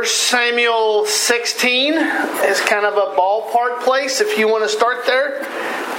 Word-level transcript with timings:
1 0.00 0.06
Samuel 0.06 1.04
16 1.04 1.92
is 1.92 2.60
kind 2.62 2.86
of 2.86 2.94
a 2.94 3.14
ballpark 3.20 3.82
place 3.82 4.22
if 4.22 4.38
you 4.38 4.48
want 4.48 4.64
to 4.64 4.68
start 4.70 5.04
there. 5.04 5.42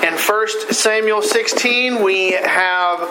In 0.03 0.15
1 0.17 0.47
Samuel 0.73 1.21
16, 1.21 2.01
we 2.01 2.31
have 2.31 3.07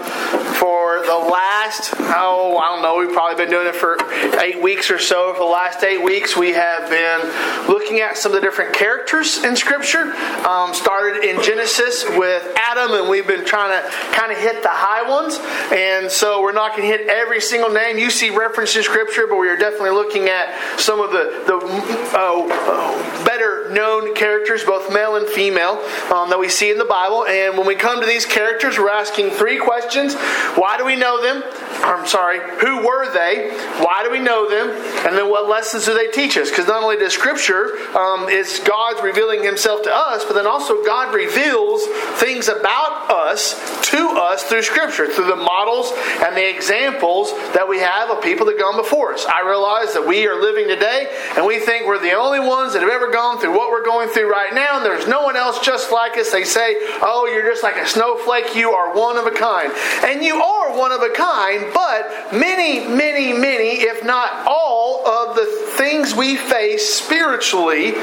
for 0.56 0.89
the 1.06 1.30
last, 1.30 1.94
oh, 1.98 2.58
I 2.58 2.68
don't 2.74 2.82
know, 2.82 2.98
we've 2.98 3.12
probably 3.12 3.36
been 3.36 3.50
doing 3.50 3.66
it 3.66 3.76
for 3.76 3.96
eight 4.40 4.62
weeks 4.62 4.90
or 4.90 4.98
so. 4.98 5.32
For 5.34 5.40
the 5.40 5.44
last 5.44 5.82
eight 5.82 6.02
weeks, 6.02 6.36
we 6.36 6.52
have 6.52 6.88
been 6.90 7.20
looking 7.68 8.00
at 8.00 8.16
some 8.16 8.32
of 8.32 8.40
the 8.40 8.40
different 8.40 8.74
characters 8.74 9.42
in 9.44 9.56
Scripture. 9.56 10.12
Um, 10.46 10.74
started 10.74 11.24
in 11.24 11.42
Genesis 11.42 12.04
with 12.16 12.46
Adam, 12.56 12.92
and 12.94 13.08
we've 13.08 13.26
been 13.26 13.44
trying 13.44 13.70
to 13.70 13.90
kind 14.12 14.32
of 14.32 14.38
hit 14.38 14.62
the 14.62 14.70
high 14.70 15.08
ones. 15.08 15.38
And 15.72 16.10
so 16.10 16.42
we're 16.42 16.52
not 16.52 16.76
going 16.76 16.88
to 16.90 16.96
hit 16.96 17.08
every 17.08 17.40
single 17.40 17.70
name. 17.70 17.98
You 17.98 18.10
see 18.10 18.30
referenced 18.30 18.76
in 18.76 18.82
Scripture, 18.82 19.26
but 19.28 19.36
we 19.36 19.48
are 19.48 19.56
definitely 19.56 19.90
looking 19.90 20.28
at 20.28 20.78
some 20.78 21.00
of 21.00 21.10
the, 21.12 21.44
the 21.46 21.56
uh, 22.16 23.24
better 23.24 23.70
known 23.72 24.14
characters, 24.14 24.64
both 24.64 24.92
male 24.92 25.16
and 25.16 25.26
female, 25.28 25.82
um, 26.12 26.30
that 26.30 26.38
we 26.38 26.48
see 26.48 26.70
in 26.70 26.78
the 26.78 26.84
Bible. 26.84 27.26
And 27.26 27.56
when 27.56 27.66
we 27.66 27.74
come 27.74 28.00
to 28.00 28.06
these 28.06 28.26
characters, 28.26 28.78
we're 28.78 28.90
asking 28.90 29.30
three 29.30 29.58
questions 29.58 30.14
Why 30.56 30.76
do 30.76 30.84
we 30.84 30.89
know 30.96 31.22
them? 31.22 31.42
I'm 31.82 32.06
sorry, 32.06 32.40
who 32.60 32.86
were 32.86 33.10
they? 33.12 33.50
Why 33.78 34.02
do 34.04 34.10
we 34.10 34.18
know 34.18 34.48
them? 34.48 34.68
And 35.06 35.16
then 35.16 35.30
what 35.30 35.48
lessons 35.48 35.86
do 35.86 35.94
they 35.94 36.08
teach 36.08 36.36
us? 36.36 36.50
Because 36.50 36.66
not 36.66 36.82
only 36.82 36.96
does 36.96 37.14
Scripture 37.14 37.76
um, 37.96 38.28
is 38.28 38.60
God's 38.60 39.02
revealing 39.02 39.42
Himself 39.42 39.82
to 39.84 39.90
us, 39.94 40.24
but 40.24 40.34
then 40.34 40.46
also 40.46 40.84
God 40.84 41.14
reveals 41.14 41.86
things 42.20 42.48
about 42.48 43.10
us 43.10 43.54
to 43.90 43.98
us 43.98 44.44
through 44.44 44.62
Scripture, 44.62 45.10
through 45.10 45.26
the 45.26 45.36
models 45.36 45.92
and 46.22 46.36
the 46.36 46.48
examples 46.48 47.32
that 47.54 47.66
we 47.68 47.78
have 47.78 48.10
of 48.10 48.22
people 48.22 48.46
that 48.46 48.58
gone 48.58 48.76
before 48.76 49.14
us. 49.14 49.24
I 49.26 49.46
realize 49.46 49.94
that 49.94 50.06
we 50.06 50.26
are 50.26 50.40
living 50.40 50.68
today 50.68 51.08
and 51.36 51.46
we 51.46 51.58
think 51.58 51.86
we're 51.86 51.98
the 51.98 52.12
only 52.12 52.40
ones 52.40 52.74
that 52.74 52.82
have 52.82 52.90
ever 52.90 53.10
gone 53.10 53.38
through 53.38 53.56
what 53.56 53.70
we're 53.70 53.84
going 53.84 54.08
through 54.10 54.30
right 54.30 54.54
now, 54.54 54.76
and 54.76 54.84
there's 54.84 55.08
no 55.08 55.22
one 55.22 55.36
else 55.36 55.60
just 55.60 55.90
like 55.90 56.18
us. 56.18 56.30
They 56.30 56.44
say, 56.44 56.76
Oh, 57.02 57.28
you're 57.32 57.48
just 57.48 57.62
like 57.62 57.76
a 57.76 57.86
snowflake, 57.86 58.54
you 58.54 58.72
are 58.72 58.94
one 58.94 59.16
of 59.16 59.26
a 59.26 59.30
kind. 59.30 59.72
And 60.04 60.22
you 60.22 60.42
are 60.42 60.69
one 60.76 60.92
of 60.92 61.02
a 61.02 61.10
kind, 61.10 61.72
but 61.74 62.32
many, 62.32 62.86
many, 62.86 63.32
many, 63.32 63.82
if 63.82 64.04
not 64.04 64.46
all, 64.46 65.06
of 65.06 65.36
the 65.36 65.46
things 65.76 66.14
we 66.14 66.36
face 66.36 66.94
spiritually 66.94 67.94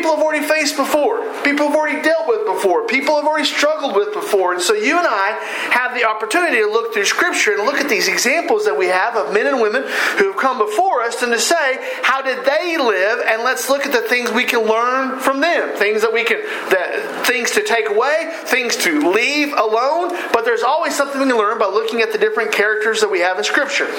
people 0.00 0.16
have 0.16 0.24
already 0.24 0.46
faced 0.46 0.78
before, 0.78 1.20
people 1.42 1.68
have 1.68 1.76
already 1.76 2.00
dealt 2.00 2.26
with 2.26 2.46
before, 2.46 2.86
people 2.86 3.16
have 3.16 3.26
already 3.26 3.44
struggled 3.44 3.94
with 3.94 4.14
before. 4.14 4.54
And 4.54 4.62
so 4.62 4.72
you 4.72 4.96
and 4.96 5.06
I 5.06 5.36
have 5.72 5.94
the 5.94 6.08
opportunity 6.08 6.56
to 6.56 6.66
look 6.66 6.94
through 6.94 7.04
Scripture 7.04 7.52
and 7.52 7.64
look 7.64 7.76
at 7.76 7.88
these 7.88 8.08
examples 8.08 8.64
that 8.64 8.78
we 8.78 8.86
have 8.86 9.14
of 9.14 9.34
men 9.34 9.46
and 9.46 9.60
women 9.60 9.82
who 10.16 10.32
have 10.32 10.40
come 10.40 10.56
before 10.56 11.02
us 11.02 11.22
and 11.22 11.30
to 11.32 11.38
say, 11.38 11.78
how 12.02 12.22
did 12.22 12.46
they 12.46 12.78
live? 12.78 13.20
And 13.26 13.42
let's 13.42 13.68
look 13.68 13.84
at 13.84 13.92
the 13.92 14.00
things 14.00 14.30
we 14.30 14.44
can 14.44 14.60
learn 14.60 15.20
from 15.20 15.40
them. 15.40 15.76
Things 15.76 16.00
that 16.00 16.12
we 16.12 16.24
can, 16.24 16.40
that, 16.70 17.26
things 17.26 17.50
to 17.52 17.62
take 17.62 17.90
away, 17.90 18.32
things 18.44 18.76
to 18.78 19.12
leave 19.12 19.52
alone. 19.52 20.16
But 20.32 20.46
there's 20.46 20.62
always 20.62 20.96
something 20.96 21.20
we 21.20 21.26
can 21.26 21.36
learn 21.36 21.58
by 21.58 21.66
looking 21.66 22.00
at 22.00 22.10
the 22.10 22.18
different 22.18 22.52
characters 22.52 23.00
that 23.02 23.10
we 23.10 23.20
have 23.20 23.36
in 23.36 23.44
Scripture. 23.44 23.92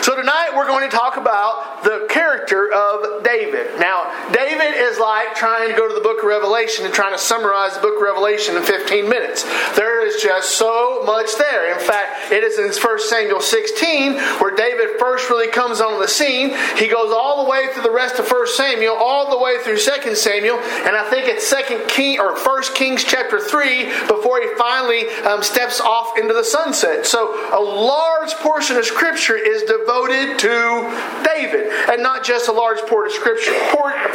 So 0.00 0.16
tonight 0.16 0.52
we're 0.56 0.66
going 0.66 0.88
to 0.88 0.96
talk 0.96 1.18
about 1.18 1.84
the 1.84 2.06
character 2.08 2.72
of 2.72 3.22
David. 3.22 3.78
Now, 3.78 4.30
David 4.32 4.74
is 4.76 4.98
like 4.98 5.34
trying 5.42 5.68
to 5.68 5.74
go 5.74 5.88
to 5.88 5.94
the 5.94 6.00
book 6.00 6.18
of 6.18 6.24
Revelation 6.24 6.84
and 6.84 6.94
trying 6.94 7.10
to 7.10 7.18
summarize 7.18 7.74
the 7.74 7.80
book 7.80 7.96
of 7.96 8.02
Revelation 8.02 8.56
in 8.56 8.62
15 8.62 9.08
minutes. 9.08 9.42
There 9.74 10.06
is 10.06 10.22
just 10.22 10.56
so 10.56 11.02
much 11.04 11.34
there. 11.36 11.74
In 11.74 11.84
fact, 11.84 12.30
it 12.30 12.44
is 12.44 12.60
in 12.60 12.70
1 12.70 13.00
Samuel 13.00 13.40
16 13.40 14.18
where 14.38 14.54
David 14.54 15.00
first 15.00 15.28
really 15.30 15.50
comes 15.50 15.80
on 15.80 16.00
the 16.00 16.06
scene. 16.06 16.54
He 16.76 16.86
goes 16.86 17.12
all 17.12 17.42
the 17.42 17.50
way 17.50 17.66
through 17.72 17.82
the 17.82 17.90
rest 17.90 18.20
of 18.20 18.30
1 18.30 18.46
Samuel, 18.54 18.94
all 18.94 19.30
the 19.30 19.38
way 19.42 19.58
through 19.64 19.78
2 19.78 20.14
Samuel, 20.14 20.60
and 20.86 20.94
I 20.94 21.10
think 21.10 21.26
it's 21.26 21.50
2 21.50 21.86
King 21.88 22.20
or 22.20 22.38
1 22.38 22.62
Kings 22.76 23.02
chapter 23.02 23.40
3 23.40 24.06
before 24.06 24.40
he 24.40 24.46
finally 24.56 25.08
um, 25.26 25.42
steps 25.42 25.80
off 25.80 26.16
into 26.18 26.34
the 26.34 26.44
sunset. 26.44 27.04
So 27.04 27.34
a 27.52 27.58
large 27.60 28.32
portion 28.34 28.76
of 28.76 28.84
Scripture 28.84 29.34
is 29.34 29.64
devoted 29.64 30.38
to 30.38 31.26
David, 31.26 31.66
and 31.90 32.00
not 32.00 32.22
just 32.22 32.46
a 32.46 32.52
large 32.52 32.78
portion 32.82 33.10
of 33.10 33.20
Scripture, 33.20 33.52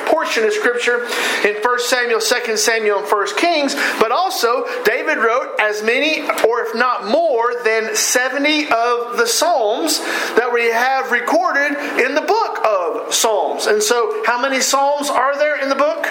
portion 0.07 0.45
of 0.45 0.53
Scripture 0.53 1.05
in 1.45 1.55
1 1.55 1.79
Samuel, 1.79 2.19
2 2.19 2.57
Samuel, 2.57 2.99
and 2.99 3.07
1 3.07 3.35
Kings, 3.37 3.75
but 3.99 4.11
also 4.11 4.65
David 4.83 5.17
wrote 5.17 5.55
as 5.59 5.83
many, 5.83 6.21
or 6.47 6.61
if 6.61 6.75
not 6.75 7.05
more, 7.05 7.53
than 7.63 7.95
70 7.95 8.65
of 8.65 9.17
the 9.17 9.27
Psalms 9.27 9.99
that 10.35 10.51
we 10.53 10.65
have 10.65 11.11
recorded 11.11 11.77
in 12.05 12.15
the 12.15 12.21
book 12.21 12.59
of 12.65 13.13
Psalms. 13.13 13.67
And 13.67 13.81
so, 13.81 14.23
how 14.25 14.41
many 14.41 14.59
Psalms 14.61 15.09
are 15.09 15.37
there 15.37 15.61
in 15.61 15.69
the 15.69 15.75
book? 15.75 16.05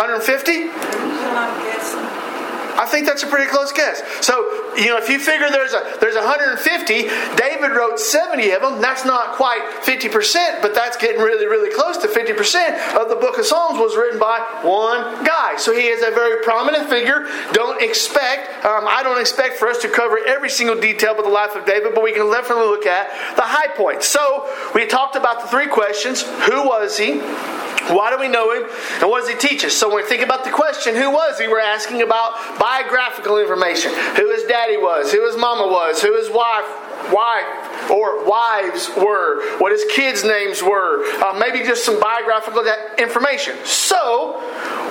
150? 0.00 0.70
I 2.80 2.86
think 2.86 3.06
that's 3.06 3.22
a 3.22 3.26
pretty 3.26 3.50
close 3.50 3.72
guess. 3.72 4.02
So, 4.24 4.69
you 4.76 4.86
know, 4.86 4.98
if 4.98 5.08
you 5.08 5.18
figure 5.18 5.50
there's 5.50 5.72
a 5.72 5.96
there's 6.00 6.14
150, 6.14 7.02
David 7.36 7.76
wrote 7.76 7.98
70 7.98 8.50
of 8.50 8.62
them. 8.62 8.80
That's 8.80 9.04
not 9.04 9.34
quite 9.34 9.62
50%, 9.82 10.62
but 10.62 10.74
that's 10.74 10.96
getting 10.96 11.20
really, 11.20 11.46
really 11.46 11.74
close 11.74 11.96
to 11.98 12.08
50% 12.08 12.96
of 12.96 13.08
the 13.08 13.16
book 13.16 13.38
of 13.38 13.46
Psalms 13.46 13.78
was 13.78 13.96
written 13.96 14.18
by 14.18 14.38
one 14.62 15.24
guy. 15.24 15.56
So 15.56 15.72
he 15.72 15.86
is 15.86 16.02
a 16.02 16.10
very 16.10 16.42
prominent 16.42 16.88
figure. 16.88 17.26
Don't 17.52 17.82
expect, 17.82 18.64
um, 18.64 18.86
I 18.88 19.02
don't 19.02 19.20
expect 19.20 19.56
for 19.56 19.68
us 19.68 19.78
to 19.82 19.88
cover 19.88 20.18
every 20.26 20.50
single 20.50 20.80
detail 20.80 21.18
of 21.18 21.24
the 21.24 21.30
life 21.30 21.54
of 21.56 21.66
David, 21.66 21.94
but 21.94 22.02
we 22.02 22.12
can 22.12 22.30
definitely 22.30 22.66
look 22.66 22.86
at 22.86 23.10
the 23.36 23.42
high 23.42 23.68
points. 23.76 24.06
So 24.08 24.48
we 24.74 24.86
talked 24.86 25.16
about 25.16 25.42
the 25.42 25.48
three 25.48 25.68
questions. 25.68 26.22
Who 26.22 26.66
was 26.66 26.98
he? 26.98 27.20
Why 27.88 28.10
do 28.10 28.18
we 28.18 28.28
know 28.28 28.52
him? 28.52 28.68
And 29.00 29.10
what 29.10 29.20
does 29.20 29.28
he 29.28 29.36
teach 29.36 29.64
us? 29.64 29.72
So 29.72 29.88
when 29.88 30.02
we 30.04 30.08
think 30.08 30.22
about 30.22 30.44
the 30.44 30.50
question, 30.50 30.94
who 30.94 31.10
was 31.10 31.38
he? 31.38 31.48
We're 31.48 31.60
asking 31.60 32.02
about 32.02 32.58
biographical 32.58 33.38
information. 33.38 33.92
Who 34.16 34.30
his 34.30 34.44
daddy 34.60 34.76
was, 34.76 35.10
who 35.12 35.26
his 35.26 35.36
mama 35.36 35.66
was, 35.66 36.02
who 36.02 36.16
his 36.16 36.28
wife 36.30 36.68
wife 37.10 37.90
or 37.90 38.28
wives 38.28 38.90
were, 38.96 39.58
what 39.58 39.72
his 39.72 39.84
kids' 39.90 40.22
names 40.22 40.62
were, 40.62 41.02
uh, 41.22 41.36
maybe 41.40 41.64
just 41.64 41.84
some 41.84 41.98
biographical 41.98 42.62
information. 42.98 43.56
So, 43.64 44.38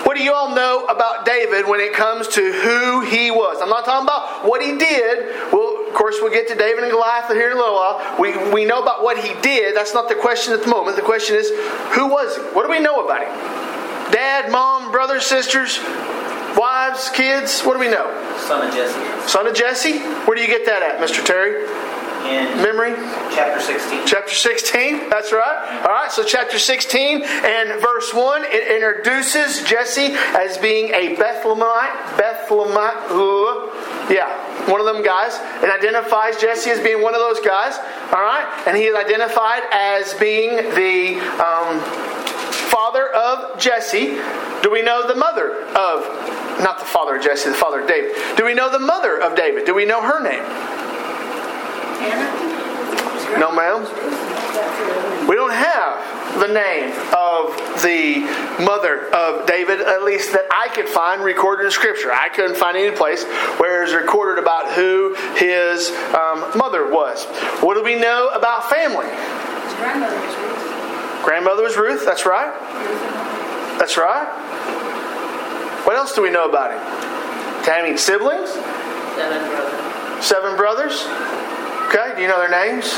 what 0.03 0.18
do 0.18 0.24
you 0.24 0.34
all 0.34 0.56
know 0.56 0.85
about 0.85 1.24
David 1.24 1.68
when 1.68 1.79
it 1.79 1.94
comes 1.94 2.28
to 2.29 2.52
who 2.52 3.02
he 3.02 3.29
was? 3.29 3.62
I'm 3.62 3.69
not 3.69 3.85
talking 3.85 4.08
about 4.08 4.44
what 4.44 4.62
he 4.62 4.75
did. 4.78 5.53
Well, 5.53 5.88
of 5.88 5.94
course, 5.94 6.18
we'll 6.19 6.34
get 6.34 6.47
to 6.47 6.56
David 6.56 6.84
and 6.84 6.91
Goliath 6.91 7.29
here 7.29 7.52
in 7.52 7.58
a 7.58 7.59
little 7.59 7.75
while. 7.75 8.19
We, 8.19 8.35
we 8.52 8.66
know 8.66 8.81
about 8.81 9.03
what 9.03 9.24
he 9.24 9.40
did. 9.41 9.75
That's 9.75 9.94
not 9.94 10.09
the 10.09 10.16
question 10.16 10.53
at 10.53 10.63
the 10.63 10.68
moment. 10.68 10.96
The 10.96 11.03
question 11.03 11.35
is, 11.35 11.50
who 11.94 12.08
was 12.08 12.35
he? 12.35 12.41
What 12.56 12.66
do 12.66 12.72
we 12.72 12.79
know 12.79 13.06
about 13.06 13.22
him? 13.22 14.12
Dad, 14.12 14.52
mom, 14.52 14.91
brothers, 14.91 15.28
sisters, 15.28 15.79
wives, 16.79 17.09
kids? 17.09 17.62
What 17.62 17.73
do 17.73 17.79
we 17.79 17.90
know? 17.90 18.07
Son 18.47 18.67
of 18.67 18.73
Jesse. 18.73 19.28
Son 19.28 19.47
of 19.47 19.56
Jesse? 19.56 20.00
Where 20.00 20.35
do 20.35 20.41
you 20.41 20.47
get 20.47 20.66
that 20.66 20.81
at, 20.81 21.00
Mr. 21.00 21.25
Terry? 21.25 21.67
in 22.19 22.62
memory? 22.62 22.94
Chapter 23.34 23.62
16. 23.62 24.06
Chapter 24.06 24.35
16, 24.35 25.09
that's 25.09 25.31
right. 25.31 25.81
All 25.84 25.91
right, 25.91 26.12
so 26.12 26.23
chapter 26.23 26.59
16 26.59 27.23
and 27.23 27.81
verse 27.81 28.13
1, 28.13 28.44
it 28.45 28.75
introduces 28.75 29.63
Jesse 29.63 30.13
as 30.35 30.57
being 30.57 30.90
a 30.94 31.16
Bethlehemite. 31.16 31.95
Bethlehemite, 32.19 33.09
uh, 33.09 34.13
yeah, 34.13 34.69
one 34.69 34.79
of 34.79 34.85
them 34.85 35.01
guys. 35.01 35.40
It 35.63 35.72
identifies 35.72 36.38
Jesse 36.38 36.69
as 36.69 36.79
being 36.81 37.01
one 37.01 37.16
of 37.16 37.22
those 37.22 37.40
guys. 37.40 37.78
All 38.13 38.22
right, 38.22 38.63
and 38.67 38.78
he 38.78 38.84
is 38.84 38.96
identified 38.96 39.63
as 39.72 40.13
being 40.16 40.57
the 40.75 41.19
um, 41.40 41.79
father 42.69 43.09
of 43.09 43.59
Jesse. 43.59 44.19
Do 44.62 44.72
we 44.72 44.81
know 44.81 45.07
the 45.07 45.16
mother 45.16 45.66
of, 45.75 46.06
not 46.62 46.80
the 46.80 46.85
father 46.85 47.18
of 47.18 47.24
Jesse, 47.24 47.50
the 47.50 47.56
father 47.56 47.81
of 47.81 47.88
David. 47.88 48.16
Do 48.38 48.46
we 48.46 48.53
know 48.53 48.72
the 48.72 48.80
mother 48.80 49.19
of 49.19 49.35
David? 49.35 49.66
Do 49.66 49.74
we 49.74 49.85
know 49.85 50.02
her 50.02 50.22
name? 50.22 50.44
No, 53.40 53.52
ma'am. 53.52 53.85
We 55.28 55.35
don't 55.35 55.53
have 55.53 56.40
the 56.40 56.47
name 56.47 56.91
of 57.14 57.55
the 57.84 58.20
mother 58.64 59.14
of 59.14 59.46
David, 59.46 59.82
at 59.82 60.03
least 60.03 60.34
that 60.34 60.46
I 60.52 60.70
could 60.70 60.88
find 60.88 61.23
recorded 61.23 61.66
in 61.66 61.72
Scripture. 61.72 62.11
I 62.11 62.29
couldn't 62.29 62.55
find 62.55 62.76
any 62.76 62.96
place 62.96 63.23
where 63.58 63.84
it's 63.84 63.94
recorded 63.94 64.41
about 64.41 64.73
who 64.73 65.16
his 65.35 65.91
um, 66.14 66.58
mother 66.58 66.90
was. 66.90 67.26
What 67.61 67.76
do 67.76 67.84
we 67.84 67.96
know 67.96 68.29
about 68.29 68.70
family? 68.70 69.08
Grandmother 71.29 71.61
was 71.61 71.78
Ruth. 71.78 72.02
Grandmother 72.02 72.02
was 72.02 72.02
Ruth, 72.02 72.05
that's 72.05 72.26
right. 72.26 73.78
That's 73.78 73.97
right. 73.97 75.85
What 75.85 75.96
else 75.96 76.16
do 76.16 76.23
we 76.23 76.31
know 76.31 76.49
about 76.49 76.72
him? 76.72 76.81
Can 77.64 77.97
siblings? 77.99 78.49
Seven 78.49 79.47
brothers. 79.47 80.26
Seven 80.26 80.58
brothers? 80.58 81.05
Okay, 81.90 82.16
do 82.16 82.23
you 82.23 82.28
know 82.28 82.40
their 82.40 82.49
names? 82.49 82.97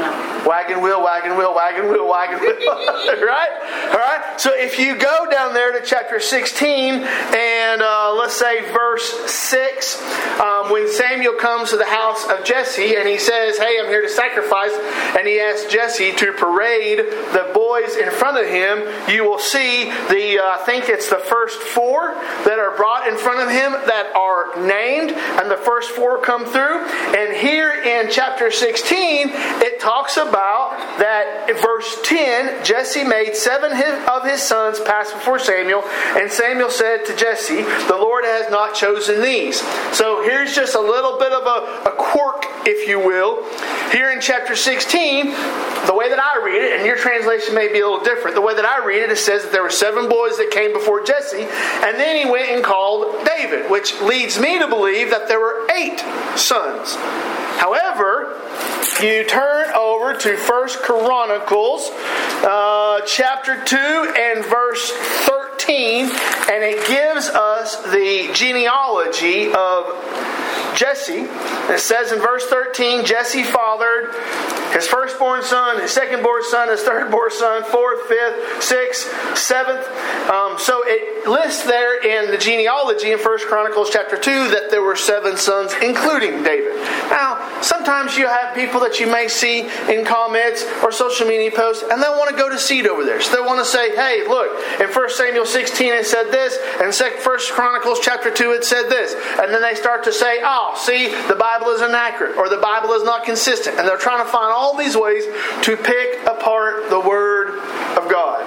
No. 0.00 0.44
Wagon 0.46 0.80
wheel, 0.80 1.02
wagon 1.02 1.36
wheel, 1.36 1.54
wagon 1.54 1.88
wheel, 1.90 2.08
wagon 2.08 2.40
wheel. 2.40 2.56
right? 2.56 3.92
All 3.92 3.98
right? 3.98 4.34
So 4.38 4.52
if 4.54 4.78
you 4.78 4.96
go 4.96 5.26
down 5.30 5.52
there 5.52 5.78
to 5.78 5.84
chapter 5.84 6.20
16 6.20 6.94
and 6.94 7.82
uh, 7.82 8.14
let's 8.14 8.34
say 8.34 8.72
verse 8.72 9.04
6, 9.30 10.00
um, 10.02 10.53
um, 10.64 10.72
when 10.72 10.90
Samuel 10.90 11.34
comes 11.34 11.70
to 11.70 11.76
the 11.76 11.84
house 11.84 12.26
of 12.28 12.44
Jesse 12.44 12.96
and 12.96 13.08
he 13.08 13.18
says, 13.18 13.58
Hey, 13.58 13.78
I'm 13.80 13.88
here 13.88 14.02
to 14.02 14.08
sacrifice, 14.08 14.72
and 15.16 15.26
he 15.26 15.40
asks 15.40 15.72
Jesse 15.72 16.12
to 16.12 16.32
parade 16.32 16.98
the 16.98 17.50
boys 17.54 17.96
in 17.96 18.10
front 18.10 18.38
of 18.38 18.46
him, 18.46 18.86
you 19.08 19.24
will 19.24 19.38
see 19.38 19.84
the, 20.08 20.40
uh, 20.40 20.60
I 20.60 20.62
think 20.64 20.88
it's 20.88 21.08
the 21.08 21.18
first 21.18 21.60
four 21.60 22.14
that 22.44 22.58
are 22.58 22.76
brought 22.76 23.06
in 23.08 23.16
front 23.16 23.40
of 23.40 23.50
him 23.50 23.72
that 23.86 24.14
are 24.14 24.66
named, 24.66 25.12
and 25.12 25.50
the 25.50 25.56
first 25.56 25.90
four 25.90 26.20
come 26.20 26.44
through. 26.44 26.86
And 27.14 27.36
here 27.36 27.72
in 27.72 28.10
chapter 28.10 28.50
16, 28.50 29.30
it 29.32 29.80
talks 29.80 30.16
about 30.16 30.98
that 30.98 31.50
verse 31.62 31.98
10, 32.04 32.64
Jesse 32.64 33.04
made 33.04 33.36
seven 33.36 33.72
of 34.08 34.24
his 34.24 34.42
sons 34.42 34.80
pass 34.80 35.12
before 35.12 35.38
Samuel, 35.38 35.82
and 36.16 36.30
Samuel 36.30 36.70
said 36.70 37.04
to 37.06 37.16
Jesse, 37.16 37.62
The 37.62 37.98
Lord 37.98 38.24
has 38.24 38.50
not 38.50 38.74
chosen 38.74 39.22
these. 39.22 39.60
So 39.96 40.22
here's 40.22 40.53
just 40.54 40.74
a 40.74 40.80
little 40.80 41.18
bit 41.18 41.32
of 41.32 41.42
a, 41.42 41.90
a 41.90 41.94
quirk, 41.96 42.44
if 42.66 42.88
you 42.88 42.98
will. 42.98 43.42
Here 43.90 44.10
in 44.12 44.20
chapter 44.20 44.56
16, 44.56 45.26
the 45.86 45.94
way 45.94 46.08
that 46.08 46.18
I 46.18 46.44
read 46.44 46.62
it, 46.62 46.76
and 46.78 46.86
your 46.86 46.96
translation 46.96 47.54
may 47.54 47.72
be 47.72 47.80
a 47.80 47.88
little 47.88 48.04
different, 48.04 48.34
the 48.34 48.40
way 48.40 48.54
that 48.54 48.64
I 48.64 48.84
read 48.84 49.02
it, 49.02 49.10
it 49.10 49.18
says 49.18 49.42
that 49.42 49.52
there 49.52 49.62
were 49.62 49.70
seven 49.70 50.08
boys 50.08 50.36
that 50.38 50.50
came 50.50 50.72
before 50.72 51.04
Jesse, 51.04 51.42
and 51.42 51.98
then 51.98 52.16
he 52.24 52.30
went 52.30 52.50
and 52.50 52.64
called 52.64 53.24
David, 53.24 53.70
which 53.70 54.00
leads 54.00 54.38
me 54.38 54.58
to 54.58 54.66
believe 54.66 55.10
that 55.10 55.28
there 55.28 55.40
were 55.40 55.66
eight 55.72 56.00
sons. 56.36 56.96
However, 57.58 58.40
you 59.02 59.24
turn 59.24 59.70
over 59.74 60.14
to 60.14 60.36
First 60.36 60.80
Chronicles 60.80 61.90
uh, 62.44 63.00
chapter 63.06 63.62
2 63.64 63.76
and 63.76 64.44
verse 64.44 64.90
13, 64.90 65.53
and 65.72 66.62
it 66.62 66.86
gives 66.86 67.28
us 67.28 67.82
the 67.84 68.30
genealogy 68.34 69.52
of 69.52 69.86
Jesse. 70.74 71.26
It 71.72 71.80
says 71.80 72.12
in 72.12 72.18
verse 72.18 72.46
13 72.46 73.04
Jesse 73.04 73.44
fathered 73.44 74.12
his 74.74 74.88
firstborn 74.88 75.42
son, 75.44 75.80
his 75.80 75.96
secondborn 75.96 76.42
son, 76.42 76.68
his 76.68 76.80
thirdborn 76.80 77.30
son, 77.30 77.62
fourth, 77.64 78.02
fifth, 78.08 78.62
sixth, 78.62 79.38
seventh. 79.38 79.86
Um, 80.28 80.58
so 80.58 80.82
it 80.84 81.28
lists 81.28 81.64
there 81.64 82.02
in 82.02 82.30
the 82.30 82.38
genealogy 82.38 83.12
in 83.12 83.18
First 83.18 83.46
Chronicles 83.46 83.90
chapter 83.90 84.16
2 84.16 84.50
that 84.50 84.70
there 84.70 84.82
were 84.82 84.96
seven 84.96 85.36
sons, 85.36 85.72
including 85.80 86.42
David. 86.42 86.74
Now, 87.08 87.60
sometimes 87.62 88.16
you 88.16 88.26
have 88.26 88.54
people 88.54 88.80
that 88.80 88.98
you 88.98 89.06
may 89.06 89.28
see 89.28 89.60
in 89.60 90.04
comments 90.04 90.64
or 90.82 90.90
social 90.90 91.26
media 91.26 91.52
posts, 91.52 91.84
and 91.88 92.02
they 92.02 92.08
want 92.08 92.30
to 92.30 92.36
go 92.36 92.48
to 92.48 92.58
seed 92.58 92.86
over 92.86 93.04
there. 93.04 93.20
So 93.20 93.36
they 93.36 93.46
want 93.46 93.60
to 93.60 93.64
say, 93.64 93.94
hey, 93.94 94.26
look, 94.26 94.50
in 94.80 94.88
1 94.88 95.10
Samuel 95.10 95.46
16 95.54 95.92
it 95.92 96.06
said 96.06 96.30
this, 96.30 96.58
and 96.82 96.92
First 97.22 97.52
Chronicles 97.52 98.00
chapter 98.02 98.30
2 98.30 98.52
it 98.52 98.64
said 98.64 98.88
this. 98.90 99.14
And 99.40 99.54
then 99.54 99.62
they 99.62 99.74
start 99.74 100.04
to 100.04 100.12
say, 100.12 100.40
oh, 100.42 100.74
see, 100.76 101.08
the 101.28 101.36
Bible 101.36 101.68
is 101.68 101.80
inaccurate, 101.80 102.36
or 102.36 102.48
the 102.48 102.58
Bible 102.58 102.92
is 102.92 103.04
not 103.04 103.24
consistent. 103.24 103.78
And 103.78 103.88
they're 103.88 103.96
trying 103.96 104.24
to 104.24 104.30
find 104.30 104.52
all 104.52 104.74
all 104.74 104.76
these 104.78 104.96
ways 104.96 105.24
to 105.62 105.76
pick 105.76 106.26
apart 106.26 106.88
the 106.90 106.98
Word 106.98 107.58
of 107.98 108.10
God. 108.10 108.40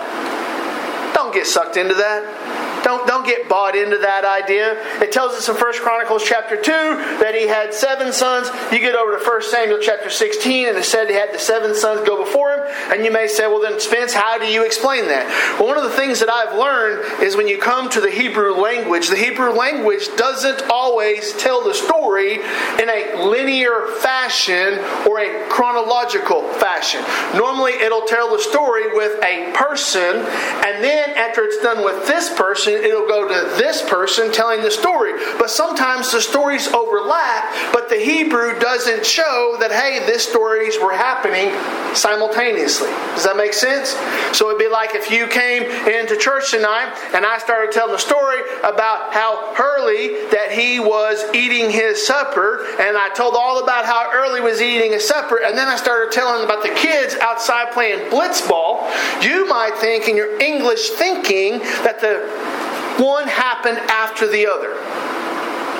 Don't 1.13 1.33
get 1.33 1.45
sucked 1.45 1.77
into 1.77 1.93
that. 1.93 2.56
Don't, 2.87 3.05
don't 3.05 3.25
get 3.25 3.49
bought 3.49 3.75
into 3.75 3.97
that 3.97 4.23
idea. 4.23 4.81
It 5.01 5.11
tells 5.11 5.33
us 5.33 5.49
in 5.49 5.55
1 5.55 5.73
Chronicles 5.81 6.23
chapter 6.23 6.55
2 6.55 6.71
that 7.19 7.35
he 7.35 7.45
had 7.45 7.73
seven 7.73 8.13
sons. 8.13 8.47
You 8.71 8.79
get 8.79 8.95
over 8.95 9.19
to 9.19 9.21
1 9.21 9.41
Samuel 9.41 9.79
chapter 9.81 10.09
16 10.09 10.69
and 10.69 10.77
it 10.77 10.85
said 10.85 11.09
he 11.09 11.15
had 11.15 11.33
the 11.33 11.37
seven 11.37 11.75
sons 11.75 12.07
go 12.07 12.23
before 12.23 12.53
him. 12.53 12.63
And 12.93 13.03
you 13.03 13.11
may 13.11 13.27
say, 13.27 13.45
well, 13.45 13.59
then, 13.59 13.77
Spence, 13.81 14.13
how 14.13 14.37
do 14.37 14.45
you 14.45 14.65
explain 14.65 15.09
that? 15.09 15.27
Well, 15.59 15.67
one 15.67 15.77
of 15.77 15.83
the 15.83 15.97
things 15.97 16.21
that 16.21 16.29
I've 16.29 16.57
learned 16.57 17.21
is 17.21 17.35
when 17.35 17.49
you 17.49 17.57
come 17.57 17.89
to 17.89 17.99
the 17.99 18.09
Hebrew 18.09 18.55
language, 18.55 19.09
the 19.09 19.17
Hebrew 19.17 19.51
language 19.51 20.07
doesn't 20.15 20.63
always 20.69 21.33
tell 21.33 21.65
the 21.65 21.73
story 21.73 22.35
in 22.35 22.87
a 22.87 23.21
linear 23.27 23.87
fashion 23.99 24.79
or 25.05 25.19
a 25.19 25.49
chronological 25.49 26.47
fashion. 26.53 27.03
Normally, 27.37 27.73
it'll 27.73 28.07
tell 28.07 28.31
the 28.31 28.41
story 28.41 28.95
with 28.95 29.21
a 29.21 29.51
person, 29.51 30.15
and 30.15 30.81
then 30.81 31.09
after 31.17 31.43
it's 31.43 31.61
done 31.61 31.83
with 31.83 32.07
this 32.07 32.33
person, 32.33 32.76
it'll 32.83 33.07
go 33.07 33.27
to 33.27 33.55
this 33.57 33.81
person 33.89 34.31
telling 34.31 34.61
the 34.61 34.71
story. 34.71 35.13
But 35.37 35.49
sometimes 35.49 36.11
the 36.11 36.21
stories 36.21 36.67
overlap, 36.67 37.73
but 37.73 37.89
the 37.89 37.97
Hebrew 37.97 38.59
doesn't 38.59 39.05
show 39.05 39.57
that, 39.59 39.71
hey, 39.71 39.99
this 40.05 40.27
stories 40.27 40.77
were 40.79 40.93
happening 40.93 41.53
simultaneously. 41.95 42.89
Does 43.15 43.23
that 43.23 43.37
make 43.37 43.53
sense? 43.53 43.91
So 44.37 44.49
it'd 44.49 44.59
be 44.59 44.67
like 44.67 44.93
if 44.93 45.11
you 45.11 45.27
came 45.27 45.63
into 45.63 46.17
church 46.17 46.51
tonight 46.51 46.93
and 47.13 47.25
I 47.25 47.37
started 47.39 47.71
telling 47.71 47.93
the 47.93 47.99
story 47.99 48.41
about 48.63 49.13
how 49.13 49.53
Hurley 49.55 50.27
that 50.31 50.51
he 50.51 50.79
was 50.79 51.23
eating 51.33 51.69
his 51.69 52.05
supper, 52.05 52.65
and 52.79 52.97
I 52.97 53.09
told 53.09 53.35
all 53.35 53.63
about 53.63 53.85
how 53.85 54.11
Early 54.13 54.41
was 54.41 54.61
eating 54.61 54.91
his 54.91 55.07
supper, 55.07 55.41
and 55.43 55.57
then 55.57 55.67
I 55.67 55.75
started 55.75 56.11
telling 56.11 56.43
about 56.43 56.63
the 56.63 56.69
kids 56.69 57.15
outside 57.15 57.71
playing 57.71 58.09
blitzball. 58.11 58.87
You 59.23 59.47
might 59.47 59.77
think 59.77 60.07
in 60.07 60.15
your 60.15 60.39
English 60.39 60.89
thinking 60.91 61.59
that 61.83 61.99
the 61.99 62.66
one 62.99 63.27
happened 63.27 63.77
after 63.77 64.27
the 64.27 64.47
other. 64.47 64.75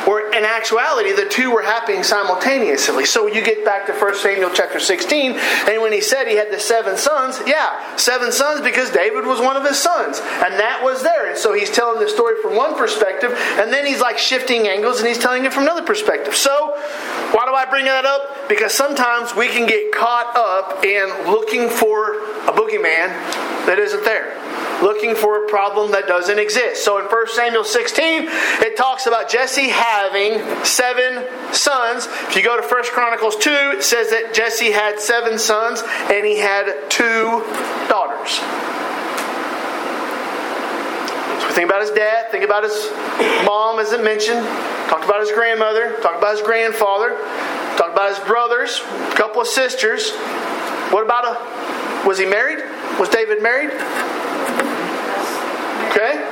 Or 0.08 0.22
in 0.34 0.46
actuality, 0.46 1.12
the 1.12 1.28
two 1.28 1.52
were 1.52 1.62
happening 1.62 2.02
simultaneously. 2.02 3.06
So 3.06 3.28
you 3.28 3.44
get 3.44 3.66
back 3.66 3.86
to 3.88 3.94
1 3.94 4.16
Samuel 4.16 4.52
chapter 4.54 4.80
16, 4.80 5.34
and 5.34 5.82
when 5.82 5.92
he 5.92 6.00
said 6.00 6.30
he 6.30 6.38
had 6.38 6.50
the 6.50 6.62
seven 6.62 6.96
sons, 6.96 7.42
yeah, 7.46 7.98
seven 7.98 8.32
sons 8.32 8.62
because 8.62 8.90
David 8.90 9.26
was 9.26 9.42
one 9.42 9.58
of 9.58 9.66
his 9.66 9.78
sons. 9.78 10.20
And 10.20 10.54
that 10.54 10.80
was 10.82 11.04
there. 11.04 11.28
And 11.28 11.38
so 11.38 11.54
he's 11.54 11.70
telling 11.70 12.00
the 12.00 12.08
story 12.08 12.42
from 12.42 12.56
one 12.56 12.76
perspective, 12.76 13.34
and 13.60 13.74
then 13.74 13.86
he's 13.86 14.00
like 14.00 14.18
shifting 14.18 14.70
angles 14.70 15.00
and 15.00 15.10
he's 15.10 15.20
telling 15.20 15.44
it 15.44 15.52
from 15.52 15.64
another 15.64 15.84
perspective. 15.84 16.36
So, 16.36 16.76
why 17.34 17.46
do 17.46 17.54
I 17.54 17.66
bring 17.70 17.84
that 17.86 18.06
up? 18.06 18.48
Because 18.48 18.74
sometimes 18.74 19.36
we 19.36 19.50
can 19.50 19.68
get 19.68 19.92
caught 19.92 20.34
up 20.38 20.86
in 20.86 21.10
looking 21.30 21.68
for 21.68 22.14
a 22.48 22.54
boogeyman 22.54 23.10
that 23.66 23.78
isn't 23.78 24.06
there 24.06 24.67
looking 24.82 25.16
for 25.16 25.44
a 25.44 25.48
problem 25.48 25.92
that 25.92 26.08
doesn't 26.08 26.40
exist. 26.40 26.84
So 26.84 27.00
in 27.00 27.06
1 27.06 27.28
Samuel 27.30 27.64
16, 27.64 28.28
it 28.62 28.78
talks 28.78 29.08
about 29.08 29.30
Jesse 29.30 29.70
having 29.70 30.40
seven 30.64 31.26
sons. 31.54 32.08
If 32.30 32.36
you 32.36 32.44
go 32.44 32.60
to 32.60 32.68
1 32.68 32.84
Chronicles 32.86 33.36
2, 33.38 33.50
it 33.78 33.84
says 33.84 34.10
that 34.12 34.34
Jesse 34.34 34.72
had 34.72 35.00
seven 35.00 35.40
sons 35.40 35.84
and 36.12 36.26
he 36.26 36.38
had 36.38 36.90
two 36.90 37.44
daughters. 37.90 38.38
So 41.42 41.54
think 41.54 41.70
about 41.70 41.82
his 41.82 41.92
dad, 41.92 42.32
think 42.32 42.44
about 42.44 42.64
his 42.64 42.90
mom, 43.46 43.80
as 43.80 43.92
it 43.94 44.04
mentioned, 44.04 44.46
talked 44.90 45.06
about 45.06 45.22
his 45.22 45.32
grandmother, 45.32 45.98
talked 46.02 46.18
about 46.18 46.38
his 46.38 46.42
grandfather, 46.42 47.18
talked 47.78 47.94
about 47.94 48.10
his 48.10 48.20
brothers, 48.28 48.82
a 48.82 49.16
couple 49.16 49.42
of 49.42 49.48
sisters. 49.48 50.12
What 50.92 51.04
about 51.04 51.26
a 51.26 52.08
was 52.08 52.18
he 52.18 52.26
married? 52.26 52.64
Was 53.00 53.10
David 53.10 53.44
married? 53.44 53.72
Okay? 55.90 56.24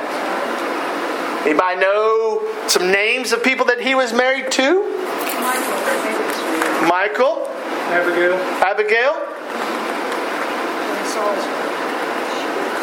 Anybody 1.48 1.80
know 1.80 2.68
some 2.68 2.90
names 2.90 3.32
of 3.32 3.42
people 3.42 3.66
that 3.66 3.80
he 3.80 3.94
was 3.94 4.12
married 4.12 4.50
to? 4.52 4.82
Michal. 5.40 5.76
Michal. 6.90 7.46
Abigail. 7.92 8.34
Abigail. 8.62 9.36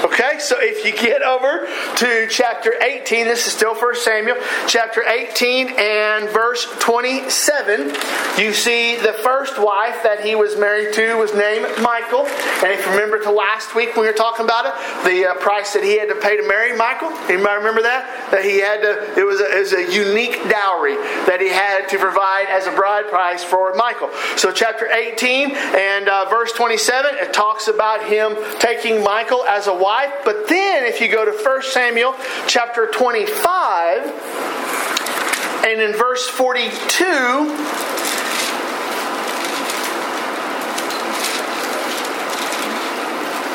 Okay, 0.03 0.37
so 0.39 0.57
if 0.59 0.83
you 0.83 0.91
get 0.91 1.21
over 1.21 1.65
to 1.95 2.27
chapter 2.29 2.73
18, 2.81 3.23
this 3.23 3.47
is 3.47 3.53
still 3.53 3.73
1 3.73 3.95
Samuel, 3.95 4.35
chapter 4.67 5.01
18 5.01 5.69
and 5.79 6.27
verse 6.27 6.67
27, 6.79 7.95
you 8.37 8.51
see 8.51 8.97
the 8.97 9.15
first 9.23 9.57
wife 9.57 10.03
that 10.03 10.19
he 10.19 10.35
was 10.35 10.57
married 10.57 10.93
to 10.95 11.15
was 11.15 11.33
named 11.33 11.63
Michal. 11.79 12.27
And 12.59 12.75
if 12.75 12.85
you 12.85 12.91
remember 12.91 13.23
to 13.23 13.31
last 13.31 13.75
week 13.75 13.95
when 13.95 14.01
we 14.01 14.07
were 14.07 14.17
talking 14.17 14.43
about 14.43 14.65
it, 14.65 14.73
the 15.07 15.31
uh, 15.31 15.35
price 15.35 15.71
that 15.71 15.85
he 15.85 15.97
had 15.97 16.09
to 16.09 16.15
pay 16.15 16.35
to 16.35 16.45
marry 16.49 16.75
Michal, 16.75 17.07
anybody 17.31 17.55
remember 17.55 17.83
that? 17.83 18.29
That 18.31 18.43
he 18.43 18.59
had 18.59 18.81
to, 18.81 19.17
it 19.17 19.23
was, 19.23 19.39
a, 19.39 19.55
it 19.55 19.59
was 19.61 19.71
a 19.71 19.87
unique 19.87 20.35
dowry 20.49 20.95
that 21.31 21.39
he 21.39 21.47
had 21.47 21.87
to 21.87 21.97
provide 21.97 22.47
as 22.49 22.67
a 22.67 22.71
bride 22.71 23.07
price 23.07 23.41
for 23.41 23.73
Michal. 23.75 24.11
So 24.35 24.51
chapter 24.51 24.85
18 24.91 25.55
and 25.55 26.09
uh, 26.09 26.27
verse 26.29 26.51
27, 26.51 27.15
it 27.15 27.31
talks 27.31 27.69
about 27.69 28.03
him 28.03 28.35
taking 28.59 28.99
Michal 29.01 29.45
as 29.45 29.67
a 29.67 29.73
wife 29.73 29.92
But 30.25 30.47
then, 30.49 30.85
if 30.85 31.01
you 31.01 31.07
go 31.11 31.23
to 31.25 31.31
1 31.31 31.61
Samuel 31.63 32.15
chapter 32.47 32.87
25, 32.87 34.05
and 35.65 35.81
in 35.81 35.93
verse 35.93 36.27
42, 36.27 37.83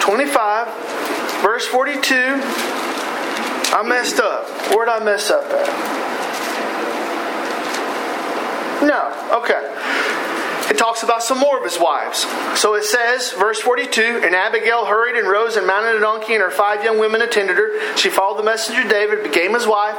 Twenty-five, 0.00 0.68
verse 1.42 1.66
forty-two. 1.66 2.40
I 3.74 3.82
messed 3.86 4.18
up. 4.20 4.48
Where'd 4.74 4.88
I 4.88 5.04
mess 5.04 5.30
up 5.30 5.44
at? 5.44 5.68
No. 8.82 9.12
Okay. 9.42 9.60
It 10.70 10.78
talks 10.78 11.02
about 11.02 11.22
some 11.22 11.38
more 11.38 11.58
of 11.58 11.64
his 11.64 11.78
wives. 11.78 12.20
So 12.60 12.74
it 12.74 12.84
says, 12.84 13.32
verse 13.32 13.60
42 13.60 14.22
And 14.24 14.34
Abigail 14.34 14.86
hurried 14.86 15.16
and 15.16 15.28
rose 15.28 15.56
and 15.56 15.66
mounted 15.66 15.96
a 15.96 16.00
donkey, 16.00 16.34
and 16.34 16.42
her 16.42 16.50
five 16.50 16.84
young 16.84 16.98
women 16.98 17.22
attended 17.22 17.56
her. 17.56 17.96
She 17.96 18.10
followed 18.10 18.38
the 18.38 18.44
messenger 18.44 18.88
David, 18.88 19.22
became 19.22 19.54
his 19.54 19.66
wife. 19.66 19.96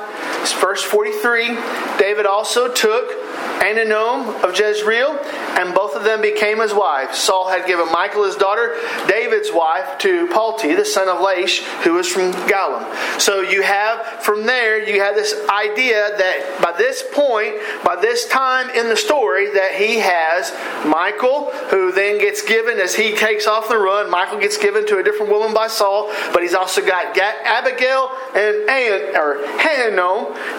Verse 0.60 0.84
43 0.84 1.58
David 1.98 2.26
also 2.26 2.72
took 2.72 3.12
Ahinoam 3.60 4.44
of 4.44 4.58
Jezreel, 4.58 5.20
and 5.60 5.74
both 5.74 5.96
of 5.96 6.04
them 6.04 6.22
became 6.22 6.60
his 6.60 6.74
wives. 6.74 7.18
Saul 7.18 7.50
had 7.50 7.68
given 7.68 7.88
Michal 7.88 8.24
his 8.24 8.36
daughter, 8.36 8.76
David's 9.08 9.52
wife, 9.52 9.98
to 10.00 10.28
Palti, 10.28 10.76
the 10.76 10.86
son 10.86 11.08
of 11.08 11.18
Laish, 11.18 11.60
who 11.84 11.94
was 11.94 12.08
from 12.08 12.32
Gallim. 12.48 13.20
So 13.20 13.42
you 13.42 13.62
have 13.62 14.24
from 14.24 14.46
there, 14.46 14.82
you 14.82 15.02
have 15.02 15.16
this 15.16 15.34
idea 15.50 16.16
that 16.18 16.62
by 16.62 16.78
this 16.78 17.04
point, 17.14 17.56
by 17.84 17.96
this 17.96 18.28
time 18.28 18.70
in 18.70 18.88
the 18.90 18.98
story, 18.98 19.52
that 19.54 19.74
he 19.74 20.00
has 20.00 20.52
Michal, 20.86 21.52
who 21.70 21.92
then 21.92 22.20
gets 22.20 22.42
given 22.42 22.80
as 22.80 22.96
he 22.96 23.16
takes 23.16 23.48
off 23.48 23.68
the 23.70 23.78
run. 23.78 24.10
Michal 24.10 24.40
gets 24.40 24.58
given 24.58 24.86
to 24.88 24.98
a 24.98 25.04
different 25.04 25.32
woman 25.32 25.54
by 25.54 25.68
Saul, 25.68 26.12
but 26.34 26.42
he's 26.42 26.54
also 26.54 26.86
got 26.86 27.18
Abigail 27.18 28.10
and 28.36 28.70
An, 28.70 29.16
or. 29.16 29.40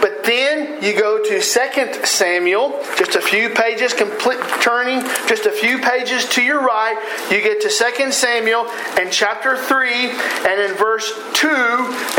But 0.00 0.24
then 0.24 0.82
you 0.82 0.98
go 0.98 1.22
to 1.22 1.40
2 1.40 2.04
Samuel 2.04 2.59
just 2.96 3.14
a 3.16 3.20
few 3.20 3.50
pages, 3.50 3.94
complete, 3.94 4.38
turning 4.60 5.00
just 5.26 5.46
a 5.46 5.50
few 5.50 5.78
pages 5.78 6.28
to 6.30 6.42
your 6.42 6.60
right, 6.60 6.96
you 7.30 7.40
get 7.40 7.60
to 7.62 7.68
2 7.68 8.12
Samuel 8.12 8.66
and 8.98 9.10
chapter 9.10 9.56
3, 9.56 9.88
and 9.90 10.60
in 10.60 10.76
verse 10.76 11.10
2, 11.34 11.48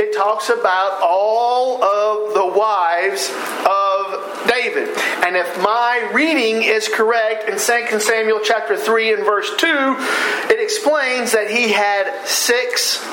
it 0.01 0.15
talks 0.15 0.49
about 0.49 0.99
all 1.03 1.83
of 1.83 2.33
the 2.33 2.47
wives 2.57 3.29
of 3.65 4.47
David. 4.47 4.89
And 5.23 5.35
if 5.35 5.61
my 5.61 6.09
reading 6.13 6.63
is 6.63 6.87
correct 6.87 7.47
in 7.47 7.57
2 7.59 7.99
Samuel 7.99 8.39
chapter 8.43 8.75
3 8.75 9.13
and 9.13 9.23
verse 9.23 9.49
2, 9.57 9.67
it 10.49 10.59
explains 10.59 11.31
that 11.31 11.49
he 11.49 11.71
had 11.71 12.25
six 12.25 13.05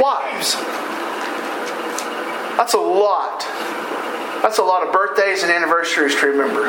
wives. 0.00 0.56
That's 2.56 2.74
a 2.74 2.78
lot. 2.78 3.46
That's 4.42 4.58
a 4.58 4.62
lot 4.62 4.84
of 4.84 4.92
birthdays 4.92 5.44
and 5.44 5.52
anniversaries 5.52 6.16
to 6.16 6.26
remember. 6.26 6.68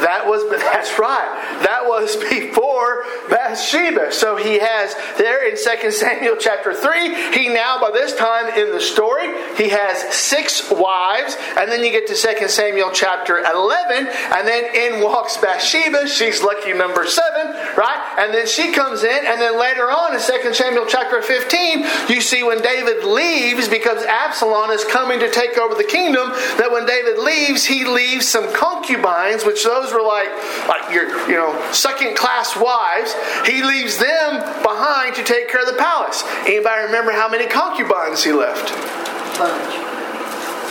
That 0.00 0.26
was 0.26 0.48
that's 0.50 0.98
right. 0.98 1.60
That 1.62 1.86
was 1.86 2.16
before 2.16 3.04
Bathsheba. 3.28 4.12
So 4.12 4.36
he 4.36 4.58
has 4.58 4.94
there 5.18 5.48
in 5.48 5.56
2 5.56 5.90
Samuel 5.90 6.36
chapter 6.38 6.74
3, 6.74 7.32
he 7.32 7.48
now, 7.48 7.80
by 7.80 7.90
this 7.90 8.14
time 8.14 8.48
in 8.58 8.72
the 8.72 8.80
story, 8.80 9.28
he 9.56 9.70
has 9.70 10.14
six 10.14 10.70
wives. 10.70 11.36
And 11.56 11.70
then 11.70 11.82
you 11.82 11.90
get 11.90 12.06
to 12.08 12.14
2 12.14 12.48
Samuel 12.48 12.90
chapter 12.92 13.38
11, 13.38 14.06
and 14.06 14.48
then 14.48 14.74
in 14.74 15.02
walks 15.02 15.36
Bathsheba. 15.36 16.08
She's 16.08 16.42
lucky 16.42 16.72
number 16.72 17.06
seven, 17.06 17.52
right? 17.76 18.14
And 18.18 18.34
then 18.34 18.46
she 18.46 18.72
comes 18.72 19.02
in, 19.02 19.26
and 19.26 19.40
then 19.40 19.58
later 19.58 19.90
on 19.90 20.14
in 20.14 20.20
2 20.20 20.54
Samuel 20.54 20.86
chapter 20.88 21.22
15, 21.22 21.86
you 22.08 22.20
see 22.20 22.42
when 22.42 22.62
David 22.62 23.04
leaves 23.04 23.68
because 23.68 24.04
Absalom 24.04 24.70
is 24.70 24.84
coming 24.84 25.20
to 25.20 25.30
take 25.30 25.58
over 25.58 25.74
the 25.74 25.84
kingdom, 25.84 26.30
that 26.58 26.70
when 26.70 26.86
David 26.86 27.18
leaves, 27.18 27.64
he 27.64 27.84
leaves 27.84 28.28
some 28.28 28.52
concubines, 28.52 29.44
which 29.44 29.64
those 29.64 29.85
were 29.92 30.02
like, 30.02 30.28
like 30.68 30.92
your, 30.92 31.28
you 31.28 31.36
know, 31.36 31.54
second 31.72 32.16
class 32.16 32.56
wives. 32.56 33.14
He 33.44 33.62
leaves 33.62 33.98
them 33.98 34.40
behind 34.62 35.14
to 35.16 35.24
take 35.24 35.48
care 35.48 35.60
of 35.60 35.66
the 35.66 35.78
palace. 35.78 36.22
Anybody 36.46 36.84
remember 36.84 37.12
how 37.12 37.28
many 37.28 37.46
concubines 37.46 38.24
he 38.24 38.32
left? 38.32 38.68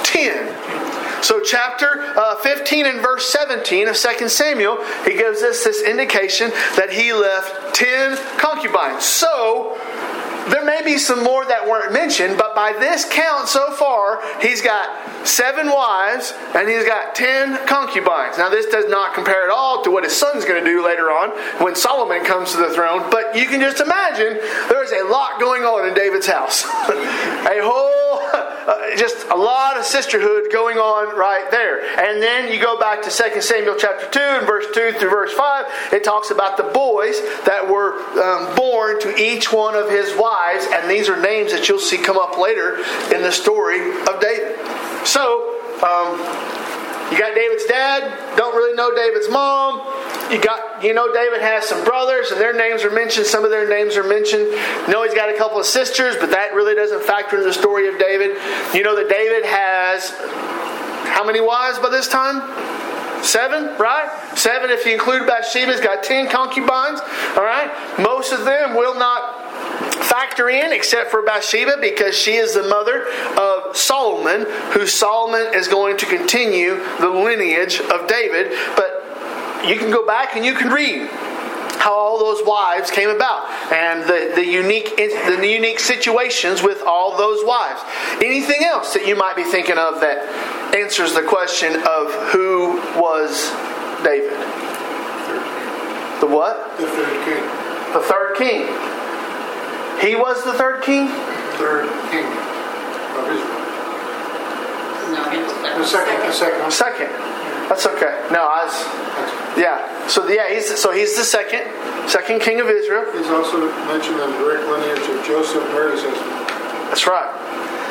Ten. 0.05 1.23
So, 1.23 1.41
chapter 1.41 2.13
uh, 2.15 2.35
15 2.35 2.85
and 2.85 3.01
verse 3.01 3.27
17 3.29 3.87
of 3.87 3.97
2 3.97 4.29
Samuel, 4.29 4.83
he 5.05 5.13
gives 5.13 5.41
us 5.41 5.63
this 5.63 5.81
indication 5.81 6.51
that 6.75 6.91
he 6.91 7.13
left 7.13 7.73
10 7.73 8.17
concubines. 8.37 9.03
So, 9.03 9.75
there 10.49 10.63
may 10.63 10.83
be 10.83 10.97
some 10.97 11.23
more 11.23 11.45
that 11.45 11.67
weren't 11.67 11.91
mentioned, 11.91 12.37
but 12.37 12.53
by 12.53 12.73
this 12.73 13.05
count 13.09 13.47
so 13.47 13.71
far, 13.71 14.21
he's 14.41 14.61
got 14.61 15.27
seven 15.27 15.67
wives 15.67 16.33
and 16.55 16.69
he's 16.69 16.85
got 16.85 17.15
ten 17.15 17.65
concubines. 17.65 18.37
Now, 18.37 18.49
this 18.49 18.67
does 18.67 18.85
not 18.87 19.13
compare 19.13 19.43
at 19.43 19.49
all 19.49 19.83
to 19.83 19.91
what 19.91 20.03
his 20.03 20.15
son's 20.15 20.45
going 20.45 20.63
to 20.63 20.69
do 20.69 20.85
later 20.85 21.09
on 21.11 21.31
when 21.63 21.75
Solomon 21.75 22.23
comes 22.23 22.51
to 22.51 22.57
the 22.57 22.69
throne, 22.69 23.09
but 23.09 23.35
you 23.35 23.45
can 23.47 23.59
just 23.59 23.81
imagine 23.81 24.37
there's 24.69 24.91
a 24.91 25.03
lot 25.05 25.39
going 25.39 25.63
on 25.63 25.87
in 25.87 25.93
David's 25.93 26.27
house. 26.27 26.63
a 26.65 27.59
whole, 27.61 28.21
uh, 28.33 28.95
just 28.97 29.27
a 29.29 29.35
lot 29.35 29.77
of 29.77 29.85
sisterhood 29.85 30.51
going 30.51 30.77
on 30.77 31.17
right 31.17 31.49
there. 31.49 31.81
And 31.99 32.21
then 32.21 32.51
you 32.51 32.61
go 32.61 32.79
back 32.79 33.01
to 33.03 33.09
2 33.09 33.41
Samuel 33.41 33.75
chapter 33.77 34.07
2 34.11 34.19
and 34.19 34.47
verse 34.47 34.65
2 34.73 34.93
through 34.99 35.09
verse 35.09 35.33
5, 35.33 35.65
it 35.93 36.03
talks 36.03 36.29
about 36.29 36.57
the 36.57 36.63
boys 36.63 37.19
that 37.45 37.67
were 37.67 37.99
um, 38.21 38.55
born 38.55 38.99
to 39.01 39.15
each 39.17 39.51
one 39.51 39.75
of 39.75 39.89
his 39.89 40.15
wives 40.15 40.34
wives, 40.35 40.67
and 40.71 40.89
these 40.89 41.09
are 41.09 41.19
names 41.19 41.51
that 41.51 41.67
you'll 41.67 41.79
see 41.79 41.97
come 41.97 42.17
up 42.17 42.37
later 42.37 42.77
in 43.13 43.21
the 43.21 43.31
story 43.31 43.79
of 43.79 44.19
David. 44.19 44.55
So, 45.05 45.55
um, 45.83 46.19
you 47.11 47.19
got 47.19 47.35
David's 47.35 47.65
dad, 47.65 48.35
don't 48.35 48.55
really 48.55 48.75
know 48.75 48.95
David's 48.95 49.29
mom. 49.29 49.79
You 50.31 50.41
got, 50.41 50.83
you 50.83 50.93
know, 50.93 51.13
David 51.13 51.39
has 51.41 51.65
some 51.65 51.85
brothers, 51.85 52.31
and 52.31 52.41
their 52.41 52.53
names 52.53 52.83
are 52.83 52.89
mentioned. 52.89 53.27
Some 53.27 53.45
of 53.45 53.51
their 53.51 53.69
names 53.69 53.95
are 53.95 54.03
mentioned. 54.03 54.41
You 54.41 54.87
know, 54.89 55.03
he's 55.03 55.13
got 55.13 55.29
a 55.29 55.37
couple 55.37 55.59
of 55.59 55.67
sisters, 55.67 56.15
but 56.19 56.31
that 56.31 56.55
really 56.55 56.73
doesn't 56.73 57.03
factor 57.03 57.37
into 57.37 57.47
the 57.47 57.53
story 57.53 57.87
of 57.87 57.99
David. 57.99 58.35
You 58.73 58.81
know 58.81 58.95
that 58.95 59.07
David 59.07 59.45
has 59.45 60.09
how 61.13 61.23
many 61.23 61.41
wives 61.41 61.77
by 61.77 61.89
this 61.89 62.07
time? 62.07 62.41
Seven, 63.23 63.77
right? 63.77 64.09
Seven 64.35 64.71
if 64.71 64.85
you 64.85 64.93
include 64.93 65.27
Bathsheba. 65.27 65.71
He's 65.71 65.81
got 65.81 66.03
ten 66.03 66.27
concubines, 66.27 66.99
all 67.37 67.45
right? 67.45 67.69
Most 67.99 68.33
of 68.33 68.45
them 68.45 68.75
will 68.75 68.97
not 68.97 69.45
factor 70.15 70.49
in 70.49 70.71
except 70.71 71.11
for 71.11 71.21
Bathsheba 71.21 71.75
because 71.81 72.17
she 72.17 72.35
is 72.35 72.53
the 72.53 72.63
mother 72.63 73.05
of 73.37 73.75
Solomon, 73.75 74.45
who 74.71 74.87
Solomon 74.87 75.53
is 75.53 75.67
going 75.67 75.97
to 75.97 76.05
continue 76.05 76.75
the 77.01 77.09
lineage 77.09 77.81
of 77.81 78.07
David. 78.07 78.53
But 78.77 79.67
you 79.67 79.77
can 79.77 79.91
go 79.91 80.05
back 80.05 80.37
and 80.37 80.45
you 80.45 80.53
can 80.55 80.69
read 80.69 81.09
how 81.79 81.93
all 81.93 82.17
those 82.17 82.45
wives 82.47 82.89
came 82.89 83.09
about 83.09 83.51
and 83.73 84.03
the, 84.03 84.31
the 84.35 84.45
unique 84.45 84.95
the 84.95 85.47
unique 85.47 85.81
situations 85.81 86.63
with 86.63 86.81
all 86.83 87.17
those 87.17 87.43
wives. 87.43 87.81
Anything 88.23 88.63
else 88.63 88.93
that 88.93 89.05
you 89.05 89.17
might 89.17 89.35
be 89.35 89.43
thinking 89.43 89.77
of 89.77 89.99
that 89.99 90.23
answers 90.73 91.13
the 91.13 91.23
question 91.23 91.75
of 91.85 92.13
who 92.31 92.77
was 92.95 93.51
David? 94.01 94.31
The 96.21 96.27
what? 96.27 96.77
The 96.77 96.87
third 96.87 97.25
king. 97.25 97.93
The 97.93 97.99
third 97.99 98.37
king. 98.37 99.04
He 100.01 100.15
was 100.15 100.43
the 100.43 100.53
third 100.53 100.83
king? 100.83 101.07
Third 101.57 101.87
king 102.11 102.25
of 102.25 103.25
Israel. 103.31 103.61
No, 105.13 105.29
he 105.31 105.37
was 105.39 105.53
The 105.53 105.85
second. 105.85 106.17
second, 106.33 106.59
the 106.67 106.71
second. 106.71 106.71
Second. 106.71 107.09
That's 107.69 107.85
okay. 107.87 108.27
No, 108.31 108.45
I 108.45 108.65
was. 108.65 109.57
Yeah. 109.57 110.07
So 110.07 110.27
yeah, 110.27 110.53
he's 110.53 110.67
so 110.79 110.91
he's 110.91 111.15
the 111.17 111.23
second, 111.23 111.65
second 112.09 112.41
king 112.41 112.59
of 112.59 112.69
Israel. 112.69 113.05
He's 113.11 113.27
also 113.27 113.69
mentioned 113.87 114.19
in 114.19 114.31
the 114.31 114.37
direct 114.37 114.67
lineage 114.69 115.09
of 115.09 115.25
Joseph, 115.25 115.63
Mary's 115.73 116.01
husband. 116.03 116.31
That's 116.91 117.07
right. 117.07 117.31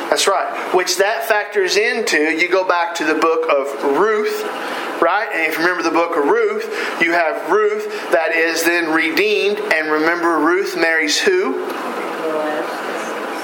That's 0.09 0.27
right. 0.27 0.73
Which 0.73 0.97
that 0.97 1.25
factors 1.27 1.75
into, 1.75 2.17
you 2.37 2.47
go 2.47 2.63
back 2.65 2.95
to 2.95 3.03
the 3.03 3.15
book 3.15 3.49
of 3.49 3.97
Ruth, 3.97 4.43
right? 5.01 5.29
And 5.31 5.51
if 5.51 5.57
you 5.57 5.63
remember 5.65 5.83
the 5.83 5.91
book 5.91 6.17
of 6.17 6.25
Ruth, 6.25 6.65
you 7.01 7.11
have 7.11 7.51
Ruth 7.51 8.11
that 8.11 8.33
is 8.33 8.63
then 8.63 8.93
redeemed. 8.93 9.59
And 9.59 9.91
remember, 9.91 10.37
Ruth 10.39 10.75
marries 10.75 11.19
who? 11.19 11.65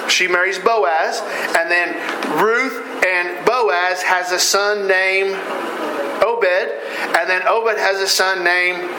She 0.10 0.28
marries 0.28 0.60
Boaz. 0.60 1.22
And 1.56 1.72
then 1.72 1.96
Ruth 2.44 3.06
and 3.06 3.46
Boaz 3.46 4.02
has 4.04 4.32
a 4.32 4.40
son 4.40 4.88
named 4.88 5.36
Obed. 6.22 6.46
And 7.18 7.30
then 7.30 7.48
Obed 7.48 7.78
has 7.78 8.00
a 8.00 8.08
son 8.08 8.44
named 8.44 8.90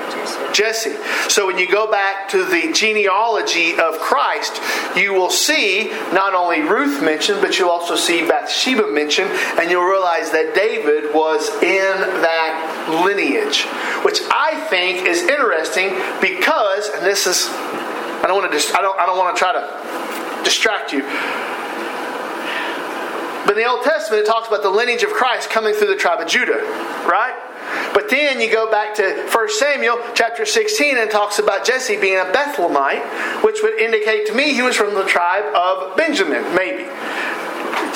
Jesse. 0.55 0.97
So 1.29 1.47
when 1.47 1.59
you 1.59 1.71
go 1.71 1.91
back 1.91 2.29
to 2.31 2.45
the 2.45 2.73
genealogy 2.73 3.73
of 3.79 3.99
Christ, 3.99 4.61
you 4.97 5.15
will 5.15 5.31
see 5.31 5.91
not 6.13 6.35
only 6.35 6.61
Ruth 6.61 7.03
mentioned, 7.03 7.41
but 7.41 7.59
you'll 7.59 7.71
also 7.71 7.97
see 7.97 8.27
Bathsheba 8.27 8.87
mentioned, 8.89 9.31
and 9.59 9.71
you'll 9.71 9.85
realize 9.85 10.31
that 10.33 10.55
David 10.55 11.15
was 11.15 11.49
in 11.63 12.01
that 12.23 13.03
lineage, 13.05 13.65
which 14.05 14.21
I 14.31 14.67
think 14.69 15.07
is 15.07 15.23
interesting 15.23 15.91
because, 16.21 16.89
and 16.91 17.05
this 17.05 17.27
is, 17.27 17.49
I 17.49 18.25
don't 18.27 18.37
want 18.37 18.53
to, 18.53 18.79
I 18.79 18.83
don't, 18.83 18.99
I 18.99 19.07
don't 19.07 19.19
want 19.19 19.35
to 19.35 19.39
try 19.39 19.53
to 19.53 20.45
distract 20.45 20.93
you. 20.93 21.03
But 23.45 23.57
in 23.57 23.65
the 23.65 23.69
Old 23.69 23.83
Testament, 23.83 24.23
it 24.23 24.27
talks 24.27 24.49
about 24.49 24.63
the 24.63 24.71
lineage 24.71 25.03
of 25.03 25.11
Christ 25.11 25.51
coming 25.51 25.75
through 25.75 25.89
the 25.89 25.97
tribe 25.97 26.21
of 26.21 26.29
Judah, 26.29 26.61
right? 27.09 27.35
But 27.95 28.09
then 28.09 28.41
you 28.41 28.51
go 28.51 28.71
back 28.71 28.95
to 28.97 29.29
1 29.31 29.49
Samuel 29.51 29.99
chapter 30.15 30.47
16 30.47 30.97
and 30.97 31.11
talks 31.11 31.39
about 31.39 31.65
Jesse 31.65 32.01
being 32.01 32.19
a 32.19 32.25
Bethlehemite, 32.25 33.45
which 33.45 33.63
would 33.63 33.79
indicate 33.79 34.27
to 34.27 34.35
me 34.35 34.55
he 34.55 34.63
was 34.63 34.77
from 34.77 34.95
the 34.95 35.05
tribe 35.05 35.45
of 35.55 35.97
Benjamin, 35.97 36.55
maybe. 36.55 36.85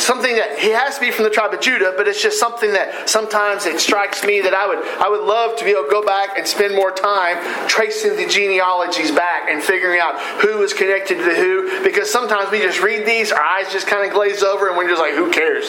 Something 0.06 0.36
that 0.36 0.60
he 0.60 0.70
has 0.70 0.94
to 0.94 1.00
be 1.00 1.10
from 1.10 1.24
the 1.24 1.30
tribe 1.30 1.52
of 1.52 1.60
Judah, 1.60 1.92
but 1.96 2.06
it's 2.06 2.22
just 2.22 2.38
something 2.38 2.72
that 2.72 3.10
sometimes 3.10 3.66
it 3.66 3.80
strikes 3.80 4.22
me 4.22 4.40
that 4.40 4.54
I 4.54 4.66
would 4.66 4.78
I 5.02 5.08
would 5.08 5.26
love 5.26 5.58
to 5.58 5.64
be 5.64 5.72
able 5.72 5.84
to 5.84 5.90
go 5.90 6.06
back 6.06 6.38
and 6.38 6.46
spend 6.46 6.76
more 6.76 6.92
time 6.92 7.36
tracing 7.68 8.16
the 8.16 8.26
genealogies 8.26 9.10
back 9.10 9.50
and 9.50 9.62
figuring 9.62 10.00
out 10.00 10.14
who 10.40 10.62
is 10.62 10.72
connected 10.72 11.18
to 11.18 11.34
who. 11.34 11.82
Because 11.82 12.10
sometimes 12.10 12.52
we 12.52 12.60
just 12.60 12.80
read 12.80 13.04
these, 13.04 13.32
our 13.32 13.42
eyes 13.42 13.72
just 13.72 13.88
kind 13.88 14.06
of 14.06 14.14
glaze 14.14 14.42
over, 14.42 14.68
and 14.68 14.76
we're 14.76 14.88
just 14.88 15.00
like, 15.00 15.14
who 15.14 15.30
cares? 15.32 15.68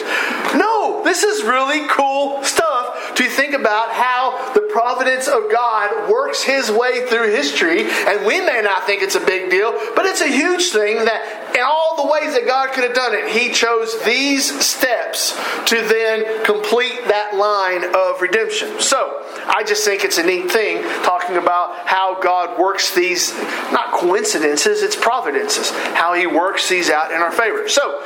No, 0.54 1.02
this 1.02 1.24
is 1.24 1.42
really 1.42 1.88
cool 1.88 2.42
stuff 2.44 3.14
to 3.16 3.24
think 3.24 3.54
about 3.54 3.92
how 3.92 4.52
the 4.54 4.60
providence 4.70 5.26
of 5.26 5.50
God 5.50 6.08
works 6.08 6.42
His 6.42 6.70
way 6.70 7.06
through 7.06 7.32
history, 7.32 7.82
and 7.82 8.24
we 8.24 8.40
may 8.40 8.60
not 8.62 8.86
think 8.86 9.02
it's 9.02 9.16
a 9.16 9.24
big 9.24 9.50
deal, 9.50 9.72
but 9.96 10.06
it's 10.06 10.20
a 10.20 10.28
huge 10.28 10.70
thing 10.70 11.04
that 11.04 11.56
in 11.56 11.62
all 11.62 11.96
the 11.96 12.06
ways 12.06 12.34
that 12.34 12.46
God 12.46 12.72
could 12.72 12.84
have 12.84 12.94
done 12.94 13.14
it, 13.14 13.28
He 13.36 13.52
chose 13.52 13.98
these 14.04 14.27
steps 14.36 15.32
to 15.66 15.80
then 15.82 16.44
complete 16.44 17.00
that 17.08 17.34
line 17.34 17.84
of 17.94 18.20
redemption. 18.20 18.80
So, 18.80 19.22
I 19.46 19.64
just 19.66 19.84
think 19.84 20.04
it's 20.04 20.18
a 20.18 20.22
neat 20.22 20.50
thing 20.50 20.82
talking 21.02 21.36
about 21.36 21.86
how 21.86 22.20
God 22.20 22.58
works 22.58 22.94
these, 22.94 23.32
not 23.72 23.92
coincidences, 23.92 24.82
it's 24.82 24.96
providences, 24.96 25.70
how 25.94 26.12
He 26.14 26.26
works 26.26 26.68
these 26.68 26.90
out 26.90 27.10
in 27.12 27.18
our 27.18 27.32
favor. 27.32 27.68
So, 27.68 28.02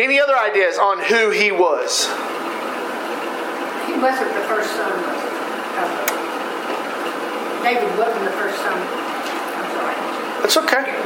any 0.00 0.18
other 0.20 0.36
ideas 0.36 0.78
on 0.78 0.98
who 0.98 1.30
He 1.30 1.52
was? 1.52 2.06
He 3.86 3.94
wasn't 4.00 4.34
the 4.34 4.44
first 4.48 4.70
son. 4.72 4.92
of- 4.92 6.12
David 7.62 7.96
wasn't 7.96 8.24
the 8.24 8.32
first 8.32 8.58
son. 8.58 8.74
I'm 8.74 9.70
sorry. 9.70 9.94
That's 10.42 10.56
okay. 10.56 11.01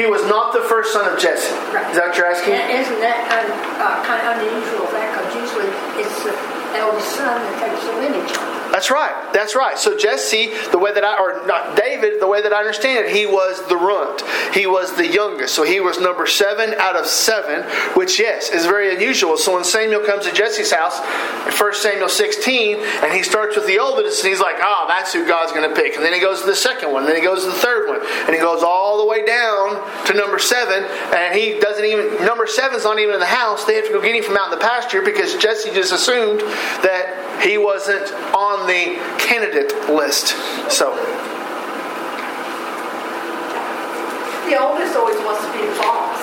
He 0.00 0.06
was 0.06 0.24
not 0.24 0.54
the 0.56 0.64
first 0.64 0.94
son 0.94 1.04
of 1.12 1.20
Jesse. 1.20 1.52
Right. 1.76 1.84
Is 1.92 2.00
that 2.00 2.08
what 2.08 2.16
you're 2.16 2.24
asking? 2.24 2.56
And 2.56 2.72
isn't 2.72 3.00
that 3.04 3.20
un, 3.36 3.52
uh, 3.84 4.00
kind 4.00 4.16
of 4.24 4.40
unusual? 4.40 4.88
That 4.96 5.12
because 5.12 5.28
usually 5.36 5.68
it's 6.00 6.24
the 6.24 6.32
eldest 6.80 7.20
son 7.20 7.36
that 7.36 7.60
takes 7.60 7.84
the 7.84 7.92
lineage. 8.00 8.59
That's 8.70 8.90
right. 8.90 9.32
That's 9.32 9.54
right. 9.54 9.78
So 9.78 9.96
Jesse, 9.96 10.52
the 10.70 10.78
way 10.78 10.92
that 10.92 11.04
I, 11.04 11.18
or 11.18 11.46
not 11.46 11.76
David, 11.76 12.20
the 12.20 12.26
way 12.26 12.42
that 12.42 12.52
I 12.52 12.58
understand 12.58 13.06
it, 13.06 13.14
he 13.14 13.26
was 13.26 13.66
the 13.68 13.76
runt. 13.76 14.22
He 14.54 14.66
was 14.66 14.96
the 14.96 15.06
youngest. 15.06 15.54
So 15.54 15.62
he 15.64 15.80
was 15.80 16.00
number 16.00 16.26
seven 16.26 16.74
out 16.74 16.96
of 16.96 17.06
seven, 17.06 17.62
which 17.94 18.18
yes 18.18 18.50
is 18.50 18.66
very 18.66 18.94
unusual. 18.94 19.36
So 19.36 19.54
when 19.54 19.64
Samuel 19.64 20.04
comes 20.04 20.26
to 20.26 20.32
Jesse's 20.32 20.72
house, 20.72 20.98
in 21.46 21.52
1 21.52 21.74
Samuel 21.74 22.08
16, 22.08 22.78
and 22.78 23.12
he 23.12 23.22
starts 23.22 23.56
with 23.56 23.66
the 23.66 23.78
oldest, 23.78 24.22
and 24.22 24.30
he's 24.30 24.40
like, 24.40 24.56
ah, 24.60 24.86
that's 24.88 25.12
who 25.12 25.26
God's 25.26 25.52
going 25.52 25.68
to 25.68 25.74
pick. 25.74 25.96
And 25.96 26.04
then 26.04 26.12
he 26.12 26.20
goes 26.20 26.40
to 26.40 26.46
the 26.46 26.56
second 26.56 26.92
one, 26.92 27.02
and 27.02 27.08
then 27.08 27.16
he 27.16 27.22
goes 27.22 27.44
to 27.44 27.50
the 27.50 27.56
third 27.56 27.88
one, 27.88 28.00
and 28.26 28.34
he 28.34 28.40
goes 28.40 28.62
all 28.62 28.98
the 28.98 29.06
way 29.06 29.24
down 29.24 29.80
to 30.06 30.14
number 30.14 30.38
seven, 30.38 30.84
and 31.14 31.34
he 31.34 31.58
doesn't 31.58 31.84
even 31.84 32.24
number 32.24 32.46
seven's 32.46 32.84
not 32.84 32.98
even 32.98 33.14
in 33.14 33.20
the 33.20 33.26
house. 33.26 33.64
They 33.64 33.74
have 33.76 33.86
to 33.86 33.92
go 33.92 34.00
get 34.00 34.14
him 34.14 34.22
from 34.22 34.36
out 34.36 34.52
in 34.52 34.58
the 34.58 34.64
pasture 34.64 35.02
because 35.02 35.36
Jesse 35.36 35.70
just 35.70 35.92
assumed 35.92 36.40
that 36.82 37.19
he 37.42 37.58
wasn't 37.58 38.12
on 38.34 38.66
the 38.66 38.96
candidate 39.18 39.72
list. 39.88 40.36
So 40.70 40.94
The 44.50 44.60
oldest 44.60 44.96
always 44.96 45.14
wants 45.22 45.46
to 45.46 45.52
be 45.52 45.62
the 45.62 45.78
boss. 45.78 46.18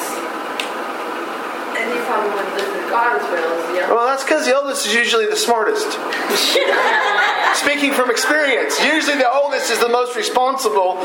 And 1.80 1.96
you 1.96 2.00
probably 2.04 2.36
wouldn't 2.36 2.56
listen 2.56 2.84
to 2.84 2.90
God 2.92 3.16
as 3.16 3.24
well 3.32 3.54
as 3.56 3.68
the 3.72 3.80
younger. 3.80 3.96
Well, 3.96 4.06
that's 4.06 4.26
because 4.26 4.46
the 4.46 4.54
oldest 4.54 4.86
is 4.86 4.94
usually 4.94 5.28
the 5.28 5.38
smartest. 5.38 5.88
Speaking 7.56 7.94
from 7.94 8.12
experience, 8.12 8.84
usually 8.84 9.16
the 9.16 9.32
oldest 9.32 9.72
is 9.72 9.80
the 9.80 9.88
most 9.88 10.18
responsible 10.18 10.98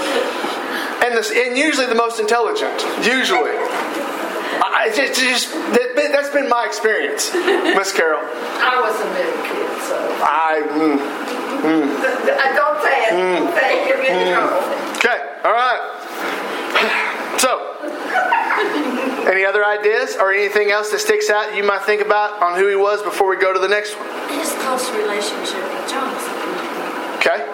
and, 1.06 1.14
the, 1.14 1.22
and 1.46 1.56
usually 1.56 1.86
the 1.86 1.94
most 1.94 2.18
intelligent. 2.18 2.74
Usually. 3.06 3.54
I, 3.54 4.90
I 4.90 4.92
just, 4.92 5.14
just 5.14 5.54
that, 6.12 6.22
that's 6.22 6.34
been 6.34 6.48
my 6.48 6.66
experience, 6.66 7.32
Miss 7.34 7.92
Carol. 7.92 8.20
I 8.20 8.76
was 8.80 9.00
a 9.00 9.08
middle 9.16 9.42
kid, 9.48 9.68
so. 9.88 9.96
I. 10.20 10.60
Mm. 10.76 11.00
I 11.62 11.68
mm. 11.68 12.56
don't 12.60 12.82
say 12.82 12.96
it. 13.06 13.12
Mm. 13.16 13.48
Say 13.56 13.80
it, 13.80 13.88
you'll 13.88 14.04
in 14.04 14.32
trouble. 14.32 14.60
Okay, 15.00 15.18
all 15.44 15.52
right. 15.52 15.80
So, 17.38 17.58
any 19.30 19.44
other 19.44 19.64
ideas 19.64 20.16
or 20.16 20.32
anything 20.32 20.70
else 20.70 20.90
that 20.90 21.00
sticks 21.00 21.30
out 21.30 21.56
you 21.56 21.64
might 21.64 21.82
think 21.82 22.02
about 22.02 22.42
on 22.42 22.58
who 22.58 22.68
he 22.68 22.76
was 22.76 23.02
before 23.02 23.28
we 23.28 23.36
go 23.36 23.52
to 23.52 23.58
the 23.58 23.68
next 23.68 23.94
one? 23.96 24.08
His 24.38 24.52
close 24.62 24.90
relationship 24.90 25.62
with 25.62 25.90
Jonathan. 25.90 26.42
Okay. 27.18 27.46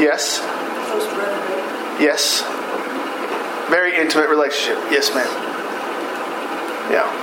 Yes. 0.00 0.38
Close 0.40 1.06
brother. 1.14 2.02
Yes. 2.02 2.42
Very 3.68 3.96
intimate 3.96 4.28
relationship. 4.28 4.78
Yes, 4.90 5.14
ma'am. 5.14 5.26
Yeah. 6.90 7.19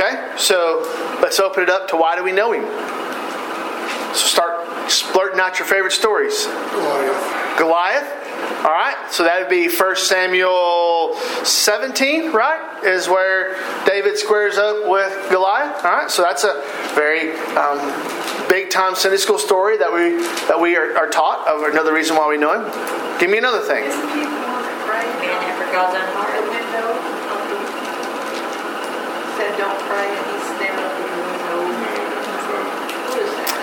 Okay, 0.00 0.32
so 0.38 0.80
let's 1.20 1.38
open 1.38 1.62
it 1.62 1.68
up 1.68 1.88
to 1.88 1.96
why 1.96 2.16
do 2.16 2.24
we 2.24 2.32
know 2.32 2.52
him? 2.52 2.64
So 4.14 4.24
start 4.26 4.90
splurting 4.90 5.38
out 5.38 5.58
your 5.58 5.68
favorite 5.68 5.92
stories. 5.92 6.46
Goliath. 6.46 7.58
Goliath. 7.58 8.16
All 8.64 8.72
right, 8.72 8.96
so 9.10 9.24
that 9.24 9.40
would 9.40 9.50
be 9.50 9.68
1 9.68 9.96
Samuel 9.96 11.14
17, 11.44 12.32
right? 12.32 12.82
Is 12.82 13.08
where 13.08 13.56
David 13.84 14.16
squares 14.16 14.56
up 14.56 14.88
with 14.88 15.12
Goliath. 15.30 15.84
All 15.84 15.92
right, 15.92 16.10
so 16.10 16.22
that's 16.22 16.44
a 16.44 16.62
very 16.94 17.32
um, 17.56 17.78
big 18.48 18.70
time 18.70 18.94
Sunday 18.94 19.18
school 19.18 19.38
story 19.38 19.76
that 19.76 19.92
we 19.92 20.16
that 20.48 20.58
we 20.58 20.76
are, 20.76 20.96
are 20.96 21.08
taught. 21.10 21.46
Of 21.46 21.62
another 21.70 21.92
reason 21.92 22.16
why 22.16 22.26
we 22.26 22.38
know 22.38 22.54
him. 22.64 23.20
Give 23.20 23.28
me 23.28 23.36
another 23.36 23.60
thing. 23.60 23.84
Isn't 23.84 24.00
he 24.00 24.24
the 24.24 24.30
one 24.48 24.64
that 24.64 24.80
prayed 24.88 25.12
Man 25.20 25.44
after 25.44 25.68
God's 25.72 25.92
own 25.94 26.00
out 26.00 26.16
heart. 26.16 26.40
the 26.40 26.48
window? 26.48 26.88
of 26.88 27.48
the- 27.52 29.39
Said, 29.50 29.58
don't 29.58 29.82
pray, 29.82 30.06
and 30.06 30.26
he's 30.30 30.46
standing 30.54 30.78
up 30.78 30.94
in 30.94 31.02
the 31.10 31.18
window. 31.26 31.58
Who 33.10 33.18
is 33.18 33.34
that? 33.34 33.58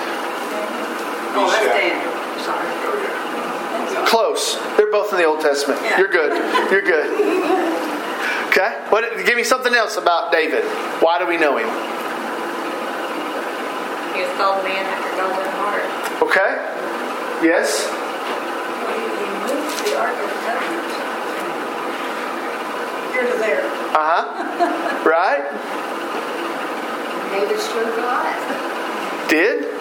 Oh, 1.32 1.48
that's 1.48 1.64
Daniel. 1.64 2.12
Sorry. 2.44 2.68
Oh, 2.68 4.04
Close. 4.06 4.60
They're 4.76 4.92
both 4.92 5.14
in 5.14 5.20
the 5.20 5.24
Old 5.24 5.40
Testament. 5.40 5.80
You're 5.98 6.10
good. 6.10 6.36
You're 6.72 6.82
good. 6.82 7.08
Okay. 8.52 8.84
What? 8.90 9.06
Give 9.26 9.38
me 9.38 9.46
something 9.46 9.74
else 9.74 9.96
about 9.96 10.34
David. 10.34 10.66
Why 11.00 11.20
do 11.20 11.26
we 11.26 11.38
know 11.38 11.56
him? 11.56 11.70
He 14.12 14.24
was 14.28 14.32
called 14.36 14.66
man 14.68 14.84
after 14.92 15.16
God's 15.16 15.40
own 15.40 15.48
heart. 15.56 15.88
Okay. 16.20 16.52
Yes. 17.48 17.88
He 17.88 19.00
moved 19.40 19.88
the 19.88 19.96
Ark 19.96 20.20
of 20.20 20.28
the 20.28 20.36
Covenant. 20.44 20.92
Here 23.14 23.24
to 23.32 23.40
there. 23.40 23.77
Uh 23.94 24.24
huh. 24.24 25.10
Right. 25.10 25.44
David 27.32 27.60
slew 27.60 27.86
Goliath. 27.96 29.30
Did. 29.30 29.78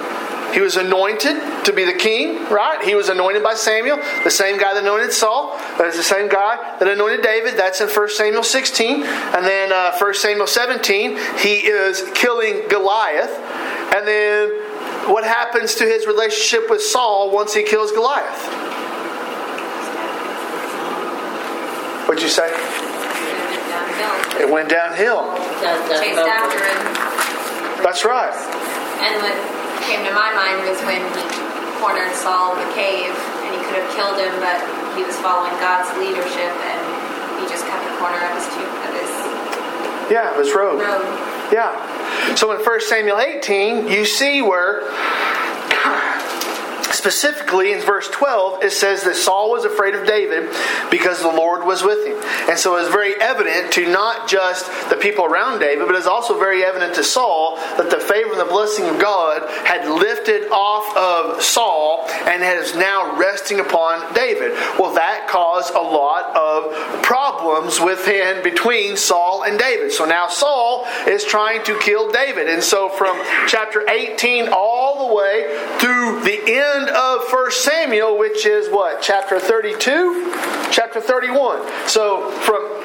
He 0.57 0.63
was 0.63 0.77
anointed 0.77 1.37
to 1.67 1.73
be 1.73 1.85
the 1.85 1.93
king, 1.93 2.45
right? 2.45 2.83
He 2.83 2.95
was 2.95 3.11
anointed 3.11 3.43
by 3.43 3.55
Samuel, 3.55 3.99
the 4.25 4.31
same 4.31 4.59
guy 4.59 4.73
that 4.73 4.83
anointed 4.83 5.13
Saul. 5.13 5.55
That 5.77 5.89
is 5.89 5.97
the 5.97 6.03
same 6.03 6.29
guy 6.29 6.79
that 6.79 6.89
anointed 6.89 7.23
David. 7.23 7.59
That's 7.59 7.81
in 7.83 7.89
1 7.89 8.09
Samuel 8.11 8.43
16. 8.43 9.03
And 9.03 9.45
then 9.45 9.71
uh, 9.73 9.97
1 9.99 10.15
Samuel 10.15 10.47
17, 10.47 11.19
he 11.39 11.67
is 11.67 12.03
killing 12.15 12.69
Goliath. 12.71 13.37
And 13.95 14.09
then 14.09 14.49
what 15.13 15.25
happens 15.25 15.75
to 15.75 15.85
his 15.85 16.07
relationship 16.07 16.71
with 16.71 16.81
Saul 16.81 17.31
once 17.31 17.53
he 17.53 17.63
kills 17.63 17.93
Goliath? 17.93 18.41
What'd 22.09 22.23
you 22.23 22.31
say? 22.31 22.51
Downhill. 24.07 24.41
It 24.43 24.49
went 24.51 24.69
downhill. 24.71 25.23
Chased 25.99 26.19
after 26.23 26.59
him. 26.63 26.81
That's 27.83 28.05
right. 28.05 28.33
And 29.03 29.15
what 29.23 29.35
came 29.83 30.03
to 30.07 30.13
my 30.15 30.31
mind 30.35 30.63
was 30.69 30.79
when 30.87 31.03
he 31.03 31.25
cornered 31.83 32.15
Saul 32.15 32.57
in 32.57 32.67
the 32.67 32.73
cave 32.75 33.13
and 33.13 33.51
he 33.55 33.61
could 33.67 33.83
have 33.83 33.91
killed 33.95 34.17
him, 34.19 34.33
but 34.41 34.59
he 34.97 35.05
was 35.05 35.17
following 35.21 35.53
God's 35.61 35.91
leadership 35.99 36.53
and 36.65 36.81
he 37.43 37.45
just 37.51 37.67
cut 37.67 37.79
the 37.85 37.95
corner 37.99 38.17
of 38.17 38.33
his, 38.39 38.47
tu- 38.55 38.65
of 38.65 38.93
his 38.97 39.13
Yeah, 40.11 40.33
it 40.33 40.37
was 40.39 40.55
road. 40.55 40.81
road. 40.81 41.05
Yeah. 41.53 42.35
So 42.35 42.51
in 42.53 42.59
1 42.65 42.81
Samuel 42.81 43.19
18, 43.21 43.89
you 43.89 44.05
see 44.05 44.41
where, 44.43 44.83
specifically 47.07 47.73
in 47.73 47.81
verse 47.81 48.09
12, 48.09 48.65
it 48.65 48.73
says 48.73 49.05
that 49.05 49.15
Saul 49.15 49.53
was 49.53 49.65
afraid 49.65 49.95
of 49.95 50.09
David 50.09 50.51
because 50.91 51.21
the 51.21 51.29
Lord 51.29 51.65
was 51.65 51.85
with 51.85 52.05
him. 52.05 52.19
And 52.51 52.59
so 52.59 52.75
it's 52.77 52.91
very 52.91 53.15
evident 53.21 53.73
to 53.75 53.89
not 53.89 54.27
just 54.29 54.67
the 54.91 54.97
people 54.97 55.25
around 55.25 55.61
David, 55.61 55.87
but 55.87 55.95
it's 55.95 56.09
also 56.09 56.37
very 56.37 56.65
evident 56.65 56.97
to 56.97 57.05
Saul 57.05 57.55
that 57.77 57.91
the 57.91 58.01
favor 58.01 58.33
and 58.33 58.41
the 58.41 58.45
blessing 58.45 58.87
of 58.87 58.99
God 58.99 59.49
had 59.65 59.89
lifted 59.89 60.51
off 60.51 60.97
of 60.97 61.41
Saul 61.41 62.09
and 62.27 62.43
is 62.43 62.75
now 62.75 63.17
resting 63.17 63.61
upon 63.61 64.13
David. 64.13 64.53
Well, 64.77 64.95
that 64.95 65.29
caused 65.29 65.75
a 65.75 65.81
lot 65.81 66.35
of 66.35 67.03
problems 67.05 67.79
within 67.79 68.43
between 68.43 68.97
Saul 68.97 69.45
and 69.45 69.61
David. 69.61 69.93
So 69.93 70.07
now 70.07 70.27
Saul 70.27 70.87
is 71.07 71.25
trying 71.25 71.63
to 71.67 71.79
kill 71.79 72.11
David. 72.11 72.49
And 72.49 72.65
so 72.65 72.89
from 72.89 73.17
chapter 73.47 73.89
18 73.89 74.49
all 74.51 75.07
the 75.07 75.15
way 75.15 75.45
through 75.79 76.23
the 76.25 76.41
end 76.47 76.96
of 76.97 77.31
1 77.31 77.51
Samuel, 77.51 78.19
which 78.19 78.47
is 78.47 78.69
what? 78.69 79.03
Chapter 79.03 79.39
32? 79.39 80.33
Chapter 80.73 81.01
31. 81.01 81.61
So 81.89 82.31
from 82.41 82.76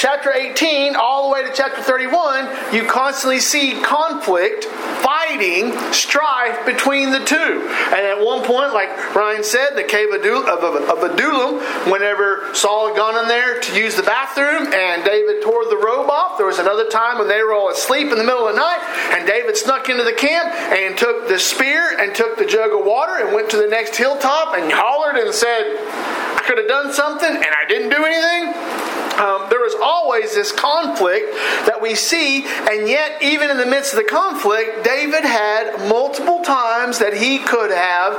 chapter 0.00 0.32
18 0.32 0.96
all 0.96 1.28
the 1.28 1.34
way 1.34 1.42
to 1.42 1.52
chapter 1.52 1.82
31, 1.82 2.74
you 2.74 2.88
constantly 2.88 3.38
see 3.38 3.78
conflict, 3.82 4.64
fighting, 5.04 5.76
strife 5.92 6.64
between 6.64 7.10
the 7.10 7.22
two. 7.22 7.68
And 7.92 8.00
at 8.08 8.24
one 8.24 8.42
point, 8.42 8.72
like 8.72 8.88
Ryan 9.14 9.44
said, 9.44 9.76
the 9.76 9.84
cave 9.84 10.08
of, 10.10 10.24
Adullam, 10.24 11.60
whenever 11.92 12.48
Saul 12.54 12.88
had 12.88 12.96
gone 12.96 13.22
in 13.22 13.28
there 13.28 13.60
to 13.60 13.78
use 13.78 13.94
the 13.94 14.02
bathroom 14.02 14.72
and 14.72 15.04
David 15.04 15.42
tore 15.42 15.66
the 15.66 15.76
robe 15.76 16.08
off, 16.08 16.38
there 16.38 16.46
was 16.46 16.58
another 16.58 16.88
time 16.88 17.18
when 17.18 17.28
they 17.28 17.42
were 17.42 17.52
all 17.52 17.68
asleep 17.68 18.10
in 18.10 18.16
the 18.16 18.24
middle 18.24 18.48
of 18.48 18.54
the 18.54 18.60
night 18.60 18.80
and 19.12 19.26
David 19.26 19.54
snuck 19.54 19.90
into 19.90 20.02
the 20.02 20.14
camp 20.14 20.48
and 20.72 20.96
took 20.96 21.28
the 21.28 21.38
spear 21.38 22.00
and 22.00 22.14
took 22.14 22.38
the 22.38 22.46
jug 22.46 22.72
of 22.72 22.86
water 22.86 23.22
and 23.22 23.34
went 23.34 23.50
to 23.50 23.58
the 23.58 23.68
next 23.68 23.96
hilltop 23.96 24.54
and 24.54 24.72
hollered 24.72 25.16
and 25.16 25.34
said, 25.34 25.76
I 25.76 26.42
could 26.46 26.56
have 26.56 26.68
done 26.68 26.90
something 26.90 27.28
and 27.28 27.44
I 27.44 27.68
didn't 27.68 27.90
do 27.90 28.02
anything. 28.02 28.89
Um, 29.18 29.48
there 29.50 29.60
was 29.60 29.74
always 29.82 30.34
this 30.34 30.52
conflict 30.52 31.32
that 31.66 31.80
we 31.80 31.94
see, 31.94 32.44
and 32.46 32.88
yet, 32.88 33.22
even 33.22 33.50
in 33.50 33.58
the 33.58 33.66
midst 33.66 33.92
of 33.92 33.98
the 33.98 34.08
conflict, 34.08 34.84
David 34.84 35.24
had 35.24 35.88
multiple 35.88 36.42
times 36.42 36.98
that 36.98 37.14
he 37.14 37.38
could 37.38 37.70
have 37.70 38.14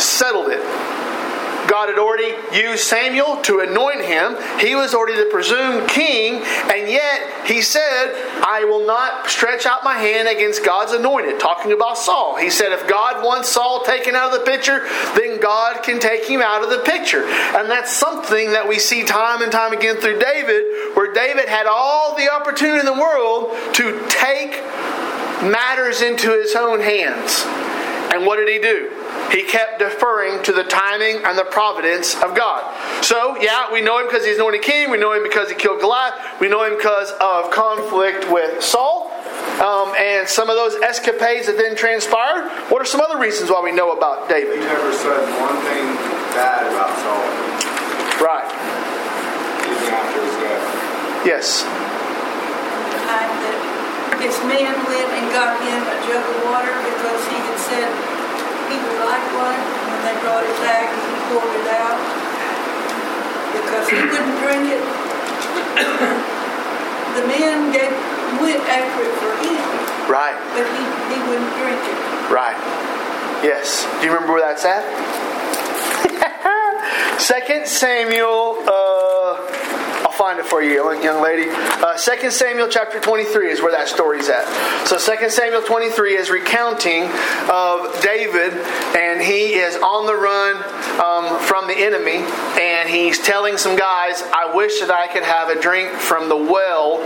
settled 0.00 0.48
it. 0.48 0.62
God 1.68 1.88
had 1.88 1.98
already 1.98 2.34
used 2.56 2.84
Samuel 2.84 3.40
to 3.42 3.60
anoint 3.60 4.04
him. 4.04 4.36
He 4.58 4.74
was 4.74 4.94
already 4.94 5.16
the 5.18 5.30
presumed 5.30 5.88
king, 5.88 6.42
and 6.70 6.90
yet 6.90 7.46
he 7.46 7.62
said, 7.62 8.12
I 8.44 8.64
will 8.64 8.86
not 8.86 9.28
stretch 9.28 9.66
out 9.66 9.84
my 9.84 9.94
hand 9.94 10.28
against 10.28 10.64
God's 10.64 10.92
anointed, 10.92 11.40
talking 11.40 11.72
about 11.72 11.98
Saul. 11.98 12.36
He 12.36 12.50
said, 12.50 12.72
if 12.72 12.88
God 12.88 13.24
wants 13.24 13.48
Saul 13.48 13.82
taken 13.84 14.14
out 14.14 14.32
of 14.32 14.40
the 14.40 14.46
picture, 14.46 14.86
then 15.16 15.40
God 15.40 15.82
can 15.82 15.98
take 15.98 16.24
him 16.24 16.40
out 16.40 16.62
of 16.62 16.70
the 16.70 16.78
picture. 16.78 17.24
And 17.24 17.70
that's 17.70 17.94
something 17.94 18.52
that 18.52 18.68
we 18.68 18.78
see 18.78 19.04
time 19.04 19.42
and 19.42 19.50
time 19.50 19.72
again 19.72 19.96
through 19.96 20.18
David, 20.18 20.96
where 20.96 21.12
David 21.12 21.48
had 21.48 21.66
all 21.66 22.14
the 22.16 22.30
opportunity 22.32 22.80
in 22.80 22.86
the 22.86 22.92
world 22.92 23.56
to 23.74 24.06
take 24.08 24.52
matters 25.42 26.02
into 26.02 26.30
his 26.30 26.54
own 26.54 26.80
hands. 26.80 27.44
And 28.14 28.26
what 28.26 28.36
did 28.36 28.48
he 28.48 28.58
do? 28.58 29.01
He 29.32 29.44
kept 29.44 29.78
deferring 29.78 30.42
to 30.44 30.52
the 30.52 30.64
timing 30.64 31.24
and 31.24 31.38
the 31.38 31.44
providence 31.44 32.14
of 32.22 32.36
God. 32.36 32.62
So, 33.02 33.36
yeah, 33.40 33.72
we 33.72 33.80
know 33.80 33.98
him 33.98 34.06
because 34.06 34.26
he's 34.26 34.36
anointed 34.36 34.62
king. 34.62 34.90
We 34.90 34.98
know 34.98 35.12
him 35.12 35.22
because 35.22 35.48
he 35.48 35.56
killed 35.56 35.80
Goliath. 35.80 36.14
We 36.38 36.48
know 36.48 36.64
him 36.64 36.76
because 36.76 37.10
of 37.20 37.50
conflict 37.50 38.30
with 38.30 38.62
Saul. 38.62 39.10
Um, 39.60 39.94
and 39.96 40.28
some 40.28 40.50
of 40.50 40.56
those 40.56 40.76
escapades 40.82 41.46
that 41.46 41.56
then 41.56 41.76
transpired. 41.76 42.50
What 42.68 42.82
are 42.82 42.84
some 42.84 43.00
other 43.00 43.18
reasons 43.18 43.50
why 43.50 43.62
we 43.62 43.72
know 43.72 43.96
about 43.96 44.28
David? 44.28 44.58
He 44.58 44.64
never 44.64 44.92
said 44.92 45.24
one 45.40 45.56
thing 45.64 45.86
bad 46.36 46.68
about 46.68 46.92
Saul. 47.00 47.24
Right. 48.20 48.48
Even 49.64 49.92
after 49.92 50.20
his 50.20 50.36
death. 50.44 51.26
Yes. 51.26 51.62
The 51.64 53.00
time 53.08 53.32
that 53.48 53.58
his 54.20 54.36
men 54.44 54.76
went 54.86 55.10
and 55.16 55.26
got 55.32 55.56
him 55.56 55.80
a 55.88 55.96
jug 56.04 56.20
of 56.20 56.38
water 56.52 56.74
because 56.84 57.20
he 57.32 57.38
had 57.38 57.58
said 57.58 58.11
he 58.72 58.80
would 58.80 59.04
like 59.04 59.28
one. 59.36 59.60
When 59.60 60.00
they 60.08 60.16
brought 60.24 60.48
it 60.48 60.56
back, 60.64 60.88
he 60.88 61.12
poured 61.28 61.52
it 61.60 61.68
out 61.76 62.00
because 63.52 63.84
he 63.92 64.00
wouldn't 64.00 64.40
drink 64.40 64.72
it. 64.72 64.80
the 67.16 67.24
men 67.28 67.72
gave, 67.72 67.92
went 68.40 68.62
after 68.64 69.02
it 69.04 69.14
for 69.20 69.32
him. 69.44 69.60
Right. 70.08 70.36
But 70.56 70.64
he, 70.72 70.82
he 71.12 71.20
wouldn't 71.28 71.52
drink 71.60 71.80
it. 71.84 71.98
Right. 72.32 72.56
Yes. 73.44 73.84
Do 74.00 74.06
you 74.06 74.12
remember 74.12 74.32
where 74.32 74.42
that's 74.42 74.64
at? 74.64 74.82
Second 77.20 77.66
Samuel. 77.66 78.56
Uh, 78.66 79.01
find 80.22 80.38
it 80.38 80.46
for 80.46 80.62
you, 80.62 80.74
young 81.02 81.20
lady. 81.20 81.50
Uh, 81.50 81.98
2 81.98 82.30
Samuel 82.30 82.68
chapter 82.68 83.00
23 83.00 83.50
is 83.50 83.60
where 83.60 83.72
that 83.72 83.88
story's 83.88 84.28
at. 84.28 84.46
So 84.86 84.96
2 84.96 85.28
Samuel 85.28 85.62
23 85.62 86.16
is 86.16 86.30
recounting 86.30 87.10
of 87.50 88.00
David, 88.02 88.52
and 88.94 89.20
he 89.20 89.54
is 89.54 89.74
on 89.74 90.06
the 90.06 90.14
run 90.14 90.54
um, 91.02 91.40
from 91.40 91.66
the 91.66 91.74
enemy, 91.74 92.22
and 92.60 92.88
he's 92.88 93.18
telling 93.18 93.56
some 93.56 93.74
guys, 93.74 94.22
I 94.32 94.54
wish 94.54 94.78
that 94.78 94.92
I 94.92 95.08
could 95.08 95.24
have 95.24 95.48
a 95.48 95.60
drink 95.60 95.90
from 95.90 96.28
the 96.28 96.36
well 96.36 96.98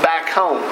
back 0.00 0.28
home. 0.28 0.62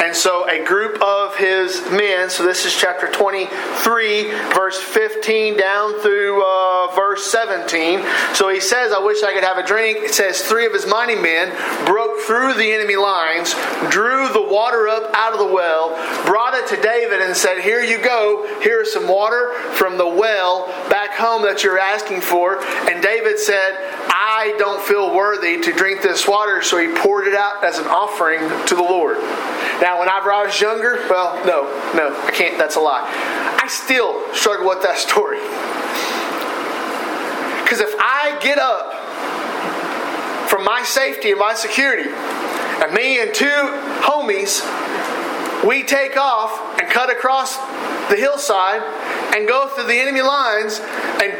And 0.00 0.16
so 0.16 0.48
a 0.48 0.64
group 0.64 1.00
of 1.02 1.36
his 1.36 1.82
men, 1.90 2.30
so 2.30 2.42
this 2.42 2.64
is 2.64 2.74
chapter 2.74 3.10
23, 3.10 4.30
verse 4.54 4.78
15 4.80 5.58
down 5.58 6.00
through 6.00 6.42
uh, 6.42 6.94
verse 6.94 7.30
17. 7.30 8.00
So 8.34 8.48
he 8.48 8.60
says, 8.60 8.92
I 8.92 8.98
wish 8.98 9.22
I 9.22 9.34
could 9.34 9.44
have 9.44 9.58
a 9.58 9.66
drink. 9.66 9.98
It 9.98 10.14
says, 10.14 10.40
three 10.40 10.64
of 10.64 10.72
his 10.72 10.86
mighty 10.86 11.16
men 11.16 11.50
broke 11.84 12.18
through 12.20 12.54
the 12.54 12.72
enemy 12.72 12.96
lines, 12.96 13.54
drew 13.90 14.28
the 14.32 14.42
water 14.42 14.88
up 14.88 15.10
out 15.14 15.34
of 15.34 15.38
the 15.38 15.52
well, 15.52 15.90
brought 16.24 16.54
it 16.54 16.66
to 16.68 16.80
David, 16.80 17.20
and 17.20 17.36
said, 17.36 17.60
Here 17.60 17.82
you 17.82 18.02
go. 18.02 18.46
Here's 18.60 18.92
some 18.92 19.06
water 19.06 19.52
from 19.74 19.98
the 19.98 20.08
well 20.08 20.66
back 20.88 21.10
home 21.12 21.42
that 21.42 21.62
you're 21.62 21.78
asking 21.78 22.22
for. 22.22 22.62
And 22.64 23.02
David 23.02 23.38
said, 23.38 23.76
I 24.08 24.54
don't 24.58 24.82
feel 24.82 25.14
worthy 25.14 25.60
to 25.60 25.72
drink 25.72 26.02
this 26.02 26.26
water. 26.26 26.62
So 26.62 26.78
he 26.78 26.94
poured 26.94 27.26
it 27.26 27.34
out 27.34 27.64
as 27.64 27.78
an 27.78 27.86
offering 27.86 28.40
to 28.66 28.74
the 28.74 28.82
Lord. 28.82 29.18
Now, 29.80 29.98
whenever 29.98 30.30
I 30.30 30.44
was 30.44 30.60
younger, 30.60 31.06
well, 31.08 31.34
no, 31.46 31.64
no, 31.94 32.14
I 32.24 32.30
can't. 32.30 32.58
That's 32.58 32.76
a 32.76 32.80
lie. 32.80 33.06
I 33.62 33.66
still 33.68 34.22
struggle 34.34 34.68
with 34.68 34.82
that 34.82 34.98
story. 34.98 35.38
Because 37.64 37.80
if 37.80 37.94
I 37.98 38.36
get 38.42 38.58
up 38.58 38.92
from 40.50 40.64
my 40.64 40.82
safety 40.82 41.30
and 41.30 41.40
my 41.40 41.54
security, 41.54 42.10
and 42.10 42.92
me 42.92 43.20
and 43.20 43.32
two 43.32 43.46
homies, 44.04 44.60
we 45.66 45.82
take 45.82 46.16
off 46.16 46.80
and 46.80 46.90
cut 46.90 47.10
across 47.10 47.56
the 48.08 48.16
hillside 48.16 48.82
and 49.34 49.46
go 49.46 49.68
through 49.68 49.86
the 49.86 49.98
enemy 49.98 50.22
lines 50.22 50.80
and 51.22 51.32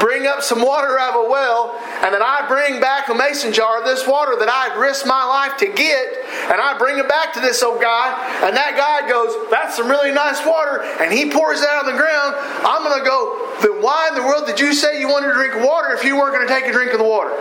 bring 0.00 0.26
up 0.26 0.42
some 0.42 0.62
water 0.62 0.98
out 0.98 1.14
of 1.14 1.26
a 1.26 1.30
well, 1.30 1.74
and 2.04 2.14
then 2.14 2.22
I 2.22 2.46
bring 2.46 2.80
back 2.80 3.08
a 3.08 3.14
mason 3.14 3.52
jar 3.52 3.78
of 3.78 3.84
this 3.84 4.06
water 4.06 4.36
that 4.38 4.48
I 4.48 4.74
risked 4.78 5.06
my 5.06 5.24
life 5.24 5.56
to 5.58 5.66
get, 5.66 6.06
and 6.50 6.60
I 6.60 6.76
bring 6.78 6.98
it 6.98 7.08
back 7.08 7.32
to 7.34 7.40
this 7.40 7.62
old 7.62 7.80
guy, 7.80 8.14
and 8.46 8.56
that 8.56 8.76
guy 8.76 9.08
goes, 9.08 9.34
That's 9.50 9.76
some 9.76 9.88
really 9.88 10.12
nice 10.12 10.44
water, 10.46 10.82
and 11.00 11.12
he 11.12 11.30
pours 11.30 11.60
it 11.60 11.68
out 11.68 11.86
on 11.86 11.92
the 11.92 11.98
ground. 11.98 12.34
I'm 12.64 12.82
going 12.84 12.98
to 12.98 13.06
go, 13.06 13.56
Then 13.62 13.82
why 13.82 14.08
in 14.08 14.14
the 14.14 14.22
world 14.22 14.46
did 14.46 14.60
you 14.60 14.72
say 14.72 15.00
you 15.00 15.08
wanted 15.08 15.28
to 15.28 15.34
drink 15.34 15.54
water 15.66 15.92
if 15.94 16.04
you 16.04 16.16
weren't 16.16 16.34
going 16.34 16.46
to 16.46 16.52
take 16.52 16.66
a 16.66 16.72
drink 16.72 16.92
of 16.92 16.98
the 16.98 17.08
water? 17.08 17.34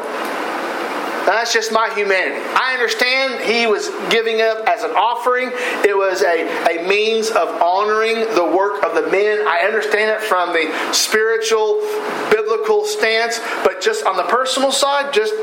That's 1.28 1.52
just 1.52 1.74
my 1.74 1.94
humanity. 1.94 2.40
I 2.56 2.72
understand 2.72 3.44
he 3.44 3.68
was 3.68 3.90
giving 4.10 4.42
up 4.42 4.66
as 4.66 4.84
an 4.84 4.92
offering. 4.92 5.52
It 5.84 5.96
was 5.96 6.22
a, 6.22 6.48
a 6.72 6.88
means 6.88 7.30
of 7.30 7.50
honoring 7.62 8.16
the 8.34 8.46
work 8.46 8.82
of 8.82 8.96
the 8.96 9.12
men. 9.12 9.46
I 9.46 9.68
understand 9.68 10.10
it 10.10 10.22
from 10.22 10.54
the 10.54 10.72
spiritual, 10.94 11.82
biblical 12.32 12.86
stance. 12.86 13.42
But 13.66 13.82
just 13.82 14.06
on 14.06 14.16
the 14.16 14.24
personal 14.24 14.72
side, 14.72 15.14
just 15.14 15.34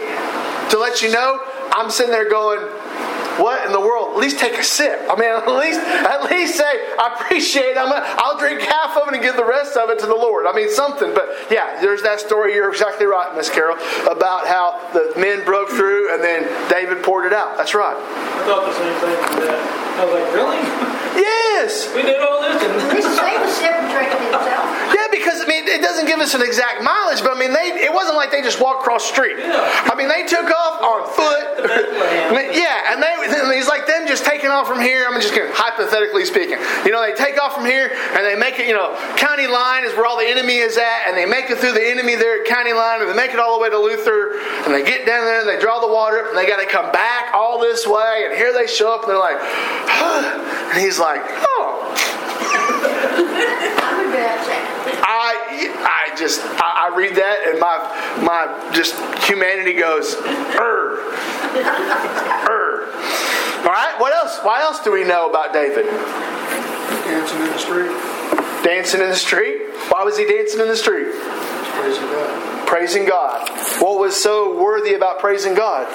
to 0.71 0.79
let 0.79 1.03
you 1.03 1.13
know, 1.13 1.39
I'm 1.73 1.91
sitting 1.91 2.13
there 2.13 2.31
going, 2.31 2.61
what 3.37 3.67
in 3.67 3.73
the 3.73 3.81
world? 3.81 4.04
At 4.15 4.21
least 4.21 4.39
take 4.39 4.55
a 4.55 4.63
sip. 4.63 5.03
I 5.11 5.19
mean, 5.19 5.29
at 5.35 5.47
least 5.59 5.81
at 5.81 6.31
least 6.31 6.57
say 6.57 6.71
I 6.99 7.19
appreciate. 7.19 7.77
I'm 7.77 7.91
gonna, 7.91 8.07
I'll 8.19 8.39
drink 8.39 8.63
half 8.63 8.97
of 8.97 9.09
it 9.09 9.15
and 9.15 9.23
give 9.23 9.35
the 9.37 9.45
rest 9.45 9.77
of 9.77 9.91
it 9.91 9.99
to 10.01 10.07
the 10.07 10.15
Lord. 10.15 10.47
I 10.47 10.53
mean, 10.55 10.71
something. 10.71 11.13
But 11.13 11.35
yeah, 11.51 11.81
there's 11.81 12.03
that 12.03 12.21
story. 12.21 12.55
You're 12.55 12.71
exactly 12.71 13.07
right, 13.07 13.35
Miss 13.35 13.51
Carol, 13.51 13.77
about 14.07 14.47
how 14.47 14.79
the 14.95 15.13
men 15.19 15.45
broke 15.45 15.69
through 15.71 16.15
and 16.15 16.23
then 16.23 16.47
David 16.71 17.03
poured 17.03 17.27
it 17.27 17.33
out. 17.33 17.57
That's 17.57 17.75
right. 17.75 17.97
I 17.99 18.47
thought 18.47 18.65
the 18.67 18.75
same 18.79 18.95
thing. 19.03 19.19
That 19.51 19.85
I 19.99 20.05
was 20.07 20.15
like, 20.15 20.31
really? 20.35 20.95
Yes. 21.15 21.87
We 21.95 22.03
did 22.03 22.19
all 22.19 22.43
this. 22.43 22.59
And 22.59 22.75
He 22.91 22.99
saved 23.01 23.43
a 23.47 23.51
sip 23.51 23.71
and 23.71 23.87
drank 23.95 24.11
it 24.11 24.19
himself. 24.19 24.67
Yeah, 24.91 25.07
because 25.15 25.39
I 25.41 25.47
mean, 25.47 25.63
it 25.71 25.79
doesn't 25.95 26.11
give 26.11 26.19
us 26.19 26.35
an 26.35 26.43
exact 26.43 26.83
mileage, 26.83 27.23
but 27.23 27.31
I 27.31 27.39
mean, 27.39 27.55
they 27.55 27.87
it 27.87 27.95
wasn't 27.95 28.17
like 28.17 28.35
they 28.35 28.43
just 28.43 28.61
walked 28.61 28.83
across 28.83 29.07
the 29.07 29.15
street. 29.15 29.39
Yeah. 29.39 29.63
I 29.87 29.95
mean, 29.95 30.11
they 30.11 30.27
took 30.27 30.51
off 30.51 30.83
on 30.83 31.07
foot. 31.15 31.47
yeah, 32.51 32.91
and 32.91 32.99
they 32.99 33.15
he's 33.55 33.71
like 33.71 33.87
them 33.87 34.07
just 34.11 34.25
taking 34.27 34.51
off 34.51 34.67
from 34.67 34.81
here. 34.81 35.07
I'm 35.07 35.15
just 35.23 35.35
going 35.35 35.51
hypothetically 35.55 36.27
speaking. 36.27 36.59
You 36.85 36.91
know, 36.91 36.99
they 36.99 37.15
take 37.15 37.39
off 37.39 37.55
from 37.55 37.65
here 37.65 37.95
and 37.95 38.27
they 38.27 38.35
make 38.35 38.59
it. 38.59 38.67
You 38.67 38.75
know, 38.75 38.91
county 39.17 39.47
line 39.47 39.85
is 39.85 39.95
where 39.95 40.07
all 40.07 40.19
the 40.19 40.27
enemy 40.27 40.59
is 40.59 40.77
at, 40.77 41.07
and 41.07 41.17
they 41.17 41.27
make 41.27 41.47
it 41.49 41.59
through 41.59 41.79
the 41.79 41.87
enemy 41.87 42.17
there 42.17 42.43
at 42.43 42.47
county 42.51 42.73
line, 42.73 43.01
and 43.01 43.09
they 43.09 43.15
make 43.15 43.31
it 43.31 43.39
all 43.39 43.55
the 43.55 43.63
way 43.63 43.71
to 43.71 43.79
Luther, 43.79 44.43
and 44.67 44.75
they 44.75 44.83
get 44.83 45.07
down 45.07 45.25
there 45.25 45.41
and 45.41 45.49
they 45.49 45.63
draw 45.63 45.79
the 45.79 45.87
water 45.87 46.19
up, 46.19 46.35
and 46.35 46.37
they 46.37 46.47
got 46.47 46.59
to 46.59 46.67
come 46.67 46.91
back 46.91 47.33
all 47.33 47.61
this 47.61 47.87
way, 47.87 48.27
and 48.27 48.35
here 48.35 48.53
they 48.53 48.67
show 48.67 48.93
up, 48.93 49.07
and 49.07 49.11
they're 49.11 49.19
like, 49.19 49.39
and 50.75 50.83
he's 50.83 50.99
like, 50.99 51.23
oh. 51.23 51.95
I 55.07 55.24
I 55.55 56.15
just 56.17 56.41
I, 56.43 56.91
I, 56.91 56.97
read 56.97 57.17
that 57.17 57.49
and 57.49 57.59
my 57.59 57.79
my 58.25 58.73
just 58.73 58.95
humanity 59.25 59.75
goes 59.75 60.15
er 60.15 60.99
er. 62.49 62.91
All 63.65 63.73
right. 63.73 63.95
What 63.99 64.13
else? 64.13 64.39
What 64.43 64.61
else 64.63 64.81
do 64.81 64.93
we 64.93 65.05
know 65.05 65.31
about 65.31 65.53
David? 65.53 65.87
Dancing 65.87 67.41
in 67.41 67.47
the 67.47 67.59
street. 67.59 67.91
Dancing 68.63 69.01
in 69.01 69.09
the 69.09 69.17
street. 69.17 69.63
Why 69.89 70.05
was 70.05 70.19
he 70.19 70.27
dancing 70.27 70.61
in 70.61 70.69
the 70.69 70.77
street? 70.77 71.13
Praising 71.15 72.05
God. 72.05 72.67
Praising 72.67 73.05
God. 73.07 73.49
What 73.81 73.99
was 73.99 74.17
so 74.17 74.61
worthy 74.61 74.95
about 74.95 75.19
praising 75.19 75.55
God? 75.55 75.89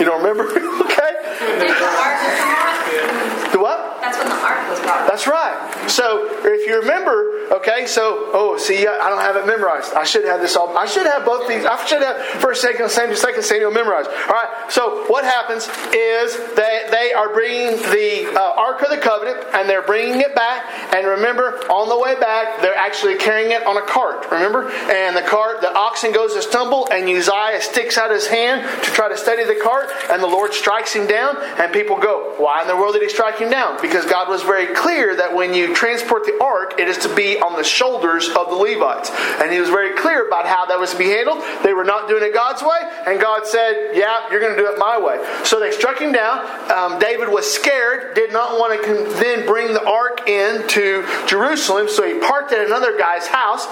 You 0.00 0.06
don't 0.06 0.22
remember? 0.22 0.44
okay. 0.84 1.12
Did 1.58 1.70
the 1.70 1.84
ark 1.84 2.18
come 2.20 2.48
out? 2.48 3.52
The 3.52 3.58
what? 3.58 4.00
That's 4.00 4.18
when 4.18 4.28
the 4.28 4.34
ark 4.34 4.70
was 4.70 4.80
brought. 4.80 5.08
That's 5.08 5.26
right. 5.26 5.90
So 5.90 6.28
if 6.44 6.66
you 6.66 6.80
remember, 6.80 7.37
okay, 7.50 7.86
so 7.86 8.30
oh, 8.32 8.56
see, 8.58 8.86
I 8.86 9.08
don't 9.08 9.20
have 9.20 9.36
it 9.36 9.46
memorized. 9.46 9.94
I 9.94 10.04
should 10.04 10.24
have 10.24 10.40
this 10.40 10.56
all. 10.56 10.76
I 10.76 10.86
should 10.86 11.06
have 11.06 11.24
both 11.24 11.48
these. 11.48 11.64
I 11.64 11.84
should 11.86 12.02
have 12.02 12.18
First, 12.40 12.62
Second 12.62 12.90
Samuel, 12.90 13.16
Second 13.16 13.42
Samuel 13.42 13.70
memorized. 13.70 14.10
All 14.10 14.28
right. 14.28 14.70
So 14.70 15.04
what 15.08 15.24
happens 15.24 15.68
is 15.94 16.36
they 16.54 16.86
they 16.90 17.12
are 17.12 17.32
bringing 17.32 17.76
the 17.76 18.32
uh, 18.34 18.60
Ark 18.60 18.82
of 18.82 18.90
the 18.90 18.98
Covenant 18.98 19.44
and 19.54 19.68
they're 19.68 19.82
bringing 19.82 20.20
it 20.20 20.34
back. 20.34 20.94
And 20.94 21.06
remember, 21.06 21.58
on 21.70 21.88
the 21.88 21.98
way 21.98 22.18
back, 22.18 22.60
they're 22.60 22.74
actually 22.74 23.16
carrying 23.16 23.52
it 23.52 23.66
on 23.66 23.76
a 23.76 23.82
cart. 23.82 24.30
Remember, 24.30 24.70
and 24.70 25.16
the 25.16 25.22
cart, 25.22 25.60
the 25.60 25.72
oxen 25.74 26.12
goes 26.12 26.34
to 26.34 26.42
stumble, 26.42 26.88
and 26.90 27.08
Uzziah 27.08 27.60
sticks 27.60 27.98
out 27.98 28.10
his 28.10 28.26
hand 28.26 28.62
to 28.84 28.90
try 28.90 29.08
to 29.08 29.16
steady 29.16 29.44
the 29.44 29.60
cart, 29.62 29.90
and 30.10 30.22
the 30.22 30.26
Lord 30.26 30.52
strikes 30.52 30.92
him 30.92 31.06
down. 31.06 31.36
And 31.58 31.72
people 31.72 31.96
go, 31.96 32.34
"Why 32.38 32.62
in 32.62 32.68
the 32.68 32.76
world 32.76 32.94
did 32.94 33.02
he 33.02 33.08
strike 33.08 33.38
him 33.38 33.50
down?" 33.50 33.78
Because 33.80 34.04
God 34.06 34.28
was 34.28 34.42
very 34.42 34.66
clear 34.74 35.16
that 35.16 35.34
when 35.34 35.54
you 35.54 35.74
transport 35.74 36.24
the 36.24 36.38
ark, 36.42 36.74
it 36.78 36.88
is 36.88 36.98
to 36.98 37.14
be 37.14 37.37
on 37.42 37.56
the 37.56 37.64
shoulders 37.64 38.28
of 38.28 38.50
the 38.50 38.56
Levites. 38.56 39.10
And 39.40 39.52
he 39.52 39.60
was 39.60 39.68
very 39.68 39.96
clear 39.96 40.26
about 40.26 40.46
how 40.46 40.66
that 40.66 40.78
was 40.78 40.92
to 40.92 40.98
be 40.98 41.06
handled. 41.06 41.42
They 41.62 41.72
were 41.72 41.84
not 41.84 42.08
doing 42.08 42.22
it 42.22 42.34
God's 42.34 42.62
way, 42.62 42.78
and 43.06 43.20
God 43.20 43.46
said, 43.46 43.94
Yeah, 43.94 44.30
you're 44.30 44.40
going 44.40 44.56
to 44.56 44.60
do 44.60 44.70
it 44.70 44.78
my 44.78 44.98
way. 44.98 45.18
So 45.44 45.60
they 45.60 45.70
struck 45.70 46.00
him 46.00 46.12
down. 46.12 46.44
Um, 46.70 46.98
David 46.98 47.28
was 47.28 47.50
scared, 47.50 48.14
did 48.14 48.32
not 48.32 48.58
want 48.58 48.78
to 48.84 49.20
then 49.20 49.46
bring 49.46 49.72
the 49.72 49.84
ark 49.84 50.28
into 50.28 51.06
Jerusalem, 51.26 51.88
so 51.88 52.06
he 52.06 52.18
parked 52.20 52.52
at 52.52 52.66
another 52.66 52.96
guy's 52.98 53.26
house. 53.26 53.66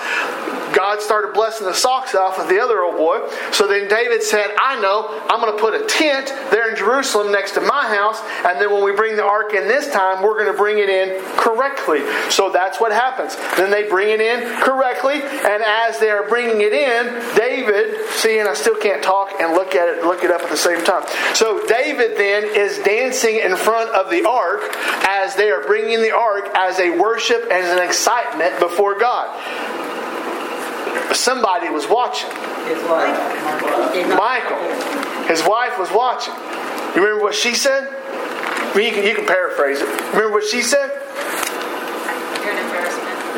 God 0.75 1.01
started 1.01 1.33
blessing 1.33 1.67
the 1.67 1.75
socks 1.75 2.15
off 2.15 2.39
of 2.39 2.49
the 2.49 2.61
other 2.61 2.83
old 2.83 2.97
boy. 2.97 3.27
So 3.53 3.67
then 3.67 3.89
David 3.89 4.23
said, 4.23 4.51
I 4.59 4.81
know, 4.81 5.09
I'm 5.31 5.41
going 5.41 5.55
to 5.55 5.61
put 5.61 5.75
a 5.75 5.87
tent 5.87 6.29
there 6.51 6.71
in 6.71 6.77
Jerusalem 6.77 7.33
next 7.33 7.53
to 7.53 7.61
my 7.61 7.87
house, 7.89 8.21
and 8.45 8.61
then 8.61 8.73
when 8.73 8.85
we 8.85 8.93
bring 8.93 9.17
the 9.17 9.25
ark 9.25 9.55
in 9.55 9.69
this 9.69 9.91
time, 9.91 10.23
we're 10.23 10.35
going 10.35 10.53
to 10.53 10.59
bring 10.59 10.79
it 10.79 10.89
in 10.89 11.23
correctly. 11.37 12.01
So 12.31 12.51
that's 12.51 12.81
what 12.81 12.93
happens. 12.93 13.37
Then 13.57 13.71
they 13.71 13.89
bring 13.89 14.11
it 14.11 14.21
in 14.21 14.61
correctly, 14.61 15.15
and 15.15 15.63
as 15.63 15.99
they 15.99 16.11
are 16.11 16.29
bringing 16.29 16.61
it 16.61 16.73
in, 16.73 17.37
David, 17.37 18.07
see, 18.11 18.39
and 18.39 18.49
I 18.49 18.55
still 18.55 18.77
can't 18.77 19.03
talk 19.03 19.41
and 19.41 19.53
look 19.55 19.75
at 19.75 19.89
it, 19.89 20.05
look 20.05 20.25
it 20.25 20.31
up 20.31 20.43
at 20.43 20.51
the 20.51 20.57
same 20.57 20.85
time. 20.85 21.05
So 21.35 21.67
David 21.67 22.19
then 22.19 22.45
is 22.45 22.79
dancing 22.81 23.37
in 23.37 23.57
front 23.57 23.91
of 23.91 24.11
the 24.11 24.29
ark 24.29 24.61
as 25.09 25.35
they 25.37 25.51
are 25.51 25.63
bringing 25.67 26.03
the 26.03 26.15
ark 26.15 26.51
as 26.55 26.79
a 26.79 26.91
worship 26.91 27.43
and 27.45 27.65
as 27.65 27.79
an 27.79 27.83
excitement 27.85 28.61
before 28.61 28.99
God. 28.99 29.27
Somebody 31.15 31.71
was 31.71 31.89
watching. 31.89 32.31
His 32.67 32.83
wife. 32.83 33.17
Michal, 33.95 35.27
his 35.29 35.43
wife 35.47 35.79
was 35.79 35.91
watching. 35.93 36.35
You 36.95 37.03
remember 37.03 37.23
what 37.23 37.35
she 37.35 37.55
said? 37.55 37.85
You, 38.75 38.91
can, 38.93 39.07
you 39.07 39.15
can 39.15 39.27
paraphrase 39.27 39.81
it. 39.81 39.89
Remember 40.13 40.33
what 40.33 40.45
she 40.45 40.61
said? 40.61 40.91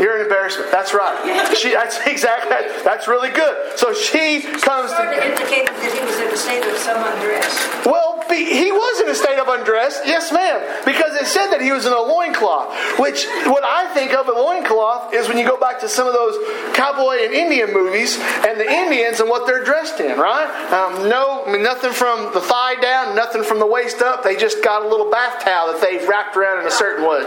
You're 0.01 0.17
an 0.17 0.23
embarrassment. 0.23 0.71
You're 0.71 0.71
an 0.71 0.71
embarrassment. 0.71 0.71
That's 0.73 0.95
right. 0.95 1.57
She, 1.57 1.71
that's 1.73 1.99
exactly. 2.07 2.83
That's 2.85 3.09
really 3.09 3.31
good. 3.31 3.79
So 3.79 3.93
she 3.95 4.43
comes 4.43 4.91
Sort 4.91 5.09
of 5.09 5.15
to. 5.15 5.29
indicated 5.31 5.75
that 5.75 5.93
he 5.93 6.01
was 6.05 6.19
in 6.19 6.29
a 6.33 6.37
state 6.37 6.65
of 6.65 6.77
some 6.79 7.03
undress. 7.03 7.87
Well, 7.87 8.23
be, 8.29 8.45
he 8.45 8.71
was 8.71 9.01
in 9.01 9.09
a 9.09 9.15
state 9.15 9.39
of 9.39 9.49
undress. 9.49 10.01
Yes, 10.05 10.33
ma'am. 10.33 10.61
Because 10.85 11.15
it 11.17 11.27
said 11.27 11.49
that 11.51 11.61
he 11.63 11.73
was 11.73 11.87
in 11.87 11.93
a 11.93 12.01
loincloth. 12.01 12.75
Which, 12.99 13.25
what 13.47 13.65
I 13.65 13.93
think 13.95 14.13
of 14.13 14.29
a 14.29 14.33
loincloth 14.33 15.15
is 15.15 15.29
when 15.29 15.39
you 15.39 15.47
go 15.47 15.59
back 15.59 15.81
to 15.81 15.89
some 15.89 16.07
of 16.07 16.13
those 16.13 16.37
cowboy 16.77 17.25
and 17.25 17.33
Indian 17.33 17.73
movies 17.73 18.19
and 18.47 18.61
the 18.61 18.71
Indians 18.71 19.21
and 19.21 19.29
what 19.31 19.47
they're 19.47 19.65
dressed 19.65 20.01
in, 20.01 20.19
right? 20.19 20.49
Um, 20.73 21.09
no, 21.09 21.45
I 21.47 21.53
mean, 21.53 21.63
nothing 21.63 21.93
from 21.93 22.33
the 22.35 22.41
thigh 22.41 22.75
down, 22.77 23.17
nothing 23.17 23.43
from 23.43 23.59
the 23.59 23.67
waist 23.67 24.03
up. 24.03 24.23
They 24.23 24.37
just 24.37 24.63
got 24.63 24.85
a 24.85 24.89
little 24.89 25.11
bath 25.11 25.43
towel 25.43 25.73
that 25.73 25.81
they've 25.81 26.07
wrapped 26.07 26.37
around 26.37 26.61
in 26.61 26.67
a 26.67 26.71
certain 26.71 27.07
way. 27.09 27.25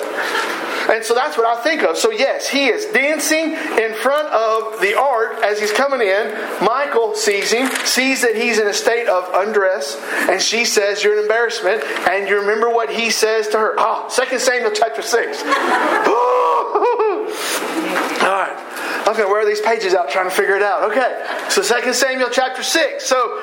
And 0.93 1.03
so 1.05 1.13
that's 1.13 1.37
what 1.37 1.45
I 1.45 1.61
think 1.63 1.83
of. 1.83 1.97
So, 1.97 2.11
yes, 2.11 2.47
he 2.49 2.60
is 2.67 2.85
dancing 2.87 3.53
in 3.53 3.93
front 3.95 4.27
of 4.29 4.79
the 4.81 4.97
ark 4.97 5.43
as 5.43 5.59
he's 5.59 5.71
coming 5.71 6.01
in. 6.01 6.31
Michal 6.61 7.15
sees 7.15 7.51
him, 7.51 7.69
sees 7.85 8.21
that 8.21 8.35
he's 8.35 8.59
in 8.59 8.67
a 8.67 8.73
state 8.73 9.07
of 9.07 9.29
undress, 9.33 9.95
and 10.29 10.41
she 10.41 10.65
says, 10.65 11.03
You're 11.03 11.17
an 11.17 11.23
embarrassment. 11.23 11.83
And 12.07 12.27
you 12.27 12.39
remember 12.39 12.69
what 12.69 12.89
he 12.89 13.09
says 13.09 13.47
to 13.49 13.57
her. 13.57 13.75
Ah, 13.77 14.07
2 14.07 14.39
Samuel 14.39 14.71
chapter 14.71 15.01
6. 15.01 15.43
All 18.21 18.27
right. 18.27 18.57
I'm 19.07 19.17
going 19.17 19.27
to 19.27 19.31
wear 19.31 19.45
these 19.45 19.61
pages 19.61 19.93
out 19.93 20.09
trying 20.09 20.29
to 20.29 20.35
figure 20.35 20.55
it 20.55 20.61
out. 20.61 20.91
Okay. 20.91 21.25
So 21.49 21.63
2 21.63 21.93
Samuel 21.93 22.29
chapter 22.31 22.63
6. 22.63 23.03
So 23.03 23.41